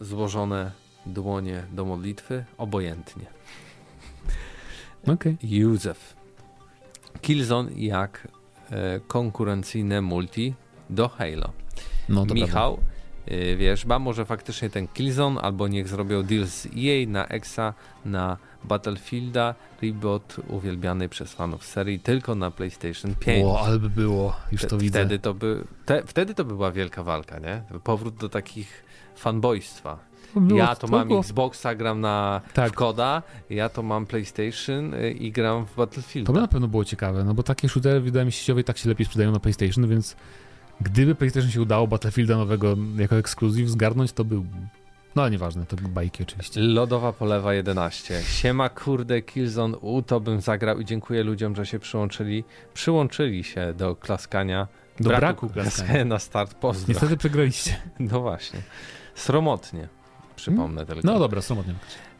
złożone 0.00 0.70
dłonie 1.06 1.62
do 1.72 1.84
modlitwy, 1.84 2.44
obojętnie. 2.58 3.26
Okej. 5.06 5.36
Józef. 5.42 6.16
Killzone 7.20 7.70
jak 7.76 8.28
e, 8.70 9.00
konkurencyjne 9.00 10.00
multi 10.00 10.54
do 10.90 11.08
Halo. 11.08 11.52
No 12.08 12.24
Michał, 12.24 12.78
y, 13.32 13.56
wiesz, 13.56 13.86
ba 13.86 13.98
może 13.98 14.24
faktycznie 14.24 14.70
ten 14.70 14.88
Killzone, 14.88 15.40
albo 15.40 15.68
niech 15.68 15.88
zrobią 15.88 16.22
deal 16.22 16.46
z 16.46 16.66
EA 16.66 17.06
na 17.08 17.26
Exa, 17.26 17.74
na 18.04 18.36
Battlefielda, 18.64 19.54
reboot 19.82 20.36
uwielbianej 20.48 21.08
przez 21.08 21.32
fanów 21.32 21.64
serii 21.64 22.00
tylko 22.00 22.34
na 22.34 22.50
PlayStation 22.50 23.14
5. 23.14 23.44
O, 23.46 23.60
ale 23.66 23.78
by 23.78 23.90
było, 23.90 24.36
już 24.52 24.60
to 24.62 24.68
Te- 24.68 24.78
widzę. 24.78 24.98
Wtedy 25.00 25.18
to, 25.18 25.34
by, 25.34 25.64
te, 25.86 26.02
wtedy 26.06 26.34
to 26.34 26.44
by 26.44 26.54
była 26.54 26.70
wielka 26.72 27.02
walka, 27.02 27.38
nie? 27.38 27.62
Powrót 27.84 28.14
do 28.14 28.28
takich 28.28 28.84
fanboystwa. 29.16 29.98
Było- 30.36 30.58
ja 30.58 30.74
to 30.76 30.86
mam 30.86 31.08
było- 31.08 31.20
Xboxa, 31.20 31.74
gram 31.74 32.00
na 32.00 32.40
Tak. 32.54 32.72
w 32.72 32.74
koda, 32.74 33.22
ja 33.50 33.68
to 33.68 33.82
mam 33.82 34.06
PlayStation 34.06 34.94
y, 34.94 35.10
i 35.12 35.32
gram 35.32 35.66
w 35.66 35.76
Battlefield. 35.76 36.26
To 36.26 36.32
by 36.32 36.40
na 36.40 36.48
pewno 36.48 36.68
było 36.68 36.84
ciekawe, 36.84 37.24
no 37.24 37.34
bo 37.34 37.42
takie 37.42 37.68
shootery 37.68 38.00
wydaje 38.00 38.26
mi 38.26 38.32
się 38.32 38.38
sieciowe 38.38 38.64
tak 38.64 38.78
się 38.78 38.88
lepiej 38.88 39.06
sprzedają 39.06 39.32
na 39.32 39.40
PlayStation, 39.40 39.88
więc 39.88 40.16
gdyby 40.80 41.14
PlayStation 41.14 41.50
się 41.50 41.62
udało 41.62 41.86
Battlefielda 41.86 42.36
nowego 42.36 42.76
jako 42.98 43.16
ekskluzyw 43.16 43.68
zgarnąć, 43.68 44.12
to 44.12 44.24
był... 44.24 44.44
No 45.16 45.22
ale 45.22 45.30
nieważne, 45.30 45.66
to 45.66 45.76
bajki 45.76 46.22
oczywiście. 46.22 46.60
Lodowa 46.60 47.12
Polewa 47.12 47.54
11. 47.54 48.22
Siema 48.22 48.68
kurde 48.68 49.22
Killzone 49.22 49.76
U, 49.78 50.02
to 50.02 50.20
bym 50.20 50.40
zagrał 50.40 50.80
i 50.80 50.84
dziękuję 50.84 51.22
ludziom, 51.22 51.56
że 51.56 51.66
się 51.66 51.78
przyłączyli. 51.78 52.44
Przyłączyli 52.74 53.44
się 53.44 53.74
do 53.76 53.96
klaskania. 53.96 54.68
Do 55.00 55.10
braku 55.10 55.48
klaskania. 55.48 56.04
na 56.14 56.18
start 56.18 56.54
pozdro. 56.54 56.86
Niestety 56.88 57.16
przegraliście. 57.16 57.76
No 57.98 58.20
właśnie. 58.20 58.60
Sromotnie. 59.14 59.88
Przypomnę 60.36 60.86
tylko. 60.86 61.00
No 61.04 61.18
dobra, 61.18 61.42
samotnie. 61.42 61.74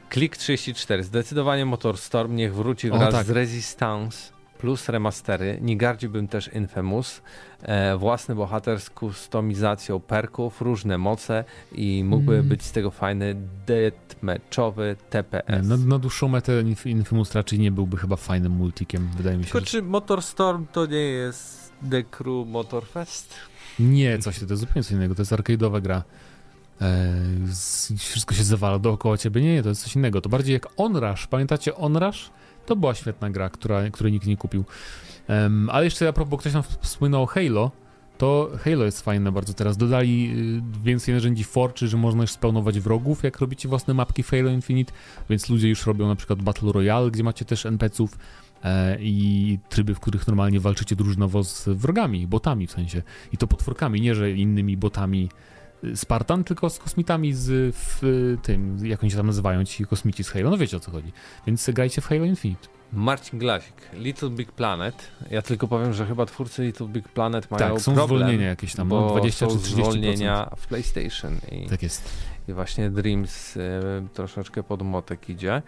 Klik 0.09 0.37
34. 0.37 1.05
Zdecydowanie 1.05 1.67
Motorstorm 1.67 2.37
niech 2.37 2.55
wróci 2.55 2.91
O, 2.91 2.99
wraz 2.99 3.15
tak. 3.15 3.27
z 3.27 3.31
Resistance 3.31 4.33
plus 4.63 4.89
remastery. 4.89 5.59
Nie 5.63 5.77
gardziłbym 5.77 6.29
też 6.29 6.51
Infamous. 6.55 7.23
E, 7.63 7.97
własny 7.97 8.35
bohater 8.35 8.81
z 8.81 8.91
kustomizacją 8.91 10.01
perków, 10.01 10.61
różne 10.61 10.99
moce 10.99 11.45
i 11.73 12.05
mógłby 12.05 12.35
Mm. 12.35 12.49
być 12.49 12.63
z 12.63 12.73
tego 12.73 12.91
fajny 12.91 13.37
deathmatchowy 13.67 14.97
Nie, 15.05 15.11
TPS. 15.11 15.67
Na, 15.69 15.77
na 15.77 15.99
dłuższą 15.99 16.29
metę 16.29 16.53
Inf- 16.63 16.87
Infamous 16.91 17.35
raczej 17.35 17.59
nie 17.59 17.71
byłby 17.73 17.97
chyba 17.97 18.17
fajnym 18.17 18.53
multikiem, 18.53 19.09
wydaje 19.17 19.37
mi 19.37 19.45
się. 19.45 19.51
Tylko 19.53 19.61
Że... 19.67 19.71
czy 19.71 19.83
Motorstorm 19.83 20.67
to 20.73 20.87
nie 20.87 20.97
jest 20.97 21.73
The 21.91 22.03
Crew 22.03 22.47
Motorfest? 22.49 23.35
Nie, 23.79 24.19
coś 24.19 24.39
to 24.39 24.45
jest 24.45 24.61
zupełnie 24.61 24.85
co 24.85 24.95
innego, 24.95 25.15
to 25.15 25.23
jest 25.23 25.33
arcade'owa 25.33 25.81
gra. 25.81 26.03
E, 26.81 27.13
wszystko 27.99 28.35
się 28.35 28.45
zawala 28.45 28.79
dookoła 28.79 29.19
ciebie. 29.19 29.43
Nie, 29.43 29.55
nie, 29.55 29.63
to 29.63 29.69
jest 29.69 29.83
coś 29.83 29.97
innego. 29.97 30.21
To 30.21 30.29
bardziej 30.29 30.53
jak 30.53 30.67
Onrush. 30.77 31.27
Pamiętacie 31.27 31.75
Onrush? 31.77 32.31
To 32.67 32.77
była 32.77 32.95
świetna 32.95 33.31
gra, 33.31 33.51
która, 33.51 33.91
której 33.91 34.13
nikt 34.13 34.27
nie 34.27 34.37
kupił. 34.37 34.65
Em, 35.29 35.71
ale 35.71 35.85
jeszcze 35.85 36.09
a 36.09 36.13
propos, 36.13 36.41
ktoś 36.41 36.53
tam 36.53 36.63
wspominał 36.81 37.23
o 37.23 37.27
Halo, 37.27 37.71
to 38.19 38.51
Halo 38.65 38.85
jest 38.85 39.01
fajne 39.03 39.33
bardzo 39.33 39.55
teraz. 39.55 39.77
Dodali 39.77 40.33
y, 40.81 40.85
więcej 40.85 41.15
narzędzi 41.15 41.45
forczy, 41.45 41.89
że 41.89 41.97
można 41.97 42.23
już 42.23 42.31
spawnować 42.31 42.81
wrogów, 42.81 43.23
jak 43.25 43.39
robicie 43.39 43.69
własne 43.69 43.95
mapki 43.95 44.23
w 44.23 44.31
Halo 44.31 44.51
Infinite, 44.51 44.93
więc 45.31 45.49
ludzie 45.49 45.69
już 45.69 45.87
robią 45.87 46.09
na 46.09 46.17
przykład 46.17 46.43
Battle 46.43 46.73
Royale, 46.73 47.11
gdzie 47.11 47.25
macie 47.25 47.45
też 47.45 47.67
NPC-ów 47.67 48.19
e, 48.65 48.97
i 49.01 49.59
tryby, 49.69 49.95
w 49.95 50.01
których 50.01 50.27
normalnie 50.27 50.61
walczycie 50.61 50.97
drużynowo 50.97 51.45
z 51.45 51.69
wrogami, 51.69 52.27
botami 52.27 52.67
w 52.67 52.73
sensie. 52.73 53.03
I 53.33 53.37
to 53.37 53.47
potworkami, 53.47 54.01
nie 54.01 54.15
że 54.15 54.31
innymi 54.31 54.77
botami 54.77 55.29
Spartan, 55.95 56.45
tylko 56.45 56.71
z 56.71 56.79
kosmitami 56.79 57.33
z 57.33 57.77
tym, 58.43 58.87
jak 58.87 59.03
oni 59.03 59.11
się 59.11 59.17
tam 59.17 59.27
nazywają, 59.27 59.65
ci 59.65 59.87
kosmici 59.87 60.25
z 60.25 60.29
Halo, 60.29 60.51
no 60.51 60.57
wiecie 60.59 60.77
o 60.77 60.81
co 60.81 60.91
chodzi. 60.91 61.13
Więc 61.47 61.71
grajcie 61.71 62.01
w 62.01 62.07
Halo 62.07 62.25
Infinite. 62.25 62.69
Marcin 62.93 63.39
Glasik, 63.39 63.75
Little 63.93 64.31
Big 64.31 64.53
Planet. 64.53 65.11
Ja 65.31 65.43
tylko 65.43 65.69
powiem, 65.69 65.93
że 65.93 66.07
chyba 66.07 66.27
twórcy 66.27 66.65
Little 66.65 66.89
Big 66.89 67.09
Planet 67.09 67.51
mają 67.51 67.73
tak, 67.73 67.83
są 67.83 67.95
problem, 67.95 68.21
zwolnienia 68.21 68.49
jakieś 68.49 68.75
tam, 68.75 68.89
bo 68.89 69.01
no 69.01 69.11
20 69.11 69.47
są 69.47 69.53
czy 69.53 69.59
30%. 69.59 69.69
zwolnienia 69.69 70.51
w 70.57 70.67
PlayStation 70.67 71.37
i, 71.53 71.67
Tak 71.67 71.83
jest. 71.83 72.09
i 72.49 72.53
właśnie 72.53 72.91
Dreams 72.91 73.57
y, 73.57 73.61
troszeczkę 74.15 74.63
pod 74.63 74.83
motek 74.83 75.29
idzie. 75.31 75.63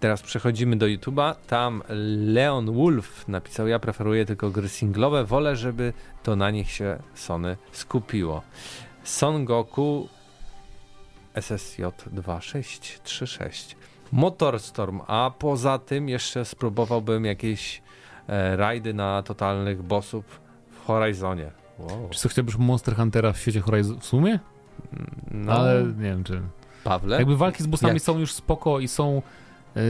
Teraz 0.00 0.22
przechodzimy 0.22 0.76
do 0.76 0.86
YouTube'a. 0.86 1.34
Tam 1.46 1.82
Leon 2.26 2.74
Wolf 2.74 3.28
napisał, 3.28 3.68
ja 3.68 3.78
preferuję 3.78 4.26
tylko 4.26 4.50
gry 4.50 4.68
singlowe, 4.68 5.24
wolę, 5.24 5.56
żeby 5.56 5.92
to 6.22 6.36
na 6.36 6.50
nich 6.50 6.70
się 6.70 6.98
Sony 7.14 7.56
skupiło. 7.72 8.42
Son 9.04 9.44
Goku 9.44 10.08
SSJ 11.34 11.82
2636 12.06 13.76
Motorstorm, 14.12 15.00
a 15.06 15.30
poza 15.38 15.78
tym 15.78 16.08
jeszcze 16.08 16.44
spróbowałbym 16.44 17.24
jakieś 17.24 17.82
e, 18.28 18.56
rajdy 18.56 18.94
na 18.94 19.22
totalnych 19.22 19.82
bossów 19.82 20.40
w 20.70 20.86
Horizonie. 20.86 21.50
Wow. 21.78 22.08
Czy 22.10 22.20
co 22.20 22.28
chciałbyś 22.28 22.56
Monster 22.56 22.96
Huntera 22.96 23.32
w 23.32 23.38
świecie 23.38 23.60
Horizon 23.60 24.00
w 24.00 24.06
sumie? 24.06 24.38
No, 25.30 25.52
Ale 25.52 25.84
nie 25.84 26.02
wiem, 26.02 26.24
czy... 26.24 26.42
Pawle? 26.84 27.16
Jakby 27.16 27.36
walki 27.36 27.62
z 27.62 27.66
bossami 27.66 27.94
Jak? 27.94 28.02
są 28.02 28.18
już 28.18 28.32
spoko 28.32 28.80
i 28.80 28.88
są 28.88 29.22
yy, 29.74 29.82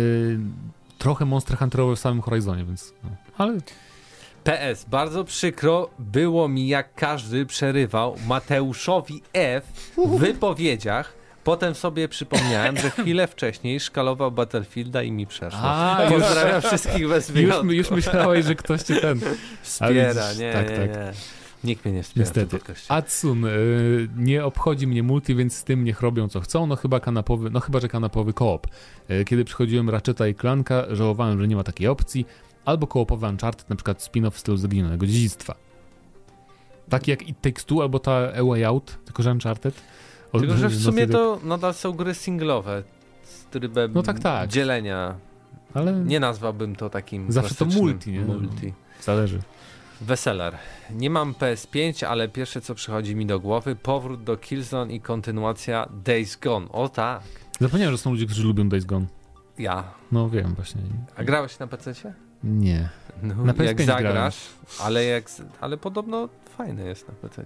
trochę 0.99 1.25
Monster 1.25 1.59
Hunterowe 1.59 1.97
w 1.97 1.99
samym 1.99 2.23
Horizonie, 2.23 2.65
więc... 2.65 2.95
No. 3.05 3.11
Ale 3.39 3.59
PS, 4.45 4.85
bardzo 4.85 5.25
przykro 5.25 5.91
było 5.99 6.49
mi 6.49 6.69
jak 6.69 6.95
każdy 6.95 7.47
przerywał 7.47 8.17
Mateuszowi 8.27 9.23
F 9.33 9.65
w 9.97 10.19
wypowiedziach. 10.19 11.15
Potem 11.45 11.75
sobie 11.75 12.09
przypomniałem, 12.09 12.77
że 12.77 12.91
chwilę 12.91 13.27
wcześniej 13.27 13.81
szkalował 13.81 14.31
Battlefielda 14.31 15.03
i 15.03 15.13
mi 15.13 15.27
przeszło. 15.27 15.61
A, 15.63 16.03
już, 16.11 16.23
Pozdrawiam 16.23 16.63
wszystkich 16.63 17.09
bez 17.09 17.29
już, 17.29 17.35
wyjątku. 17.35 17.73
już 17.73 17.91
myślałeś, 17.91 18.45
że 18.45 18.55
ktoś 18.55 18.83
cię 18.83 18.97
ten... 18.97 19.21
Wspiera, 19.63 20.25
widzisz, 20.25 20.39
nie, 20.39 20.53
tak, 20.53 20.71
nie, 20.71 20.77
tak. 20.77 20.89
nie. 20.89 21.13
Nikt 21.65 21.85
mnie 21.85 21.95
nie 21.95 22.03
wspiera. 22.03 22.23
Niestety. 22.25 22.59
Atsun, 22.89 23.45
y, 23.45 24.09
nie 24.17 24.45
obchodzi 24.45 24.87
mnie 24.87 25.03
multi, 25.03 25.35
więc 25.35 25.57
z 25.57 25.65
tym 25.65 25.85
niech 25.85 26.01
robią 26.01 26.29
co 26.29 26.41
chcą, 26.41 26.67
no 26.67 26.77
chyba 26.77 27.01
kanapowy, 27.01 27.51
no 27.51 27.61
chyba, 27.61 27.81
że 27.81 27.89
kanapowy 27.89 28.33
koop. 28.33 28.67
Y, 29.11 29.25
kiedy 29.25 29.45
przychodziłem 29.45 29.91
Ratcheta 29.91 30.27
i 30.29 30.35
Clanka, 30.35 30.85
żałowałem, 30.91 31.41
że 31.41 31.49
nie 31.49 31.57
ma 31.57 31.65
takiej 31.65 31.89
opcji, 31.89 32.27
albo 32.65 32.87
koopowy 32.87 33.27
Uncharted, 33.27 33.71
na 33.71 33.77
przykład 33.77 33.99
spin-off 33.99 34.31
w 34.31 34.39
stylu 34.39 34.57
Zaginionego 34.57 35.07
Dziedzictwa. 35.07 35.55
Taki 36.89 37.11
jak 37.11 37.29
It 37.29 37.41
Takes 37.41 37.65
Two, 37.65 37.83
albo 37.83 37.99
ta 37.99 38.13
A 38.41 38.45
Way 38.45 38.65
Out, 38.65 38.99
tylko 39.05 39.23
że 39.23 39.31
Uncharted. 39.33 39.75
Od- 40.33 40.41
Tylko, 40.41 40.57
że 40.57 40.69
w 40.69 40.83
sumie 40.83 41.07
to 41.07 41.41
nadal 41.45 41.75
są 41.75 41.93
gry 41.93 42.15
singlowe 42.15 42.83
z 43.23 43.45
trybem 43.45 43.93
No 43.95 44.03
tak, 44.03 44.19
tak. 44.19 44.51
dzielenia. 44.51 45.15
Ale 45.75 45.93
Nie 45.93 46.21
nazwałbym 46.21 46.77
to 46.77 46.91
takim 46.91 47.33
Zawsze 47.33 47.55
to 47.55 47.65
multi, 47.65 48.13
nie? 48.13 48.21
multi. 48.21 48.73
zależy. 49.03 49.41
Weseler. 50.01 50.57
Nie 50.91 51.11
mam 51.11 51.35
PS5, 51.35 52.05
ale 52.07 52.29
pierwsze 52.29 52.61
co 52.61 52.75
przychodzi 52.75 53.17
mi 53.17 53.27
do 53.27 53.41
głowy, 53.41 53.77
powrót 53.77 54.25
do 54.25 54.37
Killzone 54.37 54.93
i 54.93 55.01
kontynuacja 55.01 55.89
Days 56.05 56.37
Gone. 56.37 56.69
O 56.69 56.89
tak. 56.89 57.23
Zapomniałem, 57.61 57.93
że 57.95 57.99
są 57.99 58.11
ludzie, 58.11 58.27
którzy 58.27 58.45
lubią 58.45 58.69
Days 58.69 58.85
Gone. 58.85 59.07
Ja. 59.59 59.85
No 60.13 60.29
wiem 60.31 60.55
właśnie. 60.55 60.81
A 61.17 61.25
grałeś 61.25 61.59
na 61.59 61.67
PC? 61.67 62.15
Nie. 62.45 62.89
No, 63.23 63.35
Na 63.35 63.53
PS5 63.53 63.65
jak 63.65 63.77
grałem. 63.77 64.05
zagrasz, 64.05 64.37
ale, 64.81 65.05
jak, 65.05 65.25
ale 65.61 65.77
podobno 65.77 66.29
fajne 66.57 66.85
jest 66.85 67.09
na 67.09 67.15
PC. 67.15 67.45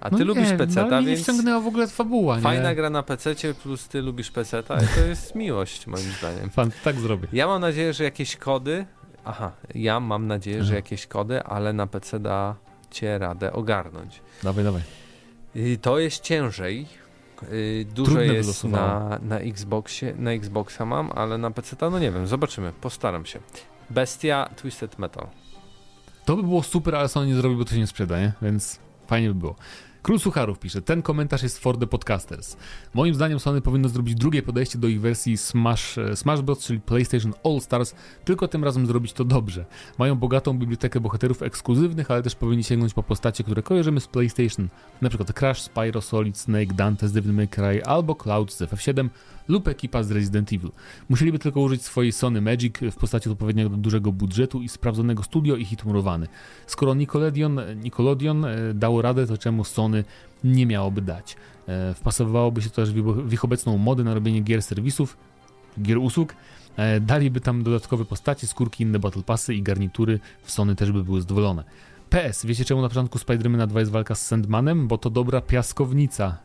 A 0.00 0.10
ty 0.10 0.16
no 0.18 0.24
lubisz 0.24 0.50
nie, 0.50 0.56
PC, 0.56 0.80
no, 0.82 0.86
mnie 0.86 1.00
nie 1.00 1.06
więc 1.06 1.22
wciągnęła 1.22 1.60
w 1.60 1.66
ogóle 1.66 1.88
fabuła, 1.88 2.38
fajna 2.38 2.68
nie? 2.68 2.74
gra 2.76 2.90
na 2.90 3.02
PC 3.02 3.34
plus 3.62 3.88
ty 3.88 4.02
lubisz 4.02 4.30
PC, 4.30 4.62
to 4.62 4.76
jest 5.08 5.34
miłość 5.34 5.86
moim 5.86 6.04
zdaniem. 6.18 6.50
Fan, 6.50 6.70
tak 6.84 7.00
zrobię. 7.00 7.28
Ja 7.32 7.46
mam 7.46 7.60
nadzieję, 7.60 7.92
że 7.92 8.04
jakieś 8.04 8.36
kody 8.36 8.86
aha, 9.26 9.52
ja 9.74 10.00
mam 10.00 10.26
nadzieję, 10.26 10.64
że 10.64 10.68
Aha. 10.68 10.76
jakieś 10.76 11.06
kody, 11.06 11.42
ale 11.42 11.72
na 11.72 11.86
PC 11.86 12.20
dacie 12.20 13.18
radę 13.18 13.52
ogarnąć. 13.52 14.20
Dawaj, 14.42 14.64
dawaj. 14.64 14.82
Y, 15.56 15.78
To 15.82 15.98
jest 15.98 16.20
ciężej. 16.22 16.86
Y, 17.52 17.86
Dużo 17.94 18.10
Trudne 18.12 18.34
jest 18.34 18.64
na, 18.64 19.18
na 19.22 19.38
Xboxie, 19.38 20.14
na 20.18 20.30
Xboxa 20.32 20.84
mam, 20.86 21.10
ale 21.14 21.38
na 21.38 21.50
PC 21.50 21.76
no 21.80 21.98
nie 21.98 22.10
wiem, 22.10 22.26
zobaczymy, 22.26 22.72
postaram 22.80 23.26
się. 23.26 23.38
Bestia 23.90 24.50
Twisted 24.56 24.98
Metal. 24.98 25.28
To 26.24 26.36
by 26.36 26.42
było 26.42 26.62
super, 26.62 26.94
ale 26.94 27.08
Sony 27.08 27.26
nie 27.26 27.34
zrobi, 27.34 27.56
bo 27.56 27.64
to 27.64 27.70
się 27.70 27.78
nie 27.78 27.86
sprzeda, 27.86 28.20
nie? 28.20 28.32
Więc 28.42 28.78
fajnie 29.06 29.28
by 29.28 29.34
było. 29.34 29.56
Król 30.06 30.18
Sucharów 30.18 30.58
pisze, 30.58 30.82
ten 30.82 31.02
komentarz 31.02 31.42
jest 31.42 31.58
for 31.58 31.78
the 31.78 31.86
podcasters. 31.86 32.56
Moim 32.94 33.14
zdaniem 33.14 33.40
Sony 33.40 33.60
powinno 33.60 33.88
zrobić 33.88 34.14
drugie 34.14 34.42
podejście 34.42 34.78
do 34.78 34.88
ich 34.88 35.00
wersji 35.00 35.36
Smash, 35.36 35.96
Smash 36.14 36.40
Bros., 36.40 36.58
czyli 36.58 36.80
PlayStation 36.80 37.32
All 37.44 37.60
Stars, 37.60 37.94
tylko 38.24 38.48
tym 38.48 38.64
razem 38.64 38.86
zrobić 38.86 39.12
to 39.12 39.24
dobrze. 39.24 39.64
Mają 39.98 40.14
bogatą 40.14 40.58
bibliotekę 40.58 41.00
bohaterów 41.00 41.42
ekskluzywnych, 41.42 42.10
ale 42.10 42.22
też 42.22 42.34
powinni 42.34 42.64
sięgnąć 42.64 42.94
po 42.94 43.02
postacie, 43.02 43.44
które 43.44 43.62
kojarzymy 43.62 44.00
z 44.00 44.06
PlayStation, 44.06 44.68
przykład 45.08 45.32
Crash, 45.32 45.62
Spyro, 45.62 46.00
Solid 46.02 46.38
Snake, 46.38 46.74
Dante 46.74 47.08
z 47.08 47.12
Devil 47.12 47.32
May 47.32 47.48
Cry 47.48 47.84
albo 47.84 48.14
Cloud 48.14 48.52
z 48.52 48.62
FF7 48.62 49.08
lub 49.48 49.68
ekipa 49.68 50.02
z 50.02 50.10
Resident 50.10 50.52
Evil. 50.52 50.70
Musieliby 51.08 51.38
tylko 51.38 51.60
użyć 51.60 51.82
swojej 51.82 52.12
Sony 52.12 52.40
Magic 52.40 52.74
w 52.92 52.96
postaci 52.96 53.30
odpowiedniego 53.30 53.68
dużego 53.76 54.12
budżetu 54.12 54.62
i 54.62 54.68
sprawdzonego 54.68 55.22
studio 55.22 55.56
i 55.56 55.64
hit 55.64 55.84
murowany. 55.84 56.26
Skoro 56.66 56.94
Nickelodeon, 56.94 57.60
Nickelodeon 57.82 58.44
e, 58.44 58.56
dało 58.74 59.02
radę, 59.02 59.26
to 59.26 59.38
czemu 59.38 59.64
Sony 59.64 60.04
nie 60.44 60.66
miałoby 60.66 61.02
dać? 61.02 61.36
E, 61.68 61.94
Wpasowywałoby 61.94 62.62
się 62.62 62.70
też 62.70 62.92
w 62.92 63.32
ich- 63.32 63.44
obecną 63.44 63.78
modę 63.78 64.04
na 64.04 64.14
robienie 64.14 64.40
gier 64.40 64.62
serwisów, 64.62 65.16
gier 65.82 65.98
usług. 65.98 66.34
E, 66.76 67.00
Daliby 67.00 67.40
tam 67.40 67.62
dodatkowe 67.62 68.04
postacie, 68.04 68.46
skórki, 68.46 68.84
inne 68.84 68.98
battle 68.98 69.22
passy 69.22 69.54
i 69.54 69.62
garnitury. 69.62 70.20
W 70.42 70.50
Sony 70.50 70.74
też 70.76 70.92
by 70.92 71.04
były 71.04 71.20
zadowolone. 71.20 71.64
PS, 72.10 72.46
wiecie 72.46 72.64
czemu 72.64 72.82
na 72.82 72.88
początku 72.88 73.18
Spider-Mana 73.18 73.66
2 73.66 73.80
jest 73.80 73.92
walka 73.92 74.14
z 74.14 74.26
Sandmanem? 74.26 74.88
Bo 74.88 74.98
to 74.98 75.10
dobra 75.10 75.40
piaskownica. 75.40 76.38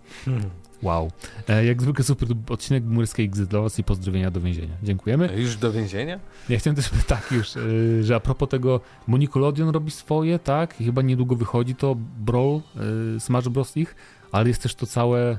Wow. 0.84 1.12
E, 1.50 1.66
jak 1.66 1.82
zwykle 1.82 2.04
super 2.04 2.30
odcinek 2.50 2.84
Murskiej 2.84 3.30
Gzy 3.30 3.46
dla 3.46 3.62
was 3.62 3.80
i 3.80 3.84
pozdrowienia 3.84 4.32
do 4.32 4.42
więzienia. 4.42 4.74
Dziękujemy. 4.84 5.30
Już 5.36 5.56
do 5.56 5.72
więzienia? 5.72 6.20
Ja 6.50 6.60
chciałem 6.60 6.76
też 6.76 6.90
tak 7.08 7.32
już, 7.32 7.56
y, 7.56 8.04
że 8.04 8.16
a 8.16 8.20
propos 8.20 8.50
tego, 8.50 8.82
bo 9.08 9.18
Nickelodeon 9.18 9.70
robi 9.70 9.92
swoje, 9.92 10.40
tak? 10.40 10.82
I 10.82 10.86
chyba 10.86 11.02
niedługo 11.02 11.36
wychodzi 11.36 11.76
to 11.76 11.96
Brawl, 12.18 12.62
y, 13.16 13.20
Smash 13.20 13.50
Bros. 13.50 13.78
ich, 13.78 13.96
ale 14.32 14.48
jest 14.48 14.62
też 14.64 14.76
to 14.76 14.86
całe, 14.86 15.38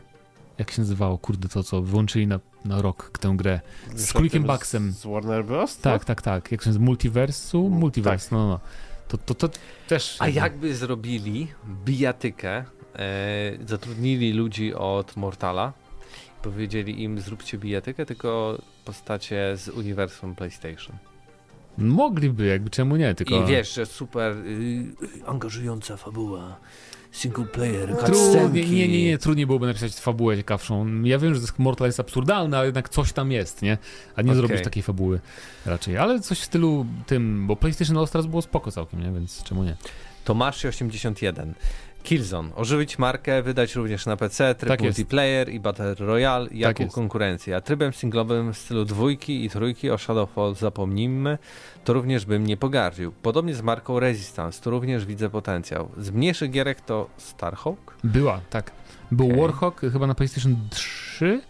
jak 0.58 0.70
się 0.70 0.82
nazywało, 0.82 1.18
kurde, 1.18 1.48
to 1.48 1.62
co 1.62 1.82
wyłączyli 1.82 2.26
na, 2.26 2.40
na 2.64 2.82
rok 2.82 3.18
tę 3.18 3.34
grę. 3.36 3.60
Z 3.94 4.12
Królikiem 4.12 4.42
Bucksem. 4.42 4.92
Z 4.92 5.06
Warner 5.06 5.44
Bros? 5.44 5.78
Tak, 5.78 6.04
tak, 6.04 6.22
tak. 6.22 6.52
Jak 6.52 6.62
się 6.62 6.68
nazywa? 6.68 6.84
Multiversu? 6.84 7.66
Mm, 7.66 7.78
Multiverse, 7.78 8.28
no, 8.36 8.48
no. 8.48 8.60
To, 9.08 9.18
to, 9.18 9.34
to 9.34 9.48
też... 9.88 10.16
A 10.18 10.28
jakby 10.28 10.74
zrobili 10.74 11.48
bijatykę, 11.84 12.64
e, 12.96 13.66
zatrudnili 13.66 14.32
ludzi 14.32 14.74
od 14.74 15.16
Mortala, 15.16 15.72
powiedzieli 16.42 17.02
im 17.02 17.20
zróbcie 17.20 17.58
bijatykę, 17.58 18.06
tylko 18.06 18.58
postacie 18.84 19.56
z 19.56 19.68
uniwersum 19.68 20.34
PlayStation. 20.34 20.96
Mogliby, 21.78 22.46
jakby 22.46 22.70
czemu 22.70 22.96
nie, 22.96 23.14
tylko... 23.14 23.44
I 23.44 23.46
wiesz, 23.46 23.74
że 23.74 23.86
super 23.86 24.36
y, 24.36 24.94
angażująca 25.26 25.96
fabuła, 25.96 26.56
single 27.12 27.44
player, 27.44 27.96
Trudniej, 27.96 28.70
nie, 28.70 28.88
nie, 28.88 29.04
nie, 29.04 29.18
trudniej 29.18 29.46
byłoby 29.46 29.66
napisać 29.66 29.94
fabułę 29.94 30.36
ciekawszą. 30.36 31.02
Ja 31.02 31.18
wiem, 31.18 31.34
że 31.34 31.40
Mortal 31.58 31.88
jest 31.88 32.00
absurdalny, 32.00 32.56
ale 32.56 32.66
jednak 32.66 32.88
coś 32.88 33.12
tam 33.12 33.32
jest, 33.32 33.62
nie? 33.62 33.78
A 34.16 34.22
nie 34.22 34.30
Okej. 34.30 34.36
zrobisz 34.36 34.62
takiej 34.62 34.82
fabuły 34.82 35.20
raczej. 35.66 35.98
Ale 35.98 36.20
coś 36.20 36.38
w 36.38 36.44
stylu 36.44 36.86
tym, 37.06 37.46
bo 37.46 37.56
PlayStation 37.56 38.06
Stars 38.06 38.26
było 38.26 38.42
spoko 38.42 38.70
całkiem, 38.70 39.02
nie? 39.02 39.12
Więc 39.12 39.42
czemu 39.42 39.64
nie? 39.64 39.76
Tomasz 40.24 40.64
81. 40.64 41.54
Killzone. 42.02 42.54
Ożywić 42.54 42.98
markę, 42.98 43.42
wydać 43.42 43.74
również 43.74 44.06
na 44.06 44.16
PC, 44.16 44.54
tryb 44.54 44.68
Tak 44.70 44.82
jest. 44.82 44.98
multiplayer 44.98 45.48
i 45.48 45.60
Battle 45.60 45.94
Royale 45.94 46.48
jako 46.52 46.82
jest. 46.82 46.94
konkurencja. 46.94 47.60
Trybem 47.60 47.92
singlowym 47.92 48.52
w 48.52 48.58
stylu 48.58 48.84
dwójki 48.84 49.44
i 49.44 49.50
trójki 49.50 49.90
o 49.90 49.98
Shadowfall 49.98 50.54
zapomnijmy, 50.54 51.38
to 51.84 51.92
również 51.92 52.24
bym 52.24 52.46
nie 52.46 52.56
pogardził. 52.56 53.12
Podobnie 53.12 53.54
z 53.54 53.62
marką 53.62 54.00
Resistance, 54.00 54.62
tu 54.62 54.70
również 54.70 55.06
widzę 55.06 55.30
potencjał. 55.30 55.88
Z 55.98 56.10
mniejszych 56.10 56.50
gierek 56.50 56.80
to 56.80 57.08
Starhawk? 57.16 57.96
Była, 58.04 58.40
tak. 58.50 58.70
Był 59.12 59.26
Okej. 59.26 59.40
Warhawk 59.40 59.80
chyba 59.80 60.06
na 60.06 60.14
PlayStation 60.14 60.56
3 60.70 61.40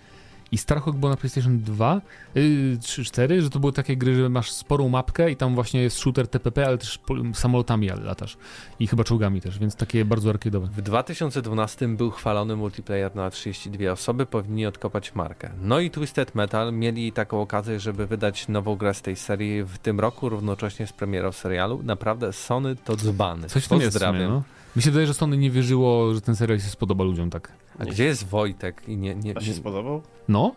i 0.52 0.58
Starhawk 0.58 0.96
był 0.96 1.08
na 1.08 1.16
PlayStation 1.16 1.60
2, 1.60 2.00
yy, 2.34 2.78
3, 2.80 3.04
4, 3.04 3.42
że 3.42 3.50
to 3.50 3.60
były 3.60 3.72
takie 3.72 3.96
gry, 3.96 4.14
że 4.16 4.28
masz 4.28 4.52
sporą 4.52 4.88
mapkę 4.88 5.30
i 5.30 5.36
tam 5.36 5.54
właśnie 5.54 5.82
jest 5.82 5.98
shooter 5.98 6.28
TPP, 6.28 6.66
ale 6.66 6.78
też 6.78 6.98
samolotami 7.34 7.88
latasz 7.88 8.36
i 8.80 8.86
chyba 8.86 9.04
czołgami 9.04 9.40
też, 9.40 9.58
więc 9.58 9.76
takie 9.76 10.04
bardzo 10.04 10.32
arcade'owe. 10.32 10.68
W 10.68 10.82
2012 10.82 11.88
był 11.88 12.10
chwalony 12.10 12.56
multiplayer 12.56 13.16
na 13.16 13.30
32 13.30 13.92
osoby, 13.92 14.26
powinni 14.26 14.66
odkopać 14.66 15.14
markę. 15.14 15.50
No 15.62 15.80
i 15.80 15.90
Twisted 15.90 16.34
Metal 16.34 16.72
mieli 16.72 17.12
taką 17.12 17.40
okazję, 17.40 17.80
żeby 17.80 18.06
wydać 18.06 18.48
nową 18.48 18.76
grę 18.76 18.94
z 18.94 19.02
tej 19.02 19.16
serii 19.16 19.62
w 19.62 19.78
tym 19.78 20.00
roku, 20.00 20.28
równocześnie 20.28 20.86
z 20.86 20.92
premierą 20.92 21.32
serialu. 21.32 21.80
Naprawdę 21.84 22.32
Sony 22.32 22.76
to 22.76 22.96
dzbany. 22.96 23.48
Coś 23.48 23.64
w 23.64 23.68
tym 23.68 23.80
jest 23.80 23.98
w 23.98 24.00
sumie, 24.00 24.28
no. 24.28 24.42
Mi 24.76 24.82
się 24.82 24.90
wydaje, 24.90 25.06
że 25.06 25.14
Sony 25.14 25.36
nie 25.36 25.50
wierzyło, 25.50 26.14
że 26.14 26.20
ten 26.20 26.36
serial 26.36 26.60
się 26.60 26.68
spodoba 26.68 27.04
ludziom 27.04 27.30
tak. 27.30 27.52
A 27.78 27.84
gdzie 27.84 28.04
jest 28.04 28.26
Wojtek? 28.28 28.82
I 28.88 28.96
nie, 28.96 29.14
nie, 29.14 29.36
A 29.36 29.40
się 29.40 29.50
nie, 29.50 29.56
spodobał? 29.56 30.02
No, 30.28 30.54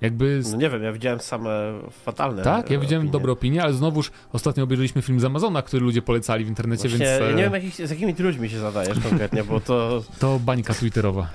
jakby... 0.00 0.42
No 0.50 0.56
nie 0.56 0.70
wiem, 0.70 0.82
ja 0.82 0.92
widziałem 0.92 1.20
same 1.20 1.50
fatalne 1.90 2.42
Tak, 2.42 2.70
ja 2.70 2.76
e, 2.76 2.80
widziałem 2.80 3.02
opinie. 3.02 3.12
dobre 3.12 3.32
opinie, 3.32 3.62
ale 3.62 3.72
znowuż 3.72 4.10
ostatnio 4.32 4.64
obejrzeliśmy 4.64 5.02
film 5.02 5.20
z 5.20 5.24
Amazona, 5.24 5.62
który 5.62 5.84
ludzie 5.84 6.02
polecali 6.02 6.44
w 6.44 6.48
internecie, 6.48 6.88
Właśnie, 6.88 7.06
więc 7.06 7.20
ja 7.20 7.26
e, 7.26 7.34
nie 7.34 7.42
wiem, 7.42 7.52
jakich, 7.52 7.74
z 7.74 7.90
jakimi 7.90 8.14
ty 8.14 8.22
ludźmi 8.22 8.48
się 8.50 8.58
zadajesz 8.58 9.00
konkretnie, 9.00 9.44
bo 9.44 9.60
to... 9.60 10.02
to 10.20 10.38
bańka 10.38 10.74
twitterowa. 10.74 11.28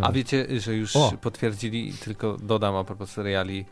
No. 0.00 0.06
A 0.06 0.12
wiecie, 0.12 0.60
że 0.60 0.74
już 0.74 0.96
O. 0.96 1.12
potwierdzili, 1.20 1.92
tylko 1.92 2.36
dodam 2.42 2.76
a 2.76 2.84
propos 2.84 3.10
seriali, 3.10 3.64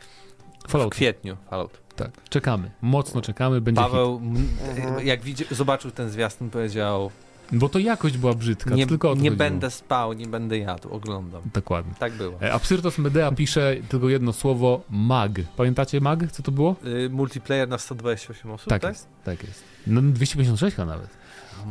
w 0.67 0.71
Fallout, 0.71 0.91
kwietniu 0.91 1.37
Fallout. 1.49 1.81
tak. 1.95 2.11
Czekamy, 2.29 2.71
mocno 2.81 3.21
czekamy, 3.21 3.61
będzie 3.61 3.81
Paweł, 3.81 4.21
m, 4.23 4.47
Mhm. 4.69 5.07
jak 5.07 5.21
widzi, 5.21 5.45
zobaczył 5.51 5.91
ten 5.91 6.09
zwiastun, 6.09 6.49
powiedział 6.49 7.09
hit. 7.09 7.24
Bo 7.51 7.69
to 7.69 7.79
jakość 7.79 8.17
była 8.17 8.33
brzydka, 8.33 8.75
nie, 8.75 8.87
tylko 8.87 9.15
nie 9.15 9.31
będę 9.31 9.71
spał, 9.71 10.13
nie 10.13 10.27
będę 10.27 10.57
jadł, 10.57 10.89
oglądam. 10.89 11.41
Dokładnie. 11.53 11.93
Tak 11.99 12.13
było. 12.13 12.41
E, 12.41 12.53
Absyrtos 12.53 12.97
Medea 12.97 13.31
pisze 13.31 13.75
tylko 13.89 14.09
jedno 14.09 14.33
słowo, 14.33 14.81
mag. 14.89 15.31
Pamiętacie 15.57 16.01
mag? 16.01 16.31
Co 16.31 16.43
to 16.43 16.51
było? 16.51 16.75
Y, 16.85 17.09
multiplayer 17.09 17.69
na 17.69 17.77
128 17.77 18.51
osób, 18.51 18.69
Tak 18.69 18.81
tak? 18.81 18.93
jest, 18.93 19.07
tak 19.23 19.43
jest. 19.43 19.63
No 19.87 20.01
256 20.01 20.75
chyba 20.75 20.85
nawet. 20.85 21.09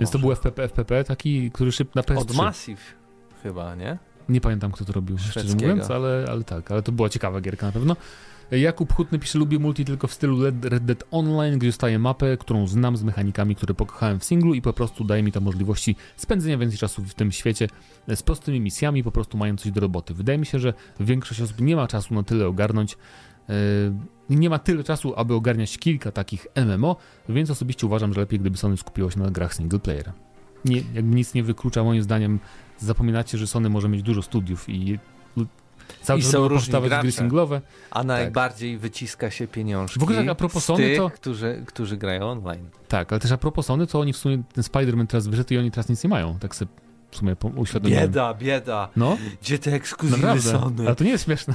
Więc 0.01 0.11
to 0.11 0.19
był 0.19 0.33
FPP, 0.33 0.65
FPP 0.65 1.05
taki, 1.05 1.51
który 1.51 1.73
szyb 1.73 1.95
na 1.95 2.03
PS3. 2.03 2.19
Od 2.19 2.35
Massive 2.35 2.83
chyba, 3.43 3.75
nie? 3.75 3.99
Nie 4.29 4.41
pamiętam, 4.41 4.73
kto 4.73 4.85
to 4.85 4.93
robił, 4.93 5.19
szczerze 5.19 5.55
mówiąc, 5.55 5.91
ale, 5.91 6.25
ale 6.31 6.45
tak, 6.45 6.71
ale 6.71 6.83
to 6.83 6.93
była 6.93 7.09
ciekawa 7.09 7.41
gierka 7.41 7.67
na 7.67 7.73
pewno. 7.73 7.97
Jakub 8.51 8.93
Hutny 8.93 9.19
pisze, 9.19 9.39
lubię 9.39 9.59
multi 9.59 9.85
tylko 9.85 10.07
w 10.07 10.15
stylu 10.15 10.45
Red 10.45 10.85
Dead 10.85 11.05
Online, 11.11 11.59
gdzie 11.59 11.69
dostaję 11.69 11.99
mapę, 11.99 12.37
którą 12.37 12.67
znam 12.67 12.97
z 12.97 13.03
mechanikami, 13.03 13.57
które 13.57 13.75
pokochałem 13.75 14.21
w 14.21 14.25
singlu 14.25 14.55
i 14.55 14.63
po 14.63 14.73
prostu 14.73 15.05
daje 15.05 15.23
mi 15.23 15.33
to 15.33 15.41
możliwości 15.41 15.97
spędzenia 16.17 16.59
więcej 16.59 16.79
czasu 16.79 17.03
w 17.03 17.15
tym 17.15 17.33
świecie 17.33 17.69
z 18.15 18.23
prostymi 18.23 18.61
misjami, 18.61 19.05
po 19.05 19.13
prostu 19.13 19.39
mając 19.39 19.61
coś 19.61 19.73
do 19.73 19.81
roboty. 19.81 20.15
Wydaje 20.15 20.39
mi 20.39 20.47
się, 20.47 20.59
że 20.59 20.75
większość 21.01 21.41
osób 21.41 21.61
nie 21.61 21.77
ma 21.77 21.87
czasu 21.87 22.15
na 22.15 22.23
tyle 22.23 22.47
ogarnąć, 22.47 22.97
e, 23.49 23.55
nie 24.31 24.51
ma 24.51 24.59
tyle 24.59 24.85
czasu, 24.85 25.15
aby 25.17 25.35
ogarniać 25.35 25.79
kilka 25.79 26.13
takich 26.13 26.47
MMO, 26.55 26.97
więc 27.29 27.51
osobiście 27.51 27.87
uważam, 27.87 28.13
że 28.15 28.21
lepiej 28.21 28.41
gdyby 28.41 28.57
Sony 28.57 28.77
skupiło 28.77 29.11
się 29.11 29.21
na 29.21 29.31
grach 29.31 29.55
single 29.55 29.79
player. 29.79 30.13
Nie, 30.65 30.77
jakby 30.95 31.17
nic 31.17 31.35
nie 31.35 31.43
wyklucza 31.43 31.85
moim 31.85 32.03
zdaniem 32.03 32.39
zapominacie, 32.79 33.39
że 33.39 33.47
Sony 33.47 33.71
może 33.71 33.89
mieć 33.89 34.03
dużo 34.03 34.23
studiów 34.23 34.69
i 34.69 34.99
cały 36.03 36.21
I 36.21 36.23
są 36.23 36.49
różni 36.49 36.57
powstawać 36.59 36.91
gry 36.91 36.99
gracze. 36.99 37.13
singlowe. 37.13 37.61
A 37.91 38.05
najbardziej 38.05 38.79
wyciska 38.79 39.31
się 39.31 39.47
pieniążki 39.49 40.01
W 40.01 40.03
ogóle 40.03 40.19
tak 40.19 40.29
a 40.29 40.35
propos 40.35 40.65
Sony, 40.65 40.79
tych, 40.85 40.97
to- 40.97 41.11
którzy, 41.11 41.63
którzy 41.67 41.97
grają 41.97 42.31
online. 42.31 42.69
Tak, 42.89 43.13
ale 43.13 43.21
też 43.21 43.33
a 43.33 43.37
propos 43.39 43.67
Sony, 43.67 43.87
to 43.87 44.01
oni 44.01 44.13
w 44.13 44.17
sumie, 44.17 44.43
ten 44.55 44.65
Spider-Man 44.65 45.07
teraz 45.07 45.27
wyszedł 45.27 45.55
i 45.55 45.59
oni 45.59 45.71
teraz 45.71 45.89
nic 45.89 46.05
nie 46.05 46.11
mają, 46.11 46.39
tak 46.39 46.55
sobie 46.57 46.71
w 47.15 47.17
sumie 47.17 47.37
uświadomiłem. 47.57 48.03
Bieda, 48.03 48.35
bieda. 48.35 48.89
No, 48.97 49.17
Gdzie 49.43 49.59
te 49.59 49.73
ekskluzywy 49.73 50.23
naprawdę, 50.23 50.51
Sony? 50.51 50.87
ale 50.87 50.95
to 50.97 51.05
nie 51.05 51.11
jest 51.11 51.25
śmieszne. 51.25 51.55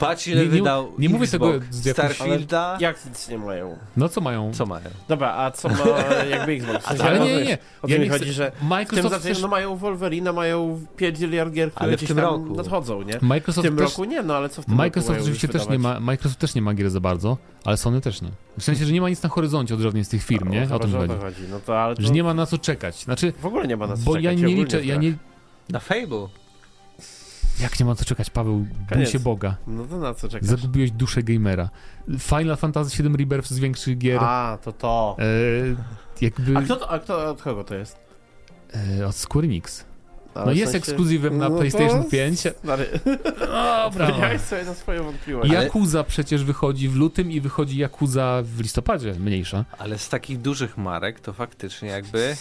Patrz 0.00 0.26
ile 0.26 0.36
Nie- 0.40 0.46
nie- 0.52 0.58
wydał 0.58 0.92
nie 0.98 1.08
mówię 1.08 1.24
Xbox, 1.24 1.52
tego 1.52 1.64
z 1.70 1.90
Starfielda. 1.92 2.76
Jak 2.80 3.06
nic 3.06 3.28
nie 3.28 3.38
mają? 3.38 3.78
No 3.96 4.08
co 4.08 4.20
mają? 4.20 4.52
Co 4.54 4.66
mają? 4.66 4.84
Dobra, 5.08 5.34
a 5.34 5.50
co 5.50 5.68
ma 5.68 5.76
jakby 6.30 6.52
Xbox? 6.52 6.84
W 6.84 6.88
sensie, 6.88 7.04
Ale 7.04 7.20
nie, 7.20 7.36
nie, 7.36 7.44
nie. 7.44 7.58
O 7.82 7.88
Ja 7.88 7.98
nie 7.98 8.04
chcę- 8.08 8.18
chodzi, 8.18 8.32
że 8.32 8.50
w 8.50 8.58
tym 8.58 8.68
Microsoft 8.68 9.08
zasadzie, 9.14 9.28
też, 9.28 9.42
no 9.42 9.48
mają 9.48 9.76
Wolverine, 9.76 10.32
mają 10.32 10.86
5 10.96 11.20
miliard 11.20 11.52
gier, 11.52 11.70
które 11.72 11.86
Ale 11.88 11.96
w 11.96 12.00
tym 12.06 12.16
tam 12.16 12.18
roku. 12.24 12.54
nadchodzą, 12.56 13.02
nie? 13.02 13.18
W 13.18 13.22
Microsoft 13.22 13.68
tym 13.68 13.76
też, 13.76 13.84
roku 13.90 14.04
nie, 14.04 14.22
no 14.22 14.36
ale 14.36 14.48
co 14.48 14.62
w 14.62 14.64
tym 14.64 14.72
roku 14.72 14.78
Microsoft 14.78 15.08
mają 15.10 15.22
oczywiście 15.22 15.48
też 15.48 15.68
nie 15.68 15.78
ma, 15.78 16.00
Microsoft 16.00 16.40
też 16.40 16.54
nie 16.54 16.62
ma 16.62 16.74
gier 16.74 16.90
za 16.90 17.00
bardzo, 17.00 17.36
ale 17.64 17.76
Sony 17.76 18.00
też 18.00 18.22
nie. 18.22 18.28
W 18.58 18.62
sensie, 18.64 18.84
że 18.86 18.92
nie 18.92 19.00
ma 19.00 19.08
nic 19.08 19.22
na 19.22 19.28
horyzoncie 19.28 19.74
od 19.74 19.80
żadnej 19.80 20.04
z 20.04 20.08
tych 20.08 20.24
firm, 20.24 20.48
nie? 20.50 20.66
No, 20.70 20.76
O 20.76 20.86
mi 20.86 20.92
chyba, 20.92 21.06
że 21.06 21.18
chodzi. 21.20 21.42
No 21.50 21.60
to 21.66 21.80
ale 21.80 21.96
to 21.96 22.02
Że 22.02 22.10
nie 22.10 22.22
ma 22.22 22.34
na 22.34 22.46
co 22.46 22.58
czekać. 22.58 22.96
Znaczy, 23.04 23.32
w 23.40 23.46
ogóle 23.46 23.66
nie 23.66 23.76
ma 23.76 23.86
na 23.86 23.96
co 23.96 24.02
bo 24.02 24.10
czekać 24.12 24.24
ja 24.24 24.32
nie 24.32 24.54
liczę, 24.54 24.80
w 24.80 24.86
ja 24.88 24.96
nie, 24.96 25.14
Na 25.68 25.80
Fable. 25.80 26.28
Jak 27.60 27.80
nie 27.80 27.86
ma 27.86 27.94
co 27.94 28.04
czekać, 28.04 28.30
Paweł? 28.30 28.66
Bój 28.94 29.06
się 29.06 29.20
Boga. 29.20 29.56
No 29.66 29.84
to 29.84 29.98
na 29.98 30.14
co 30.14 30.28
czekasz? 30.28 30.48
Zagubiłeś 30.48 30.90
duszę 30.90 31.22
gamera. 31.22 31.68
Final 32.18 32.56
Fantasy 32.56 33.02
VII 33.02 33.16
Rebirth 33.16 33.48
z 33.50 33.58
większych 33.58 33.98
gier. 33.98 34.18
A, 34.22 34.58
to 34.64 34.72
to. 34.72 35.16
E, 35.18 35.24
jakby 36.20 36.56
A 36.56 36.62
kto, 36.62 36.76
to, 36.76 36.90
a 36.90 36.98
kto 36.98 37.30
od 37.30 37.42
kogo 37.42 37.64
to 37.64 37.74
jest? 37.74 37.96
e, 39.00 39.06
od 39.06 39.16
Square 39.16 39.44
Enix. 39.44 39.84
No 40.34 40.46
w 40.52 40.56
jest 40.56 40.72
sensie- 40.72 40.78
ekskluzywem 40.78 41.38
na 41.38 41.44
No 41.48 41.50
to 41.50 41.58
PlayStation 41.58 42.04
5. 42.04 42.40
Stary, 42.40 43.00
Dobra. 43.40 43.86
odpowiedziałeś 44.06 44.40
sobie 44.40 44.64
na 44.64 44.74
swoją 44.74 45.04
wątpliwość. 45.04 45.50
Ale- 45.50 45.64
Yakuza 45.64 46.04
przecież 46.04 46.44
wychodzi 46.44 46.88
w 46.88 46.94
lutym 46.96 47.30
i 47.30 47.40
wychodzi 47.40 47.78
Yakuza 47.78 48.42
w 48.44 48.60
listopadzie, 48.60 49.14
mniejsza. 49.14 49.64
Ale 49.78 49.98
z 49.98 50.08
takich 50.08 50.38
dużych 50.40 50.76
marek 50.78 51.20
to 51.20 51.32
faktycznie 51.32 51.88
jakby 51.88 52.36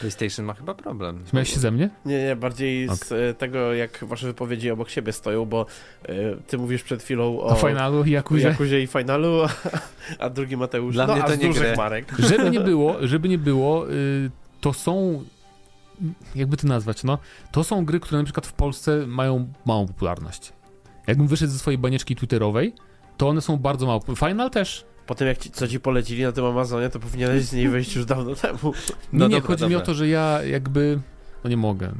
PlayStation 0.00 0.46
ma 0.46 0.54
chyba 0.54 0.74
problem. 0.74 1.24
Śmiałeś 1.30 1.54
się 1.54 1.60
ze 1.60 1.70
mnie? 1.70 1.90
Nie, 2.06 2.24
nie, 2.24 2.36
bardziej 2.36 2.88
z 2.88 3.12
e, 3.12 3.34
tego, 3.34 3.74
jak 3.74 4.04
wasze 4.04 4.26
wypowiedzi 4.26 4.70
obok 4.70 4.90
siebie 4.90 5.12
stoją, 5.12 5.44
bo 5.44 5.66
e, 6.02 6.14
ty 6.46 6.58
mówisz 6.58 6.82
przed 6.82 7.02
chwilą 7.02 7.40
o 7.40 7.46
O 7.46 7.54
finalu 7.54 8.04
i 8.04 8.10
Yakuzie. 8.10 8.48
Jakuzie 8.48 8.82
i 8.82 8.86
finalu, 8.86 9.42
a, 9.42 9.48
a 10.18 10.30
drugi 10.30 10.56
Mateusz, 10.56 10.94
Dla 10.94 11.06
no 11.06 11.14
mnie 11.14 11.24
to 11.24 11.36
nie 11.36 11.50
grę. 11.52 11.74
marek. 11.76 12.12
Żeby 12.28 12.50
nie 12.50 12.60
było, 12.70 12.96
żeby 13.00 13.28
nie 13.28 13.38
było, 13.38 13.90
y, 13.90 14.30
to 14.60 14.72
są 14.72 15.24
jakby 16.34 16.56
to 16.56 16.66
nazwać, 16.66 17.04
no, 17.04 17.18
to 17.52 17.64
są 17.64 17.84
gry, 17.84 18.00
które 18.00 18.18
na 18.18 18.24
przykład 18.24 18.46
w 18.46 18.52
Polsce 18.52 19.06
mają 19.06 19.52
małą 19.66 19.86
popularność. 19.86 20.52
Jakbym 21.06 21.26
wyszedł 21.26 21.52
ze 21.52 21.58
swojej 21.58 21.78
banieczki 21.78 22.16
twitterowej, 22.16 22.74
to 23.16 23.28
one 23.28 23.40
są 23.40 23.56
bardzo 23.56 23.86
mało. 23.86 24.00
Final 24.16 24.50
też. 24.50 24.84
Po 25.06 25.14
tym, 25.14 25.28
jak 25.28 25.38
ci, 25.38 25.50
co 25.50 25.68
ci 25.68 25.80
polecili 25.80 26.22
na 26.22 26.32
tym 26.32 26.44
Amazonie, 26.44 26.88
to 26.90 27.00
powinieneś 27.00 27.44
z 27.44 27.52
niej 27.52 27.68
wyjść 27.68 27.96
już 27.96 28.04
dawno 28.04 28.34
temu. 28.44 28.58
Nie, 28.64 28.72
No 29.12 29.28
nie, 29.28 29.34
dobra, 29.34 29.46
chodzi 29.46 29.64
mi 29.66 29.74
o 29.74 29.78
dobra. 29.78 29.86
to, 29.86 29.94
że 29.94 30.08
ja 30.08 30.42
jakby, 30.42 30.98
no 31.44 31.50
nie 31.50 31.56
mogę, 31.56 31.92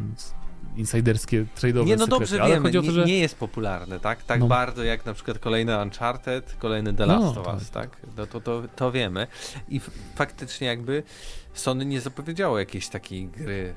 insiderskie, 0.76 1.46
trade'owe 1.56 1.86
Nie, 1.86 1.96
no 1.96 2.04
sekrety, 2.04 2.10
dobrze 2.10 2.42
ale 2.42 2.54
wiemy, 2.54 2.62
chodzi 2.66 2.78
o 2.78 2.82
to, 2.82 2.86
nie, 2.86 2.92
że 2.92 3.04
nie 3.04 3.18
jest 3.18 3.36
popularny, 3.38 4.00
tak? 4.00 4.22
Tak 4.24 4.40
No. 4.40 4.46
bardzo 4.46 4.84
jak 4.84 5.06
na 5.06 5.14
przykład 5.14 5.38
kolejny 5.38 5.82
Uncharted, 5.82 6.56
kolejny 6.58 6.94
The 6.94 7.06
No, 7.06 7.20
Last 7.20 7.38
of 7.38 7.46
tak. 7.46 7.54
Us, 7.54 7.70
tak? 7.70 7.96
No 8.16 8.26
to, 8.26 8.40
to, 8.40 8.62
to 8.76 8.92
wiemy. 8.92 9.26
I 9.68 9.80
faktycznie 10.14 10.66
jakby 10.66 11.02
Sony 11.54 11.84
nie 11.84 12.00
zapowiedziało 12.00 12.58
jakiejś 12.58 12.88
takiej 12.88 13.26
gry 13.28 13.74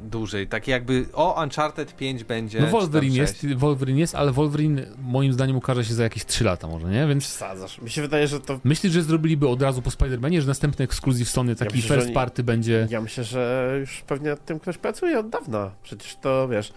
dużej, 0.00 0.46
tak 0.46 0.68
jakby 0.68 1.06
o 1.12 1.42
Uncharted 1.42 1.96
5 1.96 2.24
będzie. 2.24 2.60
no 2.60 2.66
Wolverine 2.66 3.16
jest, 3.16 3.46
Wolverine 3.54 3.98
jest, 3.98 4.14
ale 4.14 4.32
Wolverine 4.32 4.86
moim 4.98 5.32
zdaniem 5.32 5.56
ukaże 5.56 5.84
się 5.84 5.94
za 5.94 6.02
jakieś 6.02 6.24
3 6.24 6.44
lata 6.44 6.68
może, 6.68 6.88
nie? 6.88 7.06
Więc 7.06 7.24
Przesadzasz. 7.24 7.80
Mi 7.80 7.90
się 7.90 8.02
wydaje, 8.02 8.28
że 8.28 8.40
to... 8.40 8.60
myślisz, 8.64 8.92
że 8.92 9.02
zrobiliby 9.02 9.48
od 9.48 9.62
razu 9.62 9.82
po 9.82 9.90
Spider-Manie, 9.90 10.40
że 10.40 10.46
następny 10.46 10.84
ekskluzyw 10.84 11.28
Sony, 11.28 11.56
taki 11.56 11.76
myślę, 11.76 11.88
że 11.88 11.94
first 11.94 12.06
oni- 12.06 12.14
party 12.14 12.42
będzie, 12.42 12.86
Ja 12.90 13.00
myślę, 13.00 13.24
że 13.24 13.76
już 13.80 14.02
pewnie 14.06 14.30
nad 14.30 14.44
tym 14.44 14.60
ktoś 14.60 14.78
pracuje 14.78 15.18
od 15.18 15.28
dawna. 15.28 15.70
Przecież 15.82 16.16
to, 16.16 16.48
wiesz... 16.48 16.72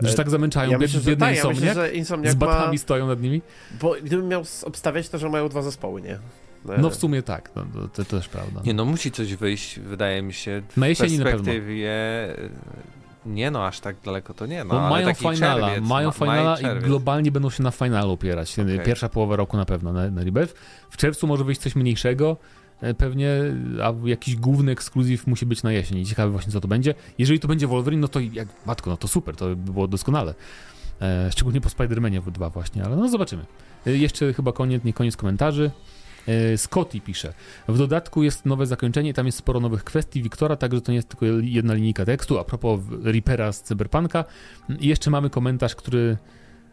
że 0.00 0.14
tak 0.14 0.30
zamęczają 0.30 0.70
ja 0.70 0.78
myślę, 0.78 1.00
biedny 1.00 1.26
tak, 1.26 1.36
ja 1.36 1.48
myślę, 1.48 1.74
że 1.74 1.92
Insomniac 1.92 2.32
z 2.32 2.36
batami 2.36 2.72
ma... 2.72 2.78
stoją 2.78 3.06
nad 3.06 3.22
nimi. 3.22 3.42
Bo 3.80 3.94
gdybym 4.04 4.28
miał 4.28 4.42
obstawiać, 4.64 5.08
to 5.08 5.18
że 5.18 5.28
mają 5.28 5.48
dwa 5.48 5.62
zespoły, 5.62 6.02
nie? 6.02 6.18
No 6.78 6.90
w 6.90 6.94
sumie 6.94 7.22
tak, 7.22 7.50
no, 7.56 7.64
to, 7.74 7.88
to 7.88 8.04
też 8.04 8.28
prawda. 8.28 8.60
Nie 8.64 8.74
no, 8.74 8.84
musi 8.84 9.10
coś 9.10 9.34
wyjść, 9.34 9.80
wydaje 9.80 10.22
mi 10.22 10.32
się. 10.32 10.62
W 10.70 10.76
Na 10.76 10.88
jesieni 10.88 11.18
na 11.18 11.24
pewno. 11.24 11.38
perspektywie. 11.38 11.90
Nie 13.26 13.50
no, 13.50 13.66
aż 13.66 13.80
tak 13.80 13.96
daleko 14.04 14.34
to 14.34 14.46
nie. 14.46 14.64
No, 14.64 14.80
ale 14.80 14.90
mają 14.90 15.14
finala, 15.14 15.68
czerwiec, 15.68 15.88
mają 15.88 16.08
ma- 16.08 16.12
finala 16.12 16.58
i 16.60 16.80
globalnie 16.80 17.32
będą 17.32 17.50
się 17.50 17.62
na 17.62 17.70
finalu 17.70 18.10
opierać. 18.10 18.58
Okej. 18.58 18.80
Pierwsza 18.80 19.08
połowa 19.08 19.36
roku 19.36 19.56
na 19.56 19.64
pewno 19.64 19.92
na, 19.92 20.10
na 20.10 20.24
Rebirth. 20.24 20.54
W 20.90 20.96
czerwcu 20.96 21.26
może 21.26 21.44
wyjść 21.44 21.60
coś 21.60 21.76
mniejszego, 21.76 22.36
e, 22.80 22.94
pewnie, 22.94 23.30
a 23.82 24.08
jakiś 24.08 24.36
główny 24.36 24.72
ekskluzyw 24.72 25.26
musi 25.26 25.46
być 25.46 25.62
na 25.62 25.72
jesień 25.72 25.98
i 25.98 26.06
ciekawy 26.06 26.32
właśnie 26.32 26.52
co 26.52 26.60
to 26.60 26.68
będzie. 26.68 26.94
Jeżeli 27.18 27.40
to 27.40 27.48
będzie 27.48 27.66
Wolverine, 27.66 28.00
no 28.00 28.08
to 28.08 28.20
jak, 28.20 28.48
matko, 28.66 28.90
no 28.90 28.96
to 28.96 29.08
super, 29.08 29.36
to 29.36 29.48
by 29.48 29.56
było 29.72 29.88
doskonale. 29.88 30.34
E, 31.00 31.32
szczególnie 31.32 31.60
po 31.60 31.68
Spider-Manie 31.68 32.20
w 32.20 32.30
2 32.30 32.50
właśnie, 32.50 32.84
ale 32.84 32.96
no 32.96 33.08
zobaczymy. 33.08 33.44
E, 33.86 33.90
jeszcze 33.90 34.32
chyba 34.32 34.52
koniec, 34.52 34.84
nie 34.84 34.92
koniec 34.92 35.16
komentarzy. 35.16 35.70
E, 36.28 36.58
Scotty 36.58 37.00
pisze. 37.00 37.32
W 37.68 37.78
dodatku 37.78 38.22
jest 38.22 38.46
nowe 38.46 38.66
zakończenie, 38.66 39.14
tam 39.14 39.26
jest 39.26 39.38
sporo 39.38 39.60
nowych 39.60 39.84
kwestii 39.84 40.22
Wiktora, 40.22 40.56
także 40.56 40.80
to 40.80 40.92
nie 40.92 40.96
jest 40.96 41.08
tylko 41.08 41.26
jedna 41.40 41.74
linijka 41.74 42.04
tekstu. 42.04 42.38
A 42.38 42.44
propos 42.44 42.80
Reapera 43.02 43.52
z 43.52 43.62
Cyberpunka. 43.62 44.24
I 44.80 44.88
jeszcze 44.88 45.10
mamy 45.10 45.30
komentarz, 45.30 45.74
który... 45.74 46.16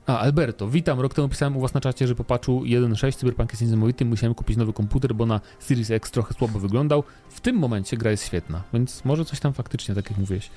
A, 0.09 0.19
Alberto, 0.19 0.67
witam. 0.67 0.99
Rok 0.99 1.13
temu 1.13 1.29
pisałem 1.29 1.57
u 1.57 1.61
was 1.61 1.73
na 1.73 1.81
czacie, 1.81 2.07
że 2.07 2.15
po 2.15 2.23
patchu 2.23 2.63
1.6 2.63 3.15
Cyberpunk 3.15 3.51
jest 3.51 3.61
niesamowity. 3.61 4.05
Musiałem 4.05 4.35
kupić 4.35 4.57
nowy 4.57 4.73
komputer, 4.73 5.15
bo 5.15 5.25
na 5.25 5.41
Series 5.59 5.91
X 5.91 6.11
trochę 6.11 6.33
słabo 6.33 6.59
wyglądał. 6.59 7.03
W 7.29 7.41
tym 7.41 7.55
momencie 7.55 7.97
gra 7.97 8.11
jest 8.11 8.25
świetna, 8.25 8.63
więc 8.73 9.05
może 9.05 9.25
coś 9.25 9.39
tam 9.39 9.53
faktycznie, 9.53 9.95
tak 9.95 10.09
jak 10.09 10.19
mówiłeś, 10.19 10.49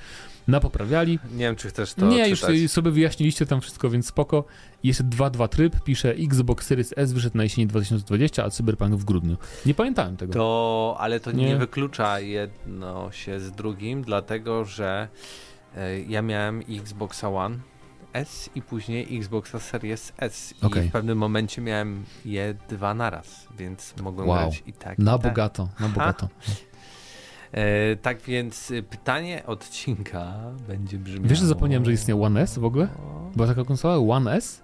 napoprawiali. 0.47 1.19
Nie 1.31 1.37
wiem, 1.37 1.55
czy 1.55 1.69
chcesz 1.69 1.93
to 1.93 2.07
Nie, 2.07 2.29
już 2.29 2.39
czytać. 2.39 2.71
sobie 2.71 2.91
wyjaśniliście 2.91 3.45
tam 3.45 3.61
wszystko, 3.61 3.89
więc 3.89 4.07
spoko. 4.07 4.43
Jest 4.83 5.03
2.2 5.03 5.47
tryb, 5.47 5.83
pisze 5.83 6.11
Xbox 6.11 6.65
Series 6.67 6.93
S 6.97 7.13
wyszedł 7.13 7.37
na 7.37 7.43
jesieni 7.43 7.67
2020, 7.67 8.43
a 8.43 8.49
Cyberpunk 8.49 8.95
w 8.95 9.05
grudniu. 9.05 9.37
Nie 9.65 9.73
pamiętałem 9.73 10.17
tego. 10.17 10.33
To, 10.33 10.95
ale 10.99 11.19
to 11.19 11.31
nie. 11.31 11.45
Nie. 11.45 11.57
wyklucza 11.57 12.19
jedno 12.19 13.11
się 13.11 13.39
z 13.39 13.51
drugim, 13.51 14.01
dlatego 14.01 14.65
że 14.65 15.07
e, 15.75 16.01
ja 16.01 16.21
miałem 16.21 16.63
Xboxa 16.69 17.29
One 17.29 17.72
S 18.13 18.49
i 18.55 18.61
później 18.61 19.17
Xboxa 19.17 19.59
Series 19.59 20.13
S. 20.17 20.53
I 20.77 20.89
w 20.89 20.91
pewnym 20.91 21.17
momencie 21.17 21.61
miałem 21.61 22.05
je 22.25 22.55
dwa 22.69 22.93
naraz, 22.93 23.47
więc 23.57 23.93
mogłem 24.01 24.27
Wow. 24.27 24.37
grać 24.37 24.63
i 24.67 24.73
tak. 24.73 24.99
Na 24.99 25.15
i 25.15 25.19
tak. 25.19 25.31
bogato, 25.31 25.69
na 25.79 25.89
bogato. 25.89 26.27
E, 27.51 27.95
tak 27.95 28.21
więc 28.21 28.71
y, 28.71 28.83
pytanie 28.83 29.43
odcinka 29.45 30.33
będzie 30.67 30.97
brzmiało... 30.97 31.27
Wiesz, 31.27 31.39
że 31.39 31.45
zapomniałem, 31.47 31.85
że 31.85 31.93
istnieje 31.93 32.21
One 32.21 32.41
S 32.41 32.59
w 32.59 32.65
ogóle? 32.65 32.87
Była 33.35 33.47
taka 33.47 33.63
konsola 33.63 33.97
One 34.15 34.35
S? 34.35 34.61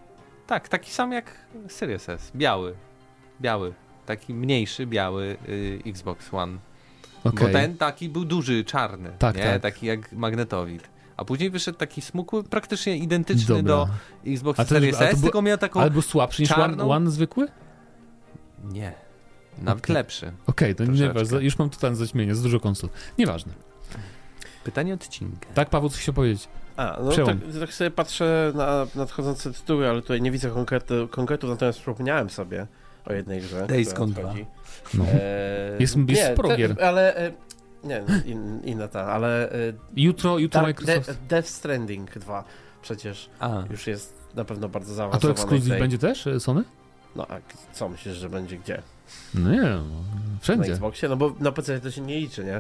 Tak, 0.48 0.70
taki 0.70 0.92
sam 0.92 1.12
jak 1.12 1.32
Series 1.68 2.10
S. 2.10 2.32
Biały. 2.36 2.76
Biały. 3.42 3.74
Taki 4.06 4.34
mniejszy, 4.34 4.88
biały 4.88 5.38
y, 5.50 5.80
Xbox 5.86 6.34
One. 6.34 6.58
Okej. 7.24 7.48
Bo 7.48 7.54
ten 7.54 7.78
taki 7.78 8.10
był 8.10 8.26
duży, 8.26 8.64
czarny. 8.64 9.10
Tak, 9.20 9.36
nie? 9.38 9.44
tak. 9.44 9.62
Taki 9.62 9.86
jak 9.86 10.12
magnetowid. 10.12 10.90
A 11.20 11.26
później 11.26 11.50
wyszedł 11.50 11.78
taki 11.78 12.02
smukły, 12.02 12.44
praktycznie 12.44 12.98
identyczny 12.98 13.56
Dobra. 13.56 13.74
do 13.76 13.88
Xbox 14.28 14.60
A 14.60 14.64
to- 14.66 14.70
Series 14.70 14.98
to 14.98 15.06
S, 15.06 15.14
był- 15.14 15.22
tylko 15.24 15.42
miał 15.42 15.58
taką... 15.58 15.82
Ale 15.82 15.90
był 15.92 16.02
słabszy 16.02 16.42
niż 16.42 16.52
One, 16.52 16.64
czarną- 16.64 16.92
One 16.92 17.12
zwykły? 17.12 17.48
Nie. 18.64 18.94
Nawet 19.62 19.84
Okej. 19.84 19.94
lepszy. 19.94 20.32
Okej, 20.48 20.76
to 20.76 20.84
nie 20.84 20.88
Troszeczkę. 20.90 21.14
ważne. 21.20 21.44
Już 21.44 21.60
mam 21.60 21.70
totalne 21.70 21.96
zaćmienie, 21.98 22.36
z 22.36 22.42
dużo 22.42 22.60
konsol. 22.60 22.90
Nieważne. 23.18 23.54
Pytanie 24.64 24.94
odcinka. 24.94 25.48
Tak, 25.54 25.70
Paweł, 25.70 25.90
coś 25.90 26.00
chciał 26.02 26.14
powiedzieć. 26.14 26.48
A, 26.78 26.98
no 27.04 27.12
tak, 27.26 27.38
tak 27.60 27.74
sobie 27.74 27.92
patrzę 27.92 28.52
na 28.56 28.88
nadchodzące 28.96 29.54
tytuły, 29.54 29.90
ale 29.90 30.02
tutaj 30.02 30.22
nie 30.22 30.32
widzę 30.32 30.50
konkretu, 30.50 31.08
konkretów, 31.12 31.50
natomiast 31.50 31.80
przypomniałem 31.80 32.30
sobie 32.30 32.68
o 33.06 33.14
jednej 33.14 33.42
grze. 33.42 33.68
Days 33.68 33.94
Gone 33.94 34.14
nadchodzi. 34.14 34.46
No. 34.94 35.04
Eee, 35.04 35.12
Jest- 35.80 35.98
jest 35.98 36.10
nie, 36.10 36.34
sporo 36.34 36.50
te- 36.50 36.58
gier. 36.58 36.84
Ale, 36.84 37.16
e, 37.18 37.32
nie, 37.84 38.04
in, 38.26 38.62
inna 38.64 38.88
ta, 38.88 39.06
ale 39.06 39.52
e, 39.52 39.56
Jutro, 39.96 40.38
jutro 40.38 40.62
Dark, 40.62 40.82
Microsoft... 40.82 41.08
De, 41.08 41.28
Death 41.30 41.48
Stranding 41.50 42.20
2 42.20 42.44
przecież 42.82 43.30
A, 43.40 43.64
już 43.72 43.88
jest 43.88 44.14
na 44.36 44.46
pewno 44.46 44.70
bardzo 44.70 44.92
A 44.92 44.96
zaawansowany. 44.96 45.36
to 45.36 45.42
ekskluzyw 45.42 45.80
będzie 45.80 45.98
też, 45.98 46.28
e, 46.28 46.40
Sony? 46.40 46.64
No 47.16 47.26
a 47.30 47.36
co 47.74 47.90
myślisz, 47.90 48.18
że 48.18 48.30
będzie 48.30 48.58
gdzie? 48.58 48.82
No 49.34 49.52
nie 49.52 49.62
Na 49.62 49.80
wszędzie. 50.42 50.72
Xboxie? 50.72 51.10
No 51.10 51.18
bo 51.18 51.36
na 51.40 51.52
PC 51.52 51.80
to 51.80 51.92
się 51.92 52.02
nie 52.02 52.20
liczy, 52.20 52.44
nie? 52.46 52.56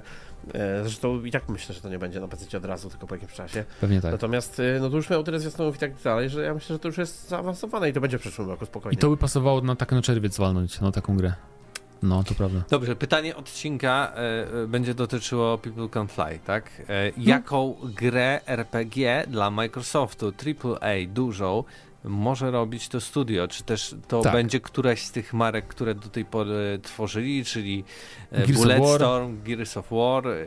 E, 0.54 0.84
Zresztą 0.84 1.24
i 1.24 1.32
tak 1.32 1.50
myślę, 1.50 1.76
że 1.76 1.82
to 1.82 1.90
nie 1.90 2.00
będzie 2.00 2.20
na 2.20 2.28
PC 2.28 2.58
od 2.58 2.66
razu, 2.66 2.90
tylko 2.90 3.08
po 3.08 3.16
jakimś 3.16 3.34
czasie. 3.34 3.66
Pewnie 3.82 4.02
tak. 4.02 4.12
Natomiast 4.12 4.60
e, 4.60 4.80
no 4.80 4.90
to 4.90 4.96
już 4.96 5.10
miał 5.10 5.24
tyle 5.24 5.40
zwiastunów 5.40 5.76
i 5.76 5.80
tak 5.80 5.92
dalej, 6.04 6.30
że 6.30 6.44
ja 6.44 6.54
myślę, 6.54 6.76
że 6.76 6.80
to 6.80 6.88
już 6.88 6.98
jest 6.98 7.30
zaawansowane 7.30 7.90
i 7.90 7.94
to 7.94 8.02
będzie 8.02 8.18
w 8.18 8.22
przyszłym 8.22 8.50
roku 8.50 8.66
spokojnie. 8.66 8.96
I 8.96 8.98
to 8.98 9.10
by 9.10 9.18
pasowało 9.18 9.62
na 9.62 9.76
tak 9.76 9.92
na 9.92 10.02
czerwiec 10.02 10.38
walnąć, 10.38 10.82
no 10.82 10.92
taką 10.92 11.18
grę. 11.18 11.34
No, 12.04 12.24
to 12.24 12.36
prawda. 12.36 12.64
Dobrze, 12.70 12.96
pytanie 12.96 13.36
odcinka 13.36 14.14
e, 14.64 14.68
będzie 14.68 14.94
dotyczyło 14.94 15.58
People 15.58 15.90
Can 15.90 16.08
Fly, 16.08 16.40
tak? 16.46 16.82
E, 16.90 17.12
jaką 17.18 17.76
grę 17.84 18.42
RPG 18.46 19.24
dla 19.28 19.52
Microsoftu 19.52 20.26
AAA 20.28 20.94
dużą 21.08 21.64
może 22.04 22.52
robić 22.52 22.88
to 22.88 23.02
studio? 23.02 23.48
Czy 23.48 23.64
też 23.64 23.96
to 24.08 24.22
Tak. 24.22 24.34
będzie 24.34 24.60
któraś 24.60 25.02
z 25.02 25.12
tych 25.12 25.34
marek, 25.34 25.68
które 25.68 25.96
do 25.96 26.10
tej 26.10 26.26
pory 26.26 26.80
tworzyli, 26.84 27.46
czyli 27.46 27.84
e, 28.32 28.38
Gears 28.38 28.52
Bulletstorm, 28.52 29.44
Gears 29.44 29.78
of 29.78 29.86
War, 29.92 30.28
e, 30.28 30.38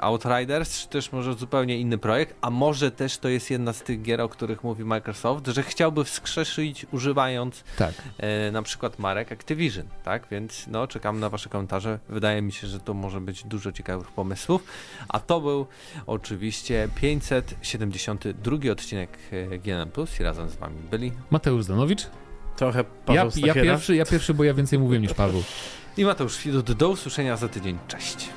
Outriders, 0.00 0.82
czy 0.82 0.88
też 0.88 1.12
może 1.12 1.34
zupełnie 1.34 1.78
inny 1.78 1.98
projekt? 1.98 2.36
A 2.40 2.50
może 2.50 2.90
też 2.90 3.18
to 3.18 3.28
jest 3.28 3.50
jedna 3.50 3.72
z 3.72 3.82
tych 3.82 4.02
gier, 4.02 4.20
o 4.20 4.28
których 4.28 4.64
mówi 4.64 4.84
Microsoft, 4.84 5.46
że 5.46 5.62
chciałby 5.62 6.04
wskrzeszyć 6.04 6.86
używając 6.92 7.64
Tak. 7.78 7.94
e, 8.18 8.50
na 8.50 8.62
przykład 8.62 8.98
marek 8.98 9.32
Activision, 9.32 9.86
tak? 10.04 10.26
Więc 10.30 10.66
no, 10.66 10.86
czekam 10.86 11.20
na 11.20 11.28
wasze 11.30 11.48
komentarze. 11.48 11.98
Wydaje 12.08 12.42
mi 12.42 12.52
się, 12.52 12.66
że 12.66 12.80
to 12.80 12.94
może 12.94 13.20
być 13.20 13.44
dużo 13.44 13.72
ciekawych 13.72 14.12
pomysłów. 14.12 14.64
A 15.08 15.20
to 15.20 15.40
był 15.40 15.66
oczywiście 16.06 16.88
572 16.94 18.72
odcinek 18.72 19.18
GNM+, 19.64 19.90
i 20.20 20.22
razem 20.22 20.48
z 20.50 20.56
wami 20.56 20.75
byli 20.90 21.12
Mateusz 21.30 21.64
Zdanowicz. 21.64 22.06
Trochę 22.56 22.78
Ja, 22.78 22.84
Paweł 23.06 23.24
ja 23.24 23.30
Stachiera. 23.30 23.54
pierwszy, 23.62 23.96
ja 23.96 24.04
pierwszy, 24.04 24.34
bo 24.34 24.44
ja 24.44 24.54
więcej 24.54 24.78
mówiłem 24.78 25.02
niż 25.02 25.14
Paweł. 25.14 25.42
i 25.96 26.04
Mateusz 26.04 26.38
Widut. 26.44 26.72
Do 26.72 26.88
usłyszenia 26.88 27.36
za 27.36 27.48
tydzień. 27.48 27.78
Cześć! 27.88 28.28